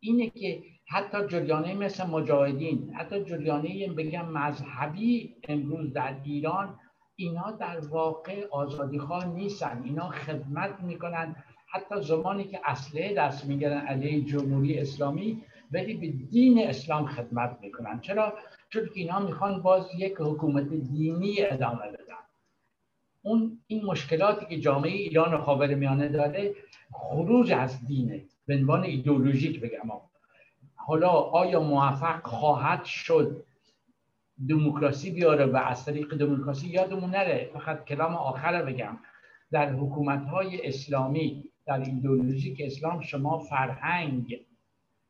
اینه 0.00 0.30
که 0.30 0.62
حتی 0.88 1.26
جریانه 1.26 1.74
مثل 1.74 2.06
مجاهدین 2.06 2.94
حتی 2.94 3.24
جریانه 3.24 3.92
بگم 3.92 4.28
مذهبی 4.28 5.36
امروز 5.48 5.92
در 5.92 6.16
ایران 6.24 6.78
اینا 7.16 7.50
در 7.50 7.80
واقع 7.80 8.46
آزادیخواه 8.50 9.26
نیستن. 9.26 9.82
اینا 9.84 10.08
خدمت 10.08 10.80
می‌کنن. 10.80 11.36
حتی 11.72 12.02
زمانی 12.02 12.44
که 12.44 12.60
اصله 12.64 13.14
دست 13.14 13.46
می‌گیرن 13.46 13.86
علیه 13.86 14.24
جمهوری 14.24 14.78
اسلامی 14.78 15.42
ولی 15.72 15.94
به 15.94 16.08
دین 16.08 16.68
اسلام 16.68 17.06
خدمت 17.06 17.58
می‌کنن. 17.62 18.00
چرا؟ 18.00 18.34
چون 18.68 18.86
که 18.86 19.00
اینا 19.00 19.18
می‌خوان 19.20 19.62
باز 19.62 19.86
یک 19.98 20.14
حکومت 20.20 20.68
دینی 20.68 21.36
ادامه 21.40 21.88
بدن. 21.88 22.09
اون 23.22 23.58
این 23.66 23.84
مشکلاتی 23.84 24.46
که 24.46 24.60
جامعه 24.60 24.92
ایران 24.92 25.34
و 25.34 25.76
میانه 25.76 26.08
داره 26.08 26.54
خروج 26.92 27.52
از 27.52 27.86
دینه. 27.86 28.24
به 28.46 28.56
عنوان 28.56 28.84
ایدئولوژیک 28.84 29.60
بگم. 29.60 29.90
حالا 30.74 31.08
آیا 31.10 31.60
موفق 31.60 32.26
خواهد 32.26 32.84
شد 32.84 33.44
دموکراسی 34.48 35.10
بیاره 35.10 35.46
و 35.46 35.56
از 35.56 35.84
طریق 35.84 36.14
دموکراسی 36.14 36.68
یادمون 36.68 37.10
نره؟ 37.10 37.50
فقط 37.54 37.84
کلام 37.84 38.14
آخر 38.14 38.62
بگم. 38.62 38.98
در 39.50 39.72
حکومت 39.72 40.24
های 40.24 40.68
اسلامی 40.68 41.44
در 41.66 41.80
ایدئولوژیک 41.80 42.62
اسلام 42.64 43.00
شما 43.00 43.38
فرهنگ 43.38 44.40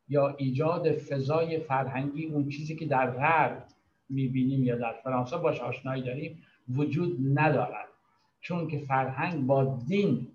یا 0.09 0.29
ایجاد 0.29 0.93
فضای 0.93 1.59
فرهنگی 1.59 2.27
اون 2.27 2.49
چیزی 2.49 2.77
که 2.77 2.87
در 2.87 3.11
غرب 3.11 3.65
می‌بینیم 4.09 4.65
یا 4.65 4.77
در 4.77 4.93
فرانسه 5.05 5.37
باش 5.37 5.61
آشنایی 5.61 6.03
داریم 6.03 6.43
وجود 6.69 7.39
ندارد. 7.39 7.90
چون 8.41 8.69
که 8.69 8.79
فرهنگ 8.79 9.47
با 9.47 9.79
دین 9.89 10.29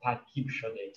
ترکیب 0.00 0.48
شده. 0.48 0.92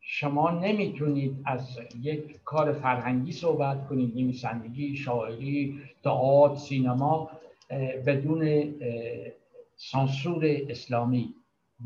شما 0.00 0.50
نمی‌تونید 0.50 1.42
از 1.44 1.78
یک 2.00 2.40
کار 2.44 2.72
فرهنگی 2.72 3.32
صحبت 3.32 3.88
کنید 3.88 4.16
نویسندگی 4.16 4.96
شاعری 4.96 5.80
تئاتر 6.04 6.56
سینما 6.56 7.30
بدون 8.06 8.74
سانسور 9.76 10.44
اسلامی 10.68 11.34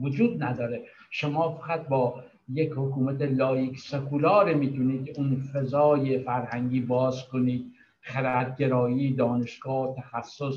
وجود 0.01 0.43
نداره. 0.43 0.85
شما 1.11 1.55
فقط 1.55 1.89
با 1.89 2.25
یک 2.49 2.73
حکومت 2.73 3.23
لایک 3.23 3.79
سکولار 3.79 4.55
می‌تونید 4.55 5.19
اون 5.19 5.37
فضای 5.37 6.19
فرهنگی 6.19 6.81
باز 6.81 7.29
کنید. 7.29 7.73
خردگرایی 8.01 9.15
دانشگاه 9.15 9.97
تخصص 9.97 10.55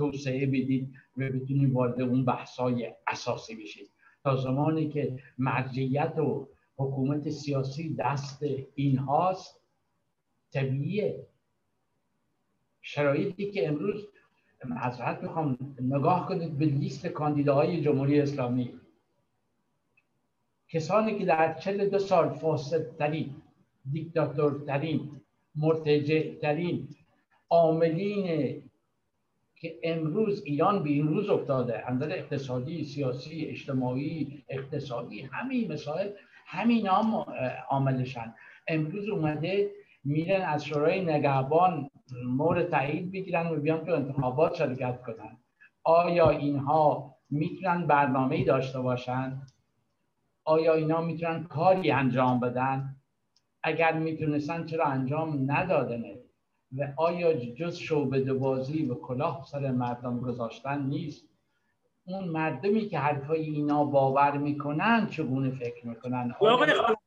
توسعه 0.00 0.46
بدید 0.46 0.94
و 1.16 1.28
بتونید 1.28 1.72
وارد 1.72 2.00
اون 2.00 2.24
بحثای 2.24 2.92
اساسی 3.06 3.56
بشید. 3.62 3.90
تا 4.24 4.36
زمانی 4.36 4.88
که 4.88 5.18
مرجعیت 5.38 6.18
و 6.18 6.48
حکومت 6.76 7.30
سیاسی 7.30 7.94
دست 7.98 8.44
این 8.74 8.98
هاست 8.98 9.60
طبیعیه. 10.52 11.26
شرایطی 12.82 13.50
که 13.50 13.68
امروز 13.68 14.08
حضرت 14.82 15.22
می‌خوام 15.22 15.76
نگاه 15.80 16.28
کنید 16.28 16.58
به 16.58 16.64
لیست 16.64 17.06
کاندیداهای 17.06 17.80
جمهوری 17.80 18.20
اسلامی. 18.20 18.80
کسانی 20.68 21.18
که 21.18 21.24
در 21.24 21.54
چل 21.54 21.88
دو 21.88 21.98
سال 21.98 22.28
فاسدترین 22.28 23.34
دیکتاتورترین 23.92 25.20
مرتجعترین 25.54 26.88
عاملین 27.50 28.62
که 29.60 29.78
امروز 29.82 30.42
ایران 30.44 30.82
به 30.82 30.90
این 30.90 31.08
روز 31.08 31.28
افتاده 31.28 31.88
اندر 31.88 32.18
اقتصادی 32.18 32.84
سیاسی 32.84 33.46
اجتماعی 33.46 34.44
اقتصادی 34.48 35.20
همین 35.20 35.72
مسائل 35.72 36.08
همین 36.46 36.86
هم 36.86 37.24
عاملشن. 37.68 38.34
امروز 38.66 39.08
اومده 39.08 39.70
میرن 40.04 40.42
از 40.42 40.64
شورای 40.64 41.04
نگهبان 41.04 41.90
مورد 42.26 42.70
تایید 42.70 43.12
بگیرن 43.12 43.46
و 43.46 43.56
بیان 43.56 43.84
تو 43.84 43.92
انتخابات 43.92 44.54
شرکت 44.54 45.02
کنن. 45.02 45.38
آیا 45.84 46.30
اینها 46.30 47.16
می‌تونن 47.30 47.86
برنامه 47.86 48.44
داشته 48.44 48.80
باشن؟ 48.80 49.42
آیا 50.44 50.74
اینا 50.74 51.00
می‌تونن 51.00 51.44
کاری 51.44 51.90
انجام 51.90 52.40
بدن؟ 52.40 52.96
اگر 53.62 53.92
می‌تونستن 53.92 54.66
چرا 54.66 54.84
انجام 54.84 55.50
ندادنه 55.50 56.19
و 56.78 56.92
آیا 56.96 57.32
جز 57.34 57.76
شعبده 57.76 58.34
بازی 58.34 58.86
و 58.86 58.94
کلاه 58.94 59.46
سر 59.50 59.70
مردم 59.70 60.20
گذاشتن 60.20 60.82
نیست؟ 60.82 61.24
اون 62.04 62.28
مردمی 62.28 62.88
که 62.88 62.98
حرفای 62.98 63.40
اینا 63.40 63.84
باور 63.84 64.38
می‌کنن 64.38 65.06
چگونه 65.10 65.50
فکر 65.50 65.86
می‌کنن؟ 65.86 66.34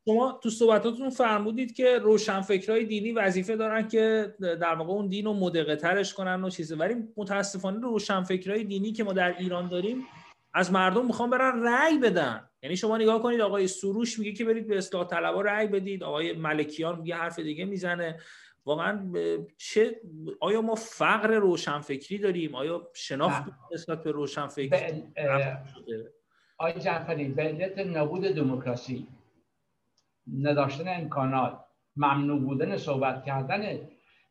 شما 0.05 0.39
تو 0.43 0.49
صحبتاتون 0.49 1.09
فرمودید 1.09 1.73
که 1.73 1.99
روشنفکرهای 1.99 2.85
دینی 2.85 3.11
وظیفه 3.11 3.55
دارن 3.55 3.87
که 3.87 4.35
در 4.39 4.75
واقع 4.75 4.91
اون 4.91 5.07
دین 5.07 5.25
رو 5.25 5.33
مدقه 5.33 5.75
ترش 5.75 6.13
کنن 6.13 6.43
و 6.43 6.49
چیزی 6.49 6.75
ولی 6.75 6.95
متاسفانه 7.17 7.79
روشنفکرهای 7.79 8.63
دینی 8.63 8.91
که 8.91 9.03
ما 9.03 9.13
در 9.13 9.37
ایران 9.37 9.67
داریم 9.69 10.05
از 10.53 10.71
مردم 10.71 11.05
می‌خوان 11.05 11.29
برن 11.29 11.63
رأی 11.63 11.97
بدن. 11.97 12.49
یعنی 12.63 12.75
شما 12.75 12.97
نگاه 12.97 13.21
کنید 13.21 13.41
آقای 13.41 13.67
سروش 13.67 14.19
میگه 14.19 14.33
که 14.33 14.45
برید 14.45 14.67
به 14.67 14.77
اصلاح 14.77 15.07
طلبا 15.07 15.41
رأی 15.41 15.67
بدید. 15.67 16.03
آقای 16.03 16.33
ملکیان 16.33 17.05
یه 17.05 17.15
حرف 17.15 17.39
دیگه 17.39 17.65
می‌زنه. 17.65 18.19
واقعا 18.65 19.11
چه 19.57 20.01
آیا 20.39 20.61
ما 20.61 20.75
فقر 20.75 21.35
روشنفکری 21.35 22.17
داریم؟ 22.17 22.55
آیا 22.55 22.87
شناخت 22.93 23.43
نسبت 23.73 24.03
به 24.03 24.11
روشنفکری 24.11 25.03
آقای 26.57 26.73
جعفری 26.73 27.27
به 27.27 27.43
علت 27.43 27.79
نبود 27.79 28.21
دموکراسی 28.21 29.07
نداشتن 30.41 31.01
امکانات 31.01 31.59
ممنوع 31.95 32.39
بودن 32.39 32.77
صحبت 32.77 33.25
کردن 33.25 33.79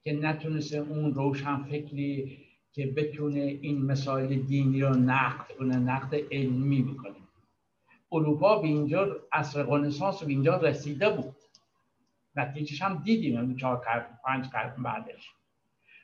که 0.03 0.13
نتونسته 0.13 0.79
اون 0.79 1.15
روشنفکری 1.15 2.39
که 2.73 2.87
بتونه 2.87 3.41
این 3.41 3.83
مسائل 3.85 4.35
دینی 4.35 4.81
رو 4.81 4.95
نقد 4.95 5.53
کنه 5.59 5.77
نقد 5.77 6.15
علمی 6.31 6.83
بکنه. 6.83 7.17
اروپا 8.13 8.59
به 8.59 8.69
اینجا 8.69 9.17
اصر 9.33 9.63
رنسانس 9.69 10.23
به 10.23 10.29
اینجا 10.29 10.57
رسیده 10.57 11.11
بود. 11.11 11.35
نتیجهش 12.37 12.83
هم 12.83 13.03
دیدیم 13.05 13.41
این 13.41 13.57
چهار 13.57 13.77
قرن 13.77 14.07
پنج 14.25 14.49
قرن 14.49 14.83
بعدش. 14.83 15.31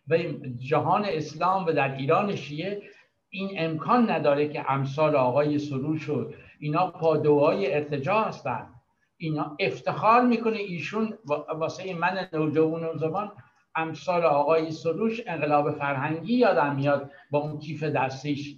و 0.09 0.17
جهان 0.57 1.05
اسلام 1.05 1.67
و 1.67 1.73
در 1.73 1.95
ایران 1.97 2.37
شیعه 2.37 2.83
این 3.31 3.51
امکان 3.57 4.11
نداره 4.11 4.49
که 4.49 4.71
امثال 4.71 5.17
آقای 5.17 5.59
سروش 5.59 6.09
و 6.09 6.31
اینا 6.59 6.91
پادوهای 6.91 7.75
ارتجاع 7.75 8.29
هستن. 8.29 8.67
اینا 9.17 9.57
افتخار 9.61 10.27
می‌کنه 10.27 10.57
ایشون 10.57 11.19
واسه 11.55 11.95
من 11.95 12.29
نوجوان 12.33 12.85
و 12.85 12.99
زمان 12.99 13.33
امثال 13.75 14.25
آقای 14.25 14.71
سروش 14.71 15.21
انقلاب 15.27 15.71
فرهنگی 15.71 16.35
یادم 16.35 16.77
میاد 16.77 17.11
با 17.31 17.39
اون 17.39 17.59
کیف 17.59 17.83
دستیش. 17.83 18.57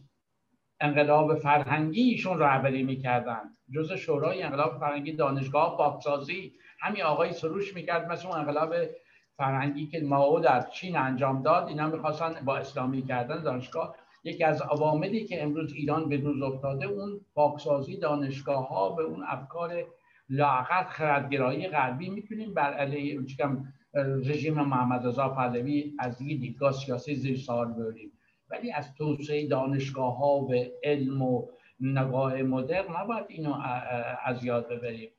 انقلاب 0.80 1.34
فرهنگی 1.34 2.02
ایشون 2.02 2.38
رهبری 2.38 2.82
می‌کردن. 2.82 3.40
جز 3.74 3.92
شورای 3.92 4.42
انقلاب 4.42 4.78
فرهنگی 4.78 5.12
دانشگاه 5.12 5.76
پاکسازی 5.76 6.52
همین 6.80 7.02
آقای 7.02 7.32
سروش 7.32 7.74
می‌کرد 7.74 8.12
مثل 8.12 8.28
اون 8.28 8.38
انقلاب 8.38 8.74
فرهنگی 9.36 9.86
که 9.86 10.00
ماو 10.00 10.40
در 10.40 10.60
چین 10.60 10.96
انجام 10.96 11.42
داد 11.42 11.68
اینا 11.68 11.86
می‌خواستن 11.86 12.34
با 12.44 12.56
اسلامی 12.56 13.02
کردن 13.02 13.42
دانشگاه. 13.42 13.96
یکی 14.24 14.44
از 14.44 14.62
عواملی 14.62 15.24
که 15.24 15.42
امروز 15.42 15.72
ایران 15.72 16.08
به 16.08 16.16
روز 16.16 16.42
افتاده 16.42 16.86
اون 16.86 17.20
پاکسازی 17.34 17.96
دانشگاه 17.96 18.68
ها 18.68 18.88
به 18.90 19.02
اون 19.02 19.24
افکار 19.28 19.84
لاقت 20.28 20.86
خردگرایی 20.86 21.68
غربی. 21.68 22.10
می‌تونیم 22.10 22.54
بر 22.54 22.72
علیه 22.74 23.20
رژیم 23.94 24.54
محمد 24.54 25.06
رضا 25.06 25.28
پهلوی 25.28 25.92
از 25.98 26.22
یه 26.22 26.38
دیدگاه 26.38 26.72
سیاسی 26.72 27.14
زیر 27.14 27.38
سوال 27.38 27.72
ببریم. 27.72 28.12
ولی 28.50 28.72
از 28.72 28.94
توسعه 28.94 29.48
دانشگاه 29.48 30.18
ها 30.18 30.40
به 30.40 30.72
علم 30.84 31.22
و 31.22 31.46
نگاه 31.80 32.42
مدرن 32.42 32.96
نباید 32.96 33.24
اینو 33.28 33.54
از 34.24 34.44
یاد 34.44 34.68
ببریم. 34.68 35.10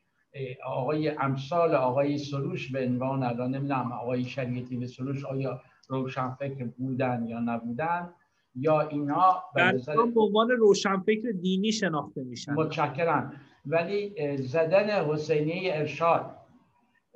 آقای 0.65 1.09
امثال 1.09 1.75
آقای 1.75 2.17
سروش 2.17 2.71
به 2.71 2.85
عنوان 2.85 3.23
الان 3.23 3.55
نمی‌دونم 3.55 3.91
آقای 3.91 4.23
شریعتی 4.23 4.77
به 4.77 4.87
سروش 4.87 5.25
آیا 5.25 5.61
روشنفکر 5.87 6.65
بودن 6.65 7.25
یا 7.27 7.39
نبودن 7.39 8.13
یا 8.55 8.81
اینا 8.81 9.43
در 9.55 9.71
به 9.95 10.21
عنوان 10.21 10.49
روشنفکر 10.49 11.31
دینی 11.41 11.71
شناخته 11.71 12.23
میشن. 12.23 12.53
متشکرم. 12.53 13.33
ولی 13.65 14.37
زدن 14.37 14.89
حسینی 15.05 15.71
ارشاد 15.71 16.37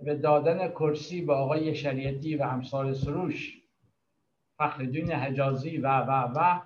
به 0.04 0.16
دادن 0.16 0.68
کرسی 0.68 1.22
به 1.22 1.34
آقای 1.34 1.76
شریعتی 1.76 2.36
و 2.36 2.44
امثال 2.44 2.94
سروش 2.94 3.62
فخردین 4.58 5.12
حجازی 5.12 5.78
و 5.78 5.88
و 5.88 6.12
و 6.36 6.62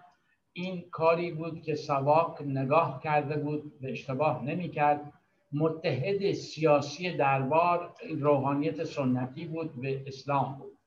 این 0.54 0.90
کاری 0.92 1.32
بود 1.32 1.62
که 1.62 1.76
سواک 1.76 2.42
نگاه 2.42 3.02
کرده 3.04 3.38
بود 3.38 3.80
به 3.80 3.92
اشتباه 3.92 4.46
نمی 4.46 4.70
کرد 4.70 5.14
متحد 5.54 6.32
سیاسی 6.32 7.18
دربار 7.18 7.94
روحانیت 8.20 8.84
سنتی 8.84 9.46
بود 9.46 9.82
به 9.82 10.04
اسلام 10.08 10.56
بود. 10.60 10.78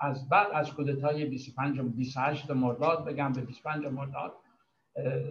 از 0.00 0.28
بعد 0.28 0.46
از 0.52 0.74
کودتای 0.74 1.24
25 1.24 1.78
و 1.78 1.82
28 1.82 2.50
مرداد 2.50 3.04
بگم 3.04 3.32
به 3.32 3.40
25 3.40 3.86
مرداد 3.86 4.32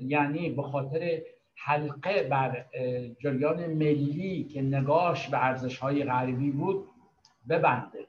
یعنی 0.01 0.49
به 0.49 0.61
خاطر 0.61 1.21
حلقه 1.55 2.23
بر 2.23 2.65
جریان 3.19 3.65
ملی 3.65 4.43
که 4.43 4.61
نگاش 4.61 5.27
به 5.29 5.45
ارزش 5.45 5.77
های 5.77 6.03
غربی 6.03 6.51
بود 6.51 6.87
ببنده. 7.49 8.07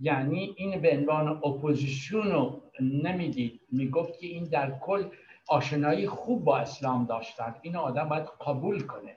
یعنی 0.00 0.54
این 0.56 0.80
به 0.80 0.96
عنوان 0.96 1.28
اپوزیسیون 1.28 2.30
رو 2.30 2.62
نمی‌دید. 2.80 3.60
می‌گفت 3.72 4.18
که 4.18 4.26
این 4.26 4.44
در 4.44 4.78
کل 4.78 5.04
آشنایی 5.48 6.06
خوب 6.06 6.44
با 6.44 6.58
اسلام 6.58 7.06
داشتن. 7.06 7.54
این 7.62 7.76
آدم 7.76 8.08
باید 8.08 8.26
قبول 8.46 8.80
کنه. 8.80 9.16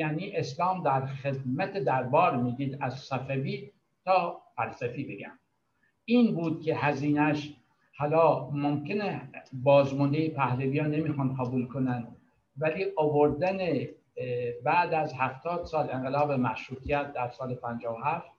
یعنی 0.00 0.36
اسلام 0.36 0.82
در 0.82 1.06
خدمت 1.06 1.78
دربار 1.78 2.36
می‌دید 2.36 2.78
از 2.80 2.94
صفوی 2.94 3.70
تا 4.04 4.42
فلسفی 4.56 5.04
بگم. 5.04 5.38
این 6.04 6.34
بود 6.34 6.62
که 6.62 6.76
هزینش 6.76 7.54
حالا 7.98 8.50
ممکنه 8.50 9.30
بازمونده 9.52 10.28
پهلویان 10.28 10.90
نمی‌خوان 10.90 11.34
قبول 11.34 11.66
کنن 11.66 12.06
ولی 12.56 12.86
آوردن 12.96 13.58
بعد 14.64 14.94
از 14.94 15.14
هفتاد 15.14 15.64
سال 15.64 15.90
انقلاب 15.90 16.32
مشروطیت 16.32 17.12
در 17.12 17.28
سال 17.28 17.54
57 17.54 18.30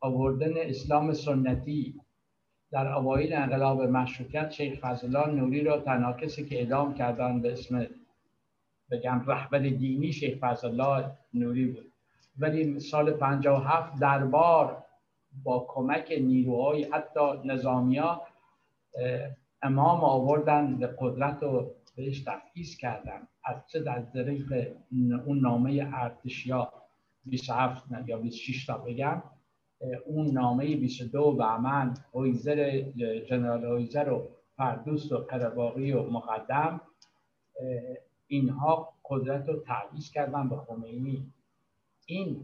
آوردن 0.00 0.52
اسلام 0.56 1.12
سنتی 1.12 2.00
در 2.72 2.92
اوایل 2.92 3.32
انقلاب 3.32 3.82
مشروطیت 3.82 4.50
شیخ 4.50 4.80
فضلالله 4.80 5.34
نوری 5.34 5.60
را 5.64 5.80
تنها 5.80 6.12
که 6.12 6.58
اعدام 6.58 6.94
کردن 6.94 7.40
به 7.42 7.52
اسم 7.52 7.86
بگم 8.90 9.24
رهبر 9.26 9.58
دینی 9.58 10.12
شیخ 10.12 10.38
فضلالله 10.38 11.10
نوری 11.34 11.66
بود. 11.66 11.92
ولی 12.38 12.80
سال 12.80 13.10
57 13.10 14.00
دربار 14.00 14.84
با 15.44 15.66
کمک 15.68 16.14
نیروهای 16.20 16.84
حتی 16.84 17.20
نظامیا 17.44 18.22
امام 19.62 20.00
آوردن 20.04 20.76
به 20.76 20.96
قدرت 20.98 21.42
و 21.42 21.70
بهش 21.96 22.20
تفعیز 22.20 22.76
کردن. 22.76 23.28
از 23.44 23.56
چه 23.66 23.80
در 23.80 24.02
طریق 24.02 24.72
اون 25.26 25.38
نامه 25.38 25.90
ارتشیا 25.94 26.72
27 27.24 27.84
یا 28.06 28.18
26 28.18 28.66
تا 28.66 28.78
بگم 28.78 29.22
اون 30.06 30.30
نامه 30.30 30.76
22 30.76 31.36
و 31.38 31.58
من 31.58 31.94
هویزر 32.14 32.80
جنرال 33.28 33.64
هویزر 33.64 34.12
و 34.12 34.28
فردوست 34.56 35.12
و 35.12 35.18
قرباقی 35.18 35.92
و 35.92 36.10
مقدم 36.10 36.80
اینها 38.30 38.92
قدرت 39.04 39.48
رو 39.48 39.60
تعویز 39.60 40.10
کردن 40.10 40.48
به 40.48 40.56
خمینی 40.56 41.32
این 42.06 42.42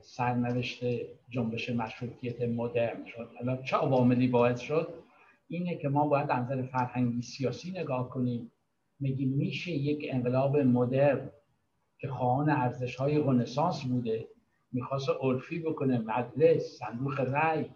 سرنوشت 0.00 0.84
جنبش 1.28 1.70
مشروطیت 1.70 2.42
مدرن 2.42 3.04
شد. 3.04 3.30
حالا 3.38 3.62
چه 3.62 3.76
عواملی 3.76 4.28
باعث 4.28 4.60
شد؟ 4.60 4.94
اینه 5.48 5.76
که 5.76 5.88
ما 5.88 6.08
باید 6.08 6.32
نظر 6.32 6.62
فرهنگی 6.62 7.22
سیاسی 7.22 7.70
نگاه 7.70 8.10
کنیم. 8.10 8.52
میگیم 9.00 9.28
میشه 9.28 9.70
یک 9.70 10.06
انقلاب 10.10 10.56
مدرن 10.56 11.30
که 11.98 12.08
خواهان 12.08 12.50
ارزش 12.50 12.96
های 12.96 13.18
رنسانس 13.18 13.84
بوده 13.84 14.28
می‌خواست 14.72 15.08
عرفی 15.20 15.58
بکنه 15.58 15.98
مجلس 15.98 16.78
صندوق 16.78 17.20
رأی 17.20 17.70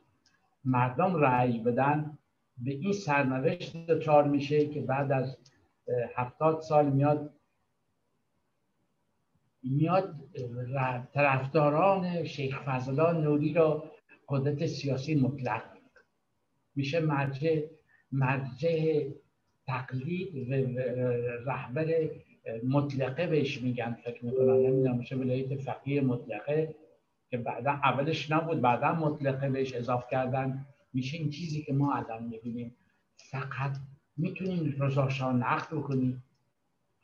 مردم 0.65 1.17
رأی 1.17 1.59
بدن. 1.59 2.19
به 2.59 2.71
این 2.71 2.93
سرنوشت 2.93 3.87
دچار 3.87 4.25
میشه 4.29 4.69
که 4.69 4.81
بعد 4.81 5.13
از 5.13 5.37
هفتاد 6.17 6.61
سال 6.61 6.91
میاد 6.91 7.34
میاد 9.65 10.15
طرفداران 11.13 12.25
شیخ 12.25 12.63
فضلا 12.63 13.13
نوری 13.13 13.53
را 13.53 13.91
قدرت 14.29 14.67
سیاسی 14.67 15.15
مطلق 15.15 15.63
میشه 16.77 17.01
مرجع 17.01 17.61
مرجع 18.13 19.09
تقلید 19.67 20.51
و 20.51 20.53
رهبر 21.51 22.11
مطلقه 22.69 23.27
بهش 23.27 23.63
میگن 23.63 23.97
فکر 24.05 24.25
می‌کنم. 24.25 24.51
نمی‌دونم 24.51 24.97
میشه 24.97 25.17
ولایت 25.17 25.61
فقیه 25.61 26.01
مطلقه 26.01 26.75
که 27.31 27.37
بعدا 27.37 27.71
اولش 27.71 28.31
نبود 28.31 28.61
بعدا 28.61 28.95
مطلقه 28.95 29.51
بهش 29.51 29.75
اضاف 29.75 30.09
کردن. 30.11 30.67
میشه 30.95 31.17
این 31.17 31.31
چیزی 31.31 31.63
که 31.63 31.73
ما 31.73 31.95
الان 31.95 32.23
می‌بینیم. 32.23 32.77
فقط 33.17 33.77
می‌تونیم 34.17 34.77
رضا 34.81 35.33
نقد 35.33 35.75
بکنیم 35.75 36.25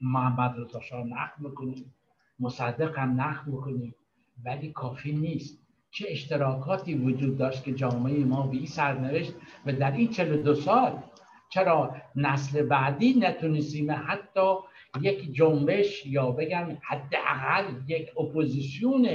محمد 0.01 0.55
رضا 0.59 1.03
نقد 1.03 1.43
بکنیم 1.43 1.95
مصدق 2.41 2.99
هم 2.99 3.21
نقد 3.21 3.49
بکنیم. 3.49 3.95
ولی 4.45 4.73
کافی 4.73 5.13
نیست. 5.13 5.61
چه 5.91 6.07
اشتراکاتی 6.09 6.95
وجود 6.95 7.39
داشت 7.39 7.65
که 7.65 7.73
جامعه 7.73 8.25
ما 8.25 8.47
به 8.47 8.57
این 8.57 8.67
سرنوشت 8.67 9.33
و 9.67 9.73
در 9.73 9.93
این 9.93 10.09
42 10.09 10.55
سال 10.55 11.03
چرا 11.49 11.97
نسل 12.17 12.63
بعدی 12.63 13.15
نتونستیم 13.15 13.91
حتی 13.91 14.55
یک 15.01 15.33
جنبش 15.33 16.07
یا 16.07 16.31
بگم 16.31 16.79
حداقل 16.83 17.65
یک 17.89 18.19
اپوزیسیون 18.19 19.09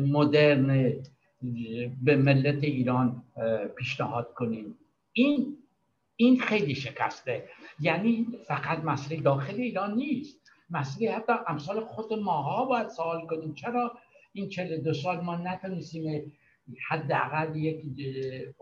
مدرن 0.00 0.92
به 2.02 2.16
ملت 2.16 2.64
ایران 2.64 3.22
پیشنهاد 3.76 4.34
کنیم؟ 4.34 4.78
این 5.12 5.56
این 6.16 6.40
خیلی 6.40 6.74
شکسته. 6.74 7.48
یعنی 7.80 8.26
فقط 8.46 8.84
مسئله 8.84 9.20
داخل 9.20 9.54
ایران 9.54 9.94
نیست. 9.94 10.47
مسئله 10.70 11.10
حتی 11.12 11.32
امثال 11.46 11.80
خود 11.80 12.12
ماها 12.12 12.64
باید 12.64 12.88
سوال 12.88 13.26
کنیم. 13.26 13.54
چرا 13.54 13.92
این 14.32 14.48
42 14.48 14.94
سال 14.94 15.20
ما 15.20 15.36
نتونستیم 15.36 16.32
حداقل 16.88 17.56
یک 17.56 17.84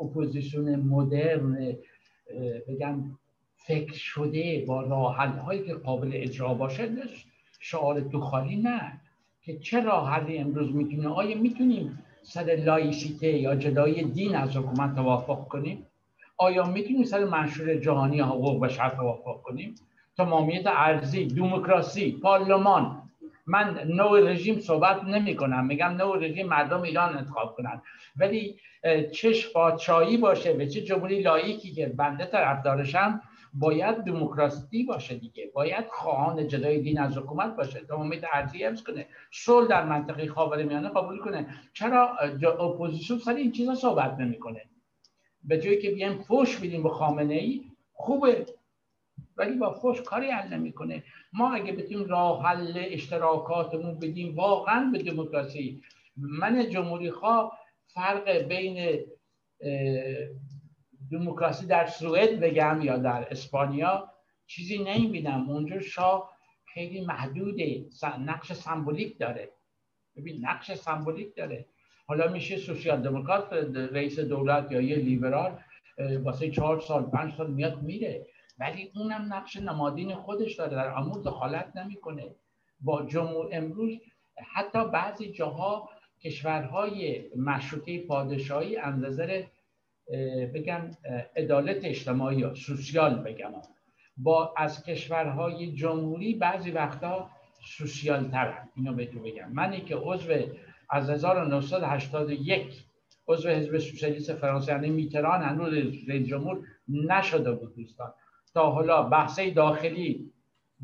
اپوزیسیون 0.01 0.77
مدرن 0.77 1.77
بگم 2.69 3.05
فکر 3.57 3.93
شده 3.93 4.65
با 4.69 4.83
راه 4.83 5.27
هایی 5.27 5.65
که 5.65 5.75
قابل 5.75 6.11
اجرا 6.15 6.55
باشه 6.55 6.89
شعار 7.61 8.01
تو 8.01 8.21
خالی 8.21 8.57
نه. 8.57 9.01
که 9.43 9.59
چه 9.59 9.81
راه 9.81 10.21
امروز 10.29 10.75
می‌تونه؟ 10.75 11.09
آیا 11.09 11.39
می‌تونیم 11.39 11.99
سر 12.23 12.43
لائیسیته 12.43 13.29
یا 13.29 13.57
جدای 13.57 14.03
دین 14.05 14.35
از 14.35 14.57
حکومت 14.57 14.95
توافق 14.95 15.49
کنیم؟ 15.49 15.87
آیا 16.37 16.65
می‌تونیم 16.65 17.05
سر 17.05 17.25
منشور 17.25 17.75
جهانی 17.75 18.21
حقوق 18.21 18.65
بشر 18.65 18.91
توافق 18.91 19.43
کنیم؟ 19.43 19.75
تمامیت 20.17 20.67
ارزی 20.67 21.27
دموکراسی 21.27 22.13
پارلمان. 22.23 23.03
من 23.47 23.81
نوع 23.87 24.31
رژیم 24.31 24.61
صحبت 24.61 25.05
نمی 25.05 25.37
کنم. 25.37 25.67
میگم 25.67 25.87
نوع 25.89 26.19
رژیم 26.19 26.47
مردم 26.47 26.83
ایران 26.83 27.17
انتخاب 27.17 27.55
کنند 27.57 27.83
ولی 28.17 28.57
چش 29.13 29.53
پادشاهی 29.53 30.17
باشه 30.17 30.53
و 30.53 30.67
چه 30.67 30.81
جمهوری 30.81 31.23
لایکی 31.23 31.73
که 31.73 31.87
بنده 31.87 32.27
طرفدارشم 32.27 33.21
باید 33.55 33.97
دموکراسی 33.97 34.85
باشه 34.85 35.15
دیگه. 35.15 35.51
باید 35.55 35.85
خواهان 35.89 36.49
جدای 36.49 36.81
دین 36.81 37.01
از 37.01 37.19
حکومت 37.19 37.57
باشه. 37.57 37.81
تمامیت 37.81 38.25
ارزی 38.33 38.65
حفظ 38.65 38.83
کنه. 38.83 39.07
صلح 39.33 39.69
در 39.69 39.85
منطقه 39.85 40.27
خاورمیانه 40.29 40.89
قبول 40.89 41.19
کنه. 41.19 41.47
چرا 41.73 42.17
اپوزیسیون 42.61 43.19
سر 43.19 43.35
این 43.35 43.53
چیزا 43.53 43.75
صحبت 43.75 44.19
نمی‌کنه؟ 44.19 44.63
به 45.45 45.59
جایی 45.61 45.79
که 45.79 45.91
بیایم 45.91 46.19
فوش 46.19 46.57
بدیم 46.57 46.83
به 46.83 46.89
خامنه 46.89 47.35
ای 47.35 47.63
خوبه. 47.93 48.47
ولی 49.37 49.57
با 49.57 49.71
فوش 49.73 50.03
کاری 50.03 50.31
حل 50.31 50.55
نمی‌کنه. 50.55 51.03
ما 51.33 51.55
اگه 51.55 51.73
بتونیم 51.73 52.09
راه 52.09 52.47
حل 52.47 52.73
اشتراکاتمون 52.77 53.99
بدیم 53.99 54.37
واقعا 54.37 54.91
به 54.93 55.03
دموکراسی. 55.03 55.83
من 56.17 56.69
جمهوری 56.69 57.11
خواه 57.11 57.59
فرق 57.87 58.31
بین 58.31 58.99
دموکراسی 61.11 61.67
در 61.67 61.87
سوئد 61.87 62.41
بگم 62.41 62.81
یا 62.83 62.97
در 62.97 63.27
اسپانیا 63.31 64.13
چیزی 64.47 64.79
نمی‌بینم. 64.79 65.51
اونجا 65.51 65.81
شاه 65.81 66.31
خیلی 66.75 67.01
محدوده. 67.01 67.85
نقش 68.21 68.53
سمبولیک 68.53 69.19
داره. 69.19 69.53
ببین 70.17 70.47
نقش 70.47 70.73
سمبولیک 70.73 71.37
داره. 71.37 71.67
حالا 72.07 72.33
میشه 72.33 72.57
سوسیال 72.57 73.03
دموکرات 73.03 73.53
رئیس 73.93 74.21
دولت 74.21 74.73
یا 74.73 74.81
یه 74.81 74.97
لیبرال 74.97 75.59
واسه 76.23 76.51
چهار 76.51 76.81
سال 76.81 77.03
پنج 77.03 77.35
سال 77.35 77.51
میاد 77.51 77.83
میره. 77.83 78.27
ولی 78.59 78.93
اونم 78.95 79.35
نقش 79.35 79.57
نمادین 79.57 80.15
خودش 80.15 80.55
داره 80.55 80.71
در 80.71 80.89
امور 80.89 81.23
دخالت 81.23 81.77
نمی‌کنه. 81.77 82.35
با 82.81 83.07
جمهور 83.07 83.49
امروز 83.53 83.99
حتی 84.55 84.89
بعضی 84.89 85.33
جاها 85.33 85.89
کشورهای 86.23 87.25
مشروطه 87.37 88.07
پادشاهی 88.07 88.77
از 88.77 88.99
نظر 88.99 89.43
بگم 90.55 90.91
عدالت 91.37 91.85
اجتماعی 91.85 92.39
یا 92.39 92.55
سوسیال 92.55 93.15
بگم 93.15 93.53
با 94.17 94.55
از 94.57 94.85
کشورهای 94.85 95.73
جمهوری 95.73 96.35
بعضی 96.35 96.71
وقتا 96.71 97.31
سوسیال 97.65 98.29
ترن 98.29 98.69
اینو 98.77 98.93
بهتون 98.95 99.23
بگم. 99.23 99.53
منی 99.53 99.81
که 99.81 99.97
عضو 99.97 100.33
از 100.91 101.11
1981 101.11 102.85
عضو 103.29 103.49
حزب 103.49 103.79
سوسیالیست 103.79 104.35
فرانسه 104.35 104.73
یعنی 104.73 104.91
میتران 104.91 105.43
هنوز 105.43 105.73
رئیس 106.09 106.29
جمهور 106.29 106.67
نشده 106.89 107.53
بود 107.53 107.75
دوستان. 107.77 108.15
تا 108.57 108.71
حالا 108.71 109.03
بحثه 109.03 109.51
داخلی 109.51 110.33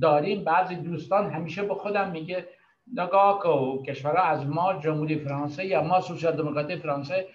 داریم 0.00 0.44
بعضی 0.44 0.76
دوستان 0.76 1.30
همیشه 1.30 1.62
به 1.62 1.74
خودم 1.74 2.10
میگه 2.10 2.48
نگاه 2.92 3.42
که 3.42 3.92
کشورها 3.92 4.22
از 4.22 4.46
ما 4.46 4.74
جمهوری 4.74 5.18
فرانسه 5.18 5.66
یا 5.66 5.82
ما 5.82 6.00
سوسیال 6.00 6.36
دموکراتی 6.36 6.76
فرانسه 6.76 7.26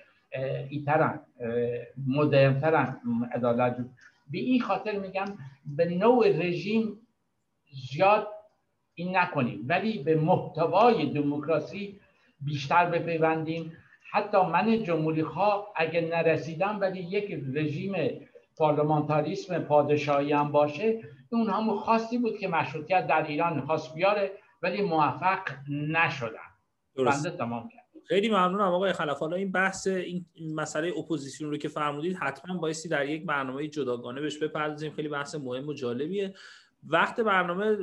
ایترن 0.69 1.19
مدرنترن 2.07 3.01
عدالت. 3.33 3.77
به 4.31 4.37
این 4.37 4.61
خاطر 4.61 4.99
میگم 4.99 5.25
به 5.65 5.85
نوع 5.85 6.27
رژیم 6.27 7.07
زیاد 7.91 8.27
این 8.95 9.17
نکنیم. 9.17 9.65
ولی 9.67 10.03
به 10.03 10.15
محتوای 10.15 11.05
دموکراسی 11.05 11.99
بیشتر 12.41 12.89
بپیوندیم. 12.89 13.73
حتی 14.11 14.37
من 14.37 14.83
جمهوری 14.83 15.23
خواه 15.23 15.67
اگه 15.75 16.01
نرسیدم 16.01 16.77
ولی 16.81 16.99
یک 16.99 17.43
رژیم 17.53 17.93
پارلمانتاریسم 18.57 19.59
پادشاهی 19.59 20.33
هم 20.33 20.51
باشه 20.51 21.01
اون 21.29 21.49
همون 21.49 21.77
خواستی 21.77 22.17
بود 22.17 22.37
که 22.37 22.47
مشروطیت 22.47 23.07
در 23.07 23.27
ایران 23.27 23.61
خواست 23.61 23.95
بیاره 23.95 24.31
ولی 24.61 24.81
موفق 24.81 25.39
نشدن. 25.69 26.37
بنده 26.95 27.29
تمام 27.29 27.69
کرد. 27.69 27.87
خیلی 28.07 28.29
ممنونم 28.29 28.73
آقای 28.73 28.93
خلف. 28.93 29.19
حالا 29.19 29.35
این 29.35 29.51
بحث 29.51 29.87
این 29.87 30.55
مسئله 30.55 30.93
اپوزیسیون 30.97 31.51
رو 31.51 31.57
که 31.57 31.67
فرمودید 31.67 32.17
حتما 32.17 32.57
بایستی 32.57 32.89
در 32.89 33.09
یک 33.09 33.25
برنامه 33.25 33.67
جداگانه 33.67 34.21
بهش 34.21 34.37
بپردازیم. 34.37 34.91
خیلی 34.91 35.07
بحث 35.07 35.35
مهم 35.35 35.67
و 35.67 35.73
جالبیه. 35.73 36.33
وقت 36.83 37.19
برنامه 37.19 37.77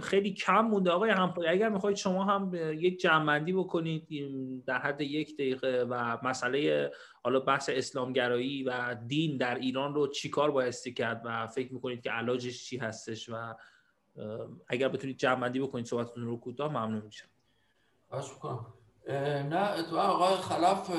خیلی 0.00 0.32
کم 0.32 0.60
مونده. 0.60 0.90
آقای 0.90 1.10
همپایی 1.10 1.48
اگر 1.48 1.68
می‌خواید 1.68 1.96
شما 1.96 2.24
هم 2.24 2.50
یک 2.54 3.00
جمعندی 3.00 3.52
بکنید 3.52 4.06
در 4.64 4.78
حد 4.78 5.00
یک 5.00 5.34
دقیقه 5.34 5.86
و 5.90 6.18
مسئله 6.22 6.90
حالا 7.22 7.40
بحث 7.40 7.70
اسلامگرایی 7.72 8.62
و 8.62 8.96
دین 9.06 9.36
در 9.36 9.54
ایران 9.54 9.94
رو 9.94 10.08
چیکار 10.08 10.50
بایستی 10.50 10.94
کرد 10.94 11.22
و 11.24 11.46
فکر 11.46 11.74
می‌کنید 11.74 12.02
که 12.02 12.10
علاجش 12.10 12.64
چی 12.64 12.76
هستش 12.76 13.28
و 13.28 13.54
اگر 14.68 14.88
بتونید 14.88 15.16
جمعندی 15.16 15.60
بکنید 15.60 15.86
صحبتتون 15.86 16.24
رو 16.24 16.40
کوتاه 16.40 16.72
ممنون 16.72 17.02
میشم. 17.02 17.28
نه 19.50 19.56
اتفاقا 19.56 20.02
آقای 20.02 20.36
خلاف 20.36 20.90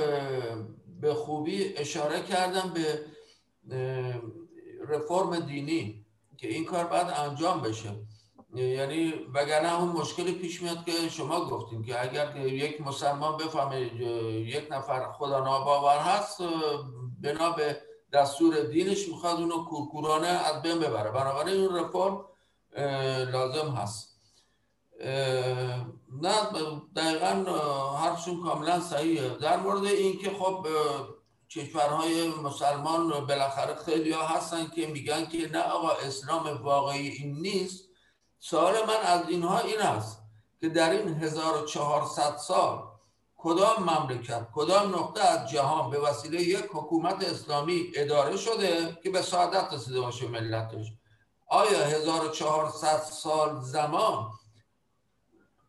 به 1.02 1.14
خوبی 1.14 1.64
اشاره 1.78 2.22
کردم 2.22 2.74
به 2.74 3.00
رفرم 4.90 5.40
دینی. 5.40 6.07
که 6.38 6.48
این 6.48 6.66
کار 6.66 6.84
باید 6.84 7.08
انجام 7.08 7.62
بشه. 7.62 7.96
یعنی 8.56 9.14
وگرنه 9.34 9.82
اون 9.82 9.90
مشکلی 9.90 10.32
پیش 10.32 10.62
میاد 10.62 10.86
که 10.86 11.10
شما 11.10 11.46
گفتیم 11.46 11.84
که 11.84 12.02
اگر 12.02 12.38
یک 12.38 12.82
مسلمان 12.82 13.38
بفهمه 13.38 13.82
یک 14.48 14.68
نفر 14.72 15.12
خدا 15.12 15.40
ناباور 15.40 15.98
هست 15.98 16.42
بنا 17.24 17.50
به 17.50 17.82
دستور 18.14 18.60
دینش 18.60 19.08
می‌خواد 19.08 19.40
اونو 19.40 19.66
کورکورانه 19.66 20.28
از 20.28 20.62
بین 20.62 20.80
ببره. 20.80 21.12
بنابراین 21.12 21.66
اون 21.66 21.76
رفرم 21.76 22.26
لازم 23.32 23.72
هست. 23.72 24.18
نه 26.22 26.34
دقیقا 26.96 27.58
حرفشون 27.98 28.44
کاملا 28.44 28.80
صحیحه. 28.80 29.30
در 29.30 29.58
مورد 29.58 29.86
اینکه 29.86 30.30
خب 30.30 30.68
کشورهای 31.50 32.28
مسلمان 32.28 33.26
بالاخره 33.26 33.76
خیلی 33.76 34.12
ها 34.12 34.28
هستن 34.28 34.68
که 34.68 34.88
میگن 34.88 35.26
که 35.26 35.50
نه 35.52 35.62
آقا 35.62 35.90
اسلام 35.90 36.64
واقعی 36.64 37.08
این 37.08 37.42
نیست. 37.42 37.86
سوال 38.40 38.74
من 38.74 39.02
از 39.04 39.30
اینها 39.30 39.60
این 39.60 39.80
است 39.80 40.22
که 40.60 40.70
در 40.70 40.90
این 40.90 41.08
1400 41.08 42.38
سال 42.38 42.84
کدام 43.38 43.84
مملکت 43.84 44.48
کدام 44.54 44.96
نقطه 44.96 45.22
از 45.22 45.50
جهان 45.50 45.90
به 45.90 46.00
وسیله 46.00 46.42
یک 46.42 46.66
حکومت 46.74 47.24
اسلامی 47.24 47.92
اداره 47.96 48.38
شده 48.38 48.98
که 49.04 49.10
به 49.10 49.22
سعادت 49.22 49.74
رسیده 49.74 50.02
باشه 50.02 50.28
ملتش؟ 50.28 50.94
آیا 51.48 51.86
1400 51.86 52.98
سال 52.98 53.62
زمان 53.62 54.32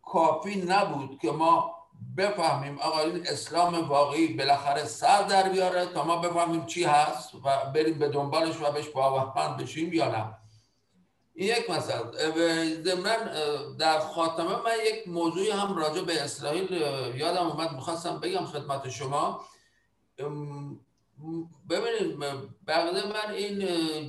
کافی 0.02 0.62
نبود 0.62 1.18
که 1.18 1.30
ما 1.30 1.77
بفهمیم 2.18 2.78
آقا 2.78 3.00
این 3.00 3.26
اسلام 3.26 3.88
واقعی 3.88 4.28
بالاخره 4.28 4.84
سر 4.84 5.22
در 5.22 5.48
بیاره 5.48 5.86
تا 5.86 6.04
ما 6.04 6.16
بفهمیم 6.16 6.66
چی 6.66 6.84
هست 6.84 7.34
و 7.34 7.38
بریم 7.74 7.98
به 7.98 8.08
دنبالش 8.08 8.56
و 8.62 8.72
بهش 8.72 8.88
باورمند 8.88 9.56
بشیم 9.56 9.92
یا 9.92 10.08
نه. 10.08 10.34
این 11.34 11.48
یک 11.56 11.70
مسئله. 11.70 12.02
ضمن 12.82 13.16
در 13.78 14.00
خاتمه 14.00 14.50
من 14.50 14.76
یک 14.86 15.08
موضوعی 15.08 15.50
هم 15.50 15.76
راجع 15.76 16.02
به 16.02 16.22
اسرائیل 16.22 16.72
یادم 17.16 17.46
اومد 17.46 17.72
می‌خواستم 17.72 18.20
بگم 18.20 18.44
خدمت 18.44 18.88
شما. 18.88 19.40
ببینید 21.70 22.18
بقیده 22.66 23.06
من 23.06 23.34
این 23.34 23.58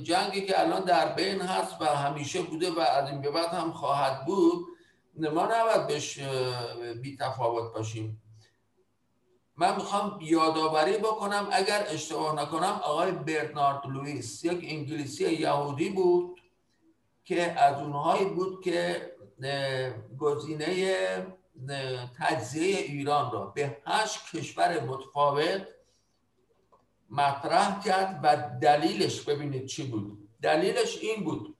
جنگی 0.02 0.46
که 0.46 0.60
الان 0.60 0.84
در 0.84 1.12
بین 1.12 1.40
هست 1.40 1.82
و 1.82 1.84
همیشه 1.84 2.42
بوده 2.42 2.70
و 2.70 2.80
از 2.80 3.10
این 3.10 3.20
به 3.20 3.30
بعد 3.30 3.48
هم 3.54 3.72
خواهد 3.72 4.24
بود 4.26 4.66
ما 5.28 5.44
نباید 5.44 5.86
بهش 5.86 6.18
بی 7.02 7.16
تفاوت 7.16 7.74
باشیم. 7.74 8.22
من 9.56 9.76
می‌خوام 9.76 10.18
یادآوری 10.20 10.98
بکنم 10.98 11.48
اگر 11.52 11.86
اشتباه 11.88 12.42
نکنم 12.42 12.80
آقای 12.82 13.12
برنارد 13.12 13.86
لوئیس 13.86 14.44
یک 14.44 14.60
انگلیسی 14.62 15.32
یهودی 15.32 15.90
بود 15.90 16.40
که 17.24 17.60
از 17.60 17.82
اونهایی 17.82 18.24
بود 18.24 18.64
که 18.64 19.10
گزینه 20.18 21.26
تجزیه 22.18 22.76
ایران 22.76 23.32
را 23.32 23.46
به 23.46 23.76
هشت 23.86 24.36
کشور 24.36 24.80
متفاوت 24.80 25.66
مطرح 27.10 27.82
کرد 27.84 28.20
و 28.22 28.50
دلیلش 28.60 29.20
ببینید 29.20 29.66
چی 29.66 29.82
بود. 29.82 30.28
دلیلش 30.42 30.98
این 30.98 31.24
بود. 31.24 31.56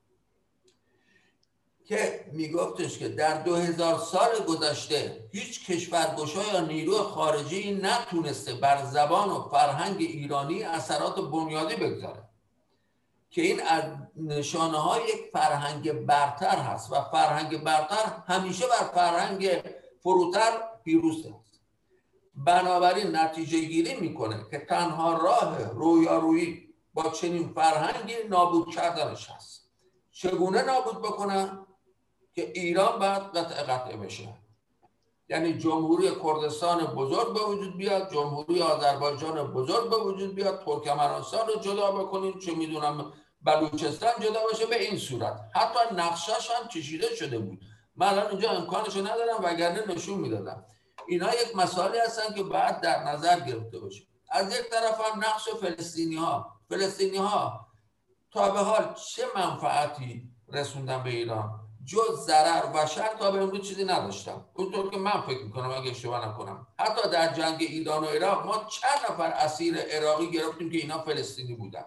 که 1.90 2.24
میگفتش 2.32 2.98
که 2.98 3.08
در 3.08 3.42
دو 3.42 3.54
هزار 3.54 3.98
سال 3.98 4.44
گذشته 4.48 5.28
هیچ 5.32 5.70
کشورگشا 5.70 6.52
یا 6.52 6.60
نیرو 6.60 6.94
خارجی 6.94 7.80
نتونسته 7.82 8.54
بر 8.54 8.84
زبان 8.84 9.28
و 9.28 9.48
فرهنگ 9.48 9.96
ایرانی 10.00 10.62
اثرات 10.62 11.20
بنیادی 11.20 11.76
بگذاره. 11.76 12.22
که 13.30 13.42
این 13.42 13.60
از 13.62 13.82
نشانه 14.16 14.78
های 14.78 15.02
یک 15.02 15.30
فرهنگ 15.32 15.92
برتر 15.92 16.58
هست 16.58 16.92
و 16.92 16.94
فرهنگ 17.12 17.64
برتر 17.64 18.22
همیشه 18.26 18.64
بر 18.66 18.86
فرهنگ 18.94 19.62
فروتر 20.02 20.52
پیروز 20.84 21.26
است 21.26 21.60
بنابراین 22.34 23.16
نتیجه 23.16 23.60
گیری 23.60 23.94
می‌کنه 24.00 24.46
که 24.50 24.58
تنها 24.58 25.12
راه 25.12 25.62
رویارویی 25.62 26.74
با 26.94 27.10
چنین 27.10 27.52
فرهنگی 27.54 28.14
نابود 28.28 28.74
کردنش 28.74 29.30
هست. 29.30 29.70
چگونه 30.10 30.62
نابود 30.62 30.98
بکنن 30.98 31.66
که 32.34 32.52
ایران 32.54 32.98
باید 32.98 33.22
قطع 33.22 33.62
قطع 33.62 33.96
بشه. 33.96 34.34
یعنی 35.28 35.58
جمهوری 35.58 36.10
کردستان 36.24 36.84
بزرگ 36.84 37.34
به 37.34 37.40
وجود 37.40 37.76
بیاد 37.76 38.12
جمهوری 38.12 38.62
آذربایجان 38.62 39.52
بزرگ 39.52 39.90
به 39.90 39.96
وجود 39.96 40.34
بیاد 40.34 40.64
ترکمنستان 40.64 41.46
رو 41.46 41.60
جدا 41.60 41.92
بکنیم 41.92 42.38
چه 42.38 42.54
می‌دونم 42.54 43.12
بلوچستان 43.42 44.12
جدا 44.20 44.40
باشه 44.52 44.66
به 44.66 44.82
این 44.82 44.98
صورت. 44.98 45.40
حتی 45.54 45.94
نقشش 45.94 46.50
هم 46.50 46.68
کشیده 46.68 47.14
شده 47.14 47.38
بود. 47.38 47.60
من 47.96 48.06
الان 48.06 48.30
اینجا 48.30 48.50
امکانش 48.50 48.96
ندارم 48.96 49.44
وگرنه 49.44 49.94
نشون 49.94 50.18
می‌دادم. 50.18 50.64
اینا 51.08 51.34
یک 51.34 51.56
مسائلی 51.56 51.98
هستن 51.98 52.34
که 52.34 52.42
باید 52.42 52.80
در 52.80 53.04
نظر 53.04 53.40
گرفته 53.40 53.78
باشه 53.78 54.02
از 54.30 54.58
یک 54.58 54.70
طرف 54.70 55.00
هم 55.00 55.18
نقش 55.18 55.48
فلسطینی 55.60 56.16
ها 56.16 56.60
فلسطینی 56.68 57.16
ها 57.16 57.66
تا 58.32 58.50
به 58.50 58.58
حال 58.58 58.94
چه 59.14 59.22
منفعتی 59.36 60.30
رسوندن 60.48 61.02
به 61.02 61.10
ایران؟ 61.10 61.69
جز 61.84 62.26
ضرر 62.26 62.62
و 62.74 62.86
شر 62.86 63.16
تا 63.18 63.30
به 63.30 63.42
امروز 63.42 63.68
چیزی 63.68 63.84
نداشتم. 63.84 64.44
اونطور 64.54 64.90
که 64.90 64.98
من 64.98 65.20
فکر 65.20 65.44
می‌کنم 65.44 65.70
اگه 65.70 65.90
اشتباه 65.90 66.28
نکنم. 66.28 66.66
حتی 66.78 67.10
در 67.10 67.32
جنگ 67.32 67.56
ایران 67.60 68.04
و 68.04 68.06
عراق 68.06 68.46
ما 68.46 68.64
چند 68.64 68.98
نفر 69.10 69.30
اسیر 69.30 69.76
عراقی 69.76 70.30
گرفتیم 70.30 70.70
که 70.70 70.78
اینا 70.78 70.98
فلسطینی 70.98 71.54
بودن. 71.54 71.84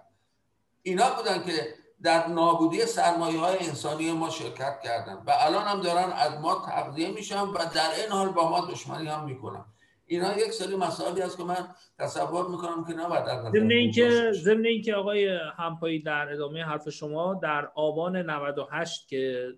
اینا 0.82 1.10
بودن 1.10 1.44
که 1.44 1.74
در 2.02 2.28
نابودی 2.28 2.86
سرمایه 2.86 3.40
های 3.40 3.68
انسانی 3.68 4.12
ما 4.12 4.30
شرکت 4.30 4.82
کردن. 4.84 5.24
و 5.28 5.34
الان 5.40 5.64
هم 5.64 5.82
دارن 5.82 6.12
از 6.12 6.40
ما 6.40 6.56
تغذیه 6.56 7.12
میشن 7.12 7.42
و 7.42 7.58
در 7.74 7.92
این 7.92 8.12
حال 8.12 8.30
با 8.30 8.50
ما 8.50 8.60
دشمنی 8.60 9.08
هم 9.08 9.24
می‌کنن. 9.26 9.66
اینا 10.06 10.38
یک 10.38 10.52
سری 10.52 10.76
مسائلی 10.76 11.22
هست 11.22 11.38
که 11.38 11.44
من 11.44 11.68
تصور 12.00 12.48
می‌کنم 12.48 12.86
که 12.86 12.94
نباید 12.94 13.28
از 13.28 13.52
ضمن 13.52 13.72
اینکه 13.72 14.32
ضمن 14.32 14.66
اینکه 14.66 14.96
آقای 14.96 15.40
همپایی 15.58 16.02
در 16.02 16.34
ادامه 16.34 16.64
حرف 16.64 16.90
شما 16.90 17.40
در 17.44 17.66
آبان 17.76 18.16
98 18.30 19.08
که 19.08 19.54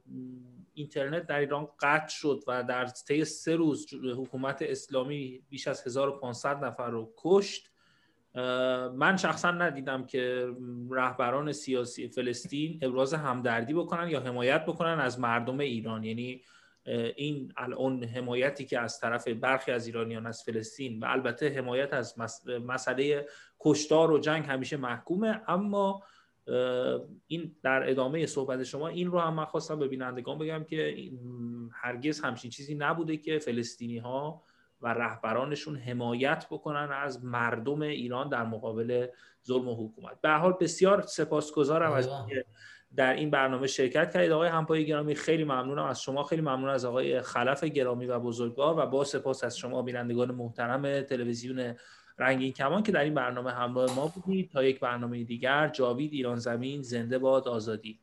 اینترنت 0.73 1.27
در 1.27 1.39
ایران 1.39 1.67
قطع 1.81 2.07
شد 2.07 2.43
و 2.47 2.63
در 2.63 2.85
طی 2.85 3.25
سه 3.25 3.55
روز 3.55 3.93
حکومت 4.17 4.61
اسلامی 4.61 5.41
بیش 5.49 5.67
از 5.67 5.87
1500 5.87 6.65
نفر 6.65 6.89
رو 6.89 7.13
کشت 7.17 7.71
من 8.93 9.17
شخصا 9.17 9.51
ندیدم 9.51 10.05
که 10.05 10.47
رهبران 10.91 11.51
سیاسی 11.51 12.07
فلسطین 12.07 12.79
ابراز 12.81 13.13
همدردی 13.13 13.73
بکنن 13.73 14.09
یا 14.09 14.19
حمایت 14.19 14.65
بکنن 14.65 14.99
از 14.99 15.19
مردم 15.19 15.59
ایران. 15.59 16.03
یعنی 16.03 16.41
این 17.15 17.53
الان 17.57 18.03
حمایتی 18.03 18.65
که 18.65 18.79
از 18.79 18.99
طرف 18.99 19.27
برخی 19.27 19.71
از 19.71 19.87
ایرانیان 19.87 20.25
از 20.25 20.43
فلسطین 20.43 20.99
و 20.99 21.05
البته 21.05 21.49
حمایت 21.49 21.93
از 21.93 22.15
مسئله 22.65 23.27
کشتار 23.59 24.11
و 24.11 24.19
جنگ 24.19 24.45
همیشه 24.45 24.77
محکومه. 24.77 25.41
اما 25.47 26.03
این 27.27 27.55
در 27.63 27.89
ادامه 27.89 28.25
صحبت 28.25 28.63
شما 28.63 28.87
این 28.87 29.11
رو 29.11 29.19
هم 29.19 29.33
من 29.33 29.45
خواستم 29.45 29.79
به 29.79 29.87
بینندگان 29.87 30.37
بگم 30.37 30.63
که 30.63 30.95
هرگز 31.73 32.19
همچین 32.19 32.51
چیزی 32.51 32.75
نبوده 32.75 33.17
که 33.17 33.39
فلسطینی 33.39 33.97
ها 33.97 34.43
و 34.81 34.87
رهبرانشون 34.87 35.75
حمایت 35.75 36.47
بکنن 36.51 36.89
از 36.91 37.25
مردم 37.25 37.81
ایران 37.81 38.29
در 38.29 38.43
مقابل 38.43 39.07
ظلم 39.47 39.67
و 39.67 39.87
حکومت. 39.87 40.21
به 40.21 40.29
حال 40.29 40.53
بسیار 40.61 41.01
سپاسگزارم 41.01 41.91
از 41.91 42.09
در 42.95 43.13
این 43.13 43.29
برنامه 43.29 43.67
شرکت 43.67 44.13
کردید. 44.13 44.31
آقای 44.31 44.49
همپای 44.49 44.85
گرامی 44.85 45.15
خیلی 45.15 45.43
ممنونم. 45.43 45.85
از 45.85 46.01
شما 46.01 46.23
خیلی 46.23 46.41
ممنون. 46.41 46.69
از 46.69 46.85
آقای 46.85 47.21
خلف 47.21 47.63
گرامی 47.63 48.05
و 48.05 48.19
بزرگوار 48.19 48.79
و 48.79 48.85
با 48.85 49.03
سپاس 49.03 49.43
از 49.43 49.57
شما 49.57 49.81
بینندگان 49.81 50.31
محترم 50.31 51.01
تلویزیون 51.01 51.75
رنگین 52.19 52.53
کمان 52.53 52.83
که 52.83 52.91
در 52.91 53.03
این 53.03 53.13
برنامه 53.13 53.51
همراه 53.51 53.95
ما 53.95 54.07
بودید. 54.15 54.51
تا 54.51 54.63
یک 54.63 54.79
برنامه 54.79 55.23
دیگر 55.23 55.67
جاوید 55.67 56.13
ایران 56.13 56.35
زمین 56.35 56.81
زنده 56.81 57.19
باد 57.19 57.47
آزادی. 57.47 57.99